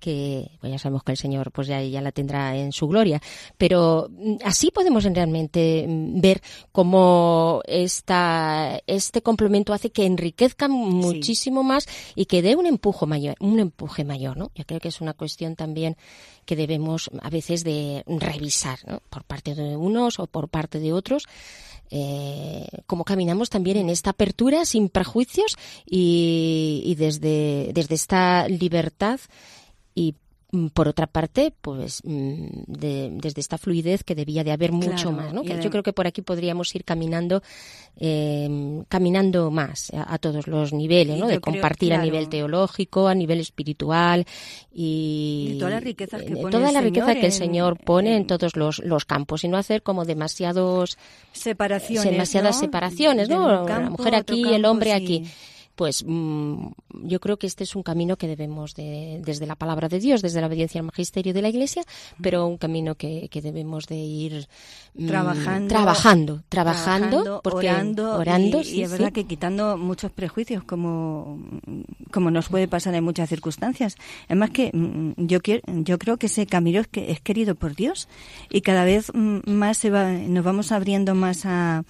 Que 0.00 0.50
pues 0.60 0.72
ya 0.72 0.80
sabemos 0.80 1.04
que 1.04 1.12
el 1.12 1.18
Señor 1.18 1.52
pues 1.52 1.68
ya, 1.68 1.80
ya 1.80 2.00
la 2.00 2.10
tendrá 2.10 2.56
en 2.56 2.72
su 2.72 2.88
gloria, 2.88 3.22
pero 3.56 4.10
así 4.44 4.72
podemos 4.72 5.04
realmente 5.04 5.86
ver 5.88 6.42
cómo 6.72 7.62
esta, 7.64 8.80
este 8.88 9.22
complemento 9.22 9.72
hace 9.72 9.90
que 9.90 10.04
enriquezca 10.04 10.66
muchísimo 10.66 11.62
más 11.62 11.86
y 12.16 12.26
que 12.26 12.42
dé 12.42 12.56
un 12.56 12.66
empuje 12.66 13.06
mayor, 13.06 13.36
un 13.38 13.60
empuje 13.60 14.04
mayor, 14.04 14.36
¿no? 14.36 14.50
Yo 14.56 14.64
creo 14.64 14.80
que 14.80 14.88
es 14.88 15.00
una 15.00 15.14
cuestión 15.14 15.54
también 15.54 15.96
que 16.46 16.56
debemos 16.56 17.10
a 17.20 17.28
veces 17.28 17.64
de 17.64 18.02
revisar 18.06 18.78
por 19.10 19.24
parte 19.24 19.54
de 19.54 19.76
unos 19.76 20.18
o 20.18 20.26
por 20.26 20.48
parte 20.48 20.80
de 20.80 20.92
otros. 20.92 21.24
Eh, 21.90 22.66
cómo 22.86 23.04
caminamos 23.04 23.50
también 23.50 23.76
en 23.76 23.90
esta 23.90 24.10
apertura 24.10 24.64
sin 24.64 24.88
prejuicios 24.88 25.56
y, 25.84 26.82
y 26.84 26.94
desde, 26.96 27.70
desde 27.74 27.94
esta 27.94 28.48
libertad 28.48 29.20
y 29.94 30.14
por 30.72 30.88
otra 30.88 31.06
parte, 31.06 31.52
pues 31.60 32.02
mm, 32.04 32.46
desde 32.66 33.40
esta 33.40 33.58
fluidez 33.58 34.04
que 34.04 34.14
debía 34.14 34.44
de 34.44 34.52
haber 34.52 34.72
mucho 34.72 35.12
más, 35.12 35.32
¿no? 35.32 35.42
yo 35.42 35.70
creo 35.70 35.82
que 35.82 35.92
por 35.92 36.06
aquí 36.06 36.22
podríamos 36.22 36.74
ir 36.74 36.84
caminando, 36.84 37.42
eh, 37.96 38.82
caminando 38.88 39.50
más 39.50 39.90
a, 39.94 40.18
todos 40.18 40.46
los 40.46 40.72
niveles, 40.72 41.18
¿no? 41.18 41.26
De 41.26 41.40
compartir 41.40 41.94
a 41.94 42.02
nivel 42.02 42.28
teológico, 42.28 43.08
a 43.08 43.14
nivel 43.14 43.40
espiritual 43.40 44.24
y, 44.72 45.56
toda 45.58 45.70
la 45.70 45.80
riqueza 45.80 46.18
que, 46.18 46.34
toda 46.34 46.72
la 46.72 46.80
riqueza 46.80 47.14
que 47.14 47.26
el 47.26 47.32
Señor 47.32 47.78
pone 47.78 48.16
en, 48.16 48.26
todos 48.26 48.56
los, 48.56 48.78
los, 48.80 49.04
campos 49.04 49.44
y 49.44 49.48
no 49.48 49.56
hacer 49.56 49.82
como 49.82 50.04
demasiados 50.04 50.98
separaciones, 51.32 52.12
demasiadas 52.12 52.58
separaciones, 52.58 53.28
¿no? 53.28 53.66
la 53.66 53.80
mujer 53.90 54.14
aquí, 54.14 54.44
el 54.52 54.64
hombre 54.64 54.92
aquí 54.92 55.24
pues 55.76 56.04
mm, 56.06 56.68
yo 57.04 57.20
creo 57.20 57.36
que 57.36 57.46
este 57.46 57.64
es 57.64 57.76
un 57.76 57.82
camino 57.82 58.16
que 58.16 58.26
debemos 58.26 58.74
de, 58.74 59.20
desde 59.24 59.46
la 59.46 59.54
palabra 59.54 59.88
de 59.88 60.00
Dios, 60.00 60.22
desde 60.22 60.40
la 60.40 60.48
obediencia 60.48 60.80
al 60.80 60.86
magisterio 60.86 61.34
de 61.34 61.42
la 61.42 61.50
Iglesia, 61.50 61.84
pero 62.20 62.46
un 62.46 62.56
camino 62.56 62.96
que, 62.96 63.28
debemos 63.36 63.86
de 63.86 63.96
ir 63.96 64.48
mm, 64.94 65.06
trabajando, 65.06 65.68
trabajando, 65.68 66.42
trabajando, 66.48 67.40
orando, 67.44 68.16
orando 68.16 68.62
y, 68.62 68.82
es 68.82 68.90
verdad 68.90 69.12
que 69.12 69.26
quitando 69.26 69.76
muchos 69.76 70.10
prejuicios 70.10 70.64
como, 70.64 71.38
como 72.10 72.30
nos 72.30 72.48
puede 72.48 72.66
pasar 72.66 72.94
en 72.94 73.04
muchas 73.04 73.28
circunstancias. 73.28 73.96
Además 74.24 74.50
que 74.50 74.70
mm, 74.72 75.26
yo 75.26 75.42
quiero, 75.42 75.62
yo 75.66 75.98
creo 75.98 76.16
que 76.16 76.26
ese 76.26 76.46
camino 76.46 76.80
es, 76.80 76.88
que 76.88 77.12
es 77.12 77.20
querido 77.20 77.54
por 77.54 77.76
Dios 77.76 78.08
y 78.50 78.62
cada 78.62 78.84
vez 78.84 79.12
más 79.14 79.76
se 79.76 79.90
va, 79.90 80.10
nos 80.12 80.42
vamos 80.42 80.72
abriendo 80.72 81.14
más 81.14 81.44
a 81.44 81.84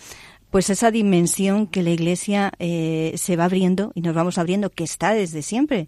pues 0.56 0.70
esa 0.70 0.90
dimensión 0.90 1.66
que 1.66 1.82
la 1.82 1.90
Iglesia 1.90 2.50
eh, 2.58 3.12
se 3.16 3.36
va 3.36 3.44
abriendo 3.44 3.92
y 3.94 4.00
nos 4.00 4.14
vamos 4.14 4.38
abriendo, 4.38 4.70
que 4.70 4.84
está 4.84 5.12
desde 5.12 5.42
siempre, 5.42 5.86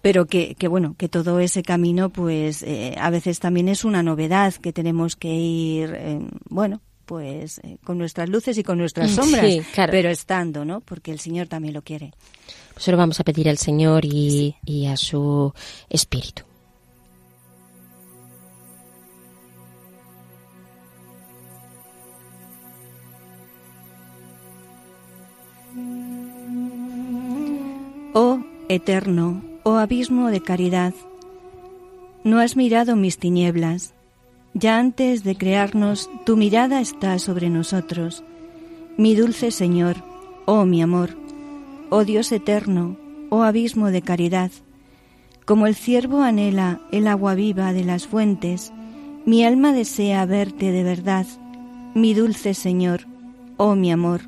pero 0.00 0.24
que, 0.24 0.54
que 0.54 0.68
bueno, 0.68 0.94
que 0.96 1.10
todo 1.10 1.38
ese 1.38 1.62
camino, 1.62 2.08
pues 2.08 2.62
eh, 2.62 2.94
a 2.98 3.10
veces 3.10 3.40
también 3.40 3.68
es 3.68 3.84
una 3.84 4.02
novedad 4.02 4.54
que 4.54 4.72
tenemos 4.72 5.16
que 5.16 5.34
ir, 5.34 5.92
eh, 5.94 6.18
bueno, 6.48 6.80
pues 7.04 7.60
con 7.84 7.98
nuestras 7.98 8.30
luces 8.30 8.56
y 8.56 8.62
con 8.62 8.78
nuestras 8.78 9.10
sombras, 9.10 9.44
pero 9.90 10.08
estando, 10.08 10.64
¿no? 10.64 10.80
Porque 10.80 11.12
el 11.12 11.18
Señor 11.18 11.48
también 11.48 11.74
lo 11.74 11.82
quiere. 11.82 12.14
Pues 12.72 12.88
lo 12.88 12.96
vamos 12.96 13.20
a 13.20 13.24
pedir 13.24 13.50
al 13.50 13.58
Señor 13.58 14.06
y, 14.06 14.56
y 14.64 14.86
a 14.86 14.96
su 14.96 15.52
Espíritu. 15.90 16.44
Oh 28.16 28.44
eterno, 28.68 29.42
oh 29.64 29.74
abismo 29.74 30.28
de 30.30 30.40
caridad, 30.40 30.94
no 32.22 32.38
has 32.38 32.54
mirado 32.54 32.94
mis 32.94 33.18
tinieblas. 33.18 33.92
Ya 34.52 34.78
antes 34.78 35.24
de 35.24 35.34
crearnos, 35.34 36.08
tu 36.24 36.36
mirada 36.36 36.80
está 36.80 37.18
sobre 37.18 37.50
nosotros. 37.50 38.22
Mi 38.96 39.16
dulce 39.16 39.50
Señor, 39.50 39.96
oh 40.46 40.64
mi 40.64 40.80
amor, 40.80 41.16
oh 41.90 42.04
Dios 42.04 42.30
eterno, 42.30 42.96
oh 43.30 43.42
abismo 43.42 43.90
de 43.90 44.02
caridad, 44.02 44.52
como 45.44 45.66
el 45.66 45.74
ciervo 45.74 46.22
anhela 46.22 46.82
el 46.92 47.08
agua 47.08 47.34
viva 47.34 47.72
de 47.72 47.82
las 47.82 48.06
fuentes, 48.06 48.72
mi 49.26 49.44
alma 49.44 49.72
desea 49.72 50.24
verte 50.24 50.70
de 50.70 50.84
verdad, 50.84 51.26
mi 51.96 52.14
dulce 52.14 52.54
Señor, 52.54 53.08
oh 53.56 53.74
mi 53.74 53.90
amor, 53.90 54.20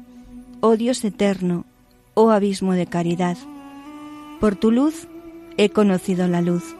oh 0.60 0.76
Dios 0.76 1.04
eterno, 1.04 1.66
oh 2.14 2.30
abismo 2.30 2.72
de 2.72 2.86
caridad. 2.86 3.36
Por 4.40 4.54
tu 4.54 4.70
luz 4.70 5.08
he 5.56 5.70
conocido 5.70 6.28
la 6.28 6.42
luz. 6.42 6.76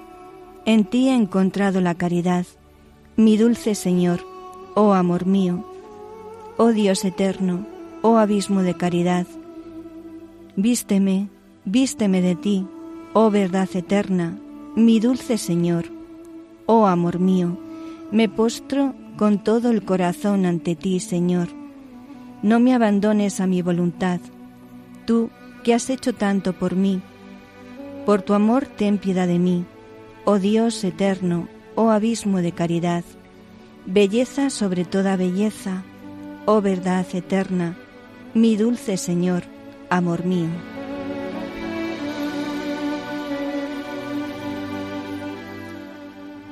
En 0.66 0.84
ti 0.84 1.08
he 1.08 1.14
encontrado 1.14 1.80
la 1.80 1.94
caridad, 1.94 2.44
mi 3.16 3.36
dulce 3.36 3.74
Señor, 3.74 4.20
oh 4.74 4.92
amor 4.92 5.24
mío, 5.24 5.64
oh 6.58 6.72
Dios 6.72 7.04
eterno, 7.04 7.66
oh 8.02 8.18
abismo 8.18 8.62
de 8.62 8.74
caridad. 8.74 9.26
Vísteme, 10.56 11.28
vísteme 11.64 12.20
de 12.20 12.34
ti, 12.34 12.66
oh 13.14 13.30
verdad 13.30 13.68
eterna, 13.72 14.38
mi 14.74 15.00
dulce 15.00 15.38
Señor, 15.38 15.86
oh 16.66 16.86
amor 16.86 17.20
mío, 17.20 17.56
me 18.10 18.28
postro 18.28 18.94
con 19.16 19.42
todo 19.42 19.70
el 19.70 19.82
corazón 19.82 20.44
ante 20.44 20.76
ti, 20.76 21.00
Señor. 21.00 21.48
No 22.42 22.60
me 22.60 22.74
abandones 22.74 23.40
a 23.40 23.46
mi 23.46 23.62
voluntad, 23.62 24.20
tú 25.06 25.30
que 25.64 25.72
has 25.72 25.88
hecho 25.88 26.12
tanto 26.12 26.52
por 26.52 26.76
mí. 26.76 27.00
Por 28.06 28.22
tu 28.22 28.34
amor 28.34 28.68
ten 28.68 28.98
piedad 28.98 29.26
de 29.26 29.40
mí, 29.40 29.64
oh 30.24 30.38
Dios 30.38 30.84
eterno, 30.84 31.48
oh 31.74 31.90
abismo 31.90 32.38
de 32.38 32.52
caridad, 32.52 33.02
belleza 33.84 34.48
sobre 34.48 34.84
toda 34.84 35.16
belleza, 35.16 35.82
oh 36.44 36.60
verdad 36.60 37.04
eterna, 37.12 37.76
mi 38.32 38.56
dulce 38.56 38.96
Señor, 38.96 39.42
amor 39.90 40.24
mío. 40.24 40.50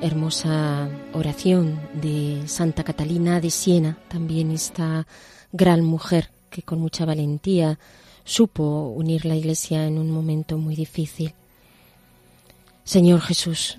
Hermosa 0.01 0.89
oración 1.13 1.79
de 1.95 2.43
Santa 2.47 2.83
Catalina 2.83 3.41
de 3.41 3.51
Siena, 3.51 3.97
también 4.09 4.51
esta 4.51 5.07
gran 5.53 5.85
mujer 5.85 6.31
que 6.51 6.63
con 6.63 6.81
mucha 6.81 7.05
valentía 7.05 7.79
supo 8.25 8.89
unir 8.89 9.25
la 9.25 9.37
Iglesia 9.37 9.87
en 9.87 9.99
un 9.99 10.11
momento 10.11 10.59
muy 10.59 10.75
difícil. 10.75 11.33
Señor 12.85 13.23
Jesús, 13.23 13.79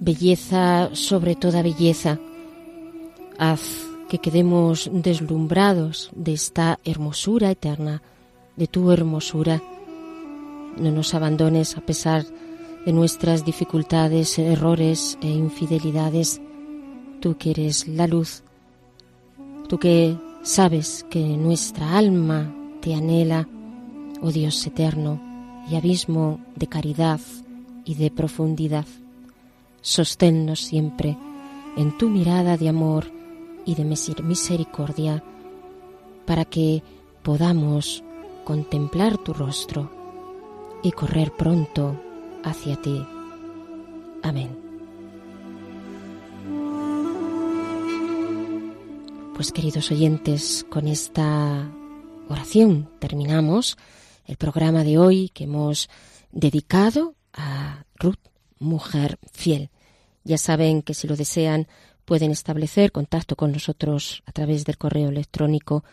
belleza 0.00 0.90
sobre 0.92 1.36
toda 1.36 1.62
belleza, 1.62 2.18
haz 3.38 3.86
que 4.08 4.18
quedemos 4.18 4.90
deslumbrados 4.92 6.10
de 6.16 6.32
esta 6.32 6.80
hermosura 6.84 7.52
eterna, 7.52 8.02
de 8.56 8.66
tu 8.66 8.90
hermosura. 8.90 9.62
No 10.76 10.90
nos 10.90 11.14
abandones 11.14 11.76
a 11.76 11.82
pesar 11.82 12.26
de 12.84 12.92
nuestras 12.92 13.44
dificultades, 13.44 14.36
errores 14.36 15.16
e 15.22 15.28
infidelidades. 15.28 16.40
Tú 17.20 17.36
que 17.38 17.52
eres 17.52 17.86
la 17.86 18.08
luz, 18.08 18.42
tú 19.68 19.78
que 19.78 20.16
sabes 20.42 21.06
que 21.08 21.20
nuestra 21.20 21.96
alma 21.96 22.52
te 22.80 22.94
anhela, 22.94 23.48
oh 24.20 24.32
Dios 24.32 24.66
eterno 24.66 25.22
y 25.70 25.76
abismo 25.76 26.40
de 26.56 26.66
caridad 26.66 27.20
y 27.84 27.94
de 27.94 28.10
profundidad. 28.10 28.86
Sosténnos 29.80 30.60
siempre 30.60 31.16
en 31.76 31.96
tu 31.98 32.08
mirada 32.08 32.56
de 32.56 32.68
amor 32.68 33.10
y 33.66 33.74
de 33.74 33.84
misericordia, 33.84 35.22
para 36.26 36.44
que 36.44 36.82
podamos 37.22 38.02
contemplar 38.44 39.18
tu 39.18 39.32
rostro 39.32 39.90
y 40.82 40.92
correr 40.92 41.32
pronto 41.32 42.00
hacia 42.42 42.76
ti. 42.76 43.04
Amén. 44.22 44.64
Pues 49.34 49.50
queridos 49.50 49.90
oyentes, 49.90 50.64
con 50.70 50.86
esta 50.86 51.68
oración 52.28 52.88
terminamos 53.00 53.76
el 54.26 54.36
programa 54.36 54.84
de 54.84 54.98
hoy 54.98 55.28
que 55.30 55.44
hemos 55.44 55.90
dedicado 56.30 57.14
a 57.34 57.84
Ruth, 57.96 58.18
mujer 58.58 59.18
fiel. 59.32 59.70
Ya 60.24 60.38
saben 60.38 60.82
que 60.82 60.94
si 60.94 61.06
lo 61.06 61.16
desean 61.16 61.68
pueden 62.04 62.30
establecer 62.30 62.92
contacto 62.92 63.36
con 63.36 63.52
nosotros 63.52 64.22
a 64.26 64.32
través 64.32 64.64
del 64.64 64.78
correo 64.78 65.08
electrónico 65.08 65.84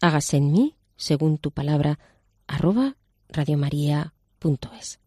hágase 0.00 0.36
en 0.36 0.52
mí, 0.52 0.76
según 0.96 1.38
tu 1.38 1.50
palabra, 1.50 1.98
arroba 2.46 2.96
radiomaria.es. 3.28 5.00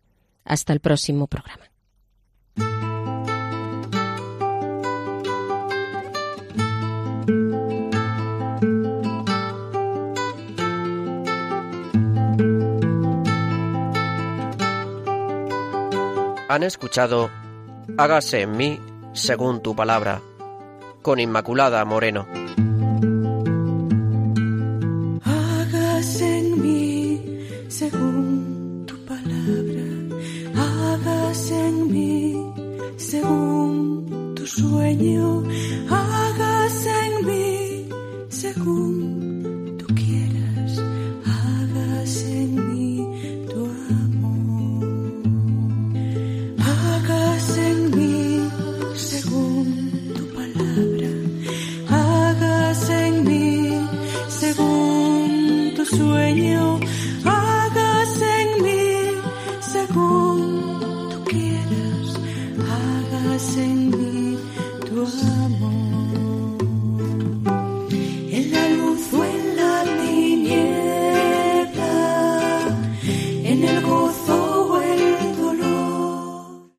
Hasta 0.44 0.74
el 0.74 0.80
próximo 0.80 1.28
programa. 1.28 1.72
Han 16.52 16.64
escuchado 16.64 17.32
Hágase 17.98 18.42
en 18.42 18.58
mí 18.58 18.78
según 19.14 19.62
tu 19.62 19.74
palabra, 19.74 20.22
con 21.02 21.22
Inmaculada 21.22 21.86
Moreno. 21.86 22.28
Hágase 25.24 26.40
en 26.40 26.62
mí 26.62 27.48
según 27.70 28.84
tu 28.86 28.98
palabra, 29.06 29.86
hágase 30.58 31.68
en 31.70 31.90
mí 31.90 32.54
según 32.98 34.34
tu 34.36 34.46
sueño, 34.46 35.41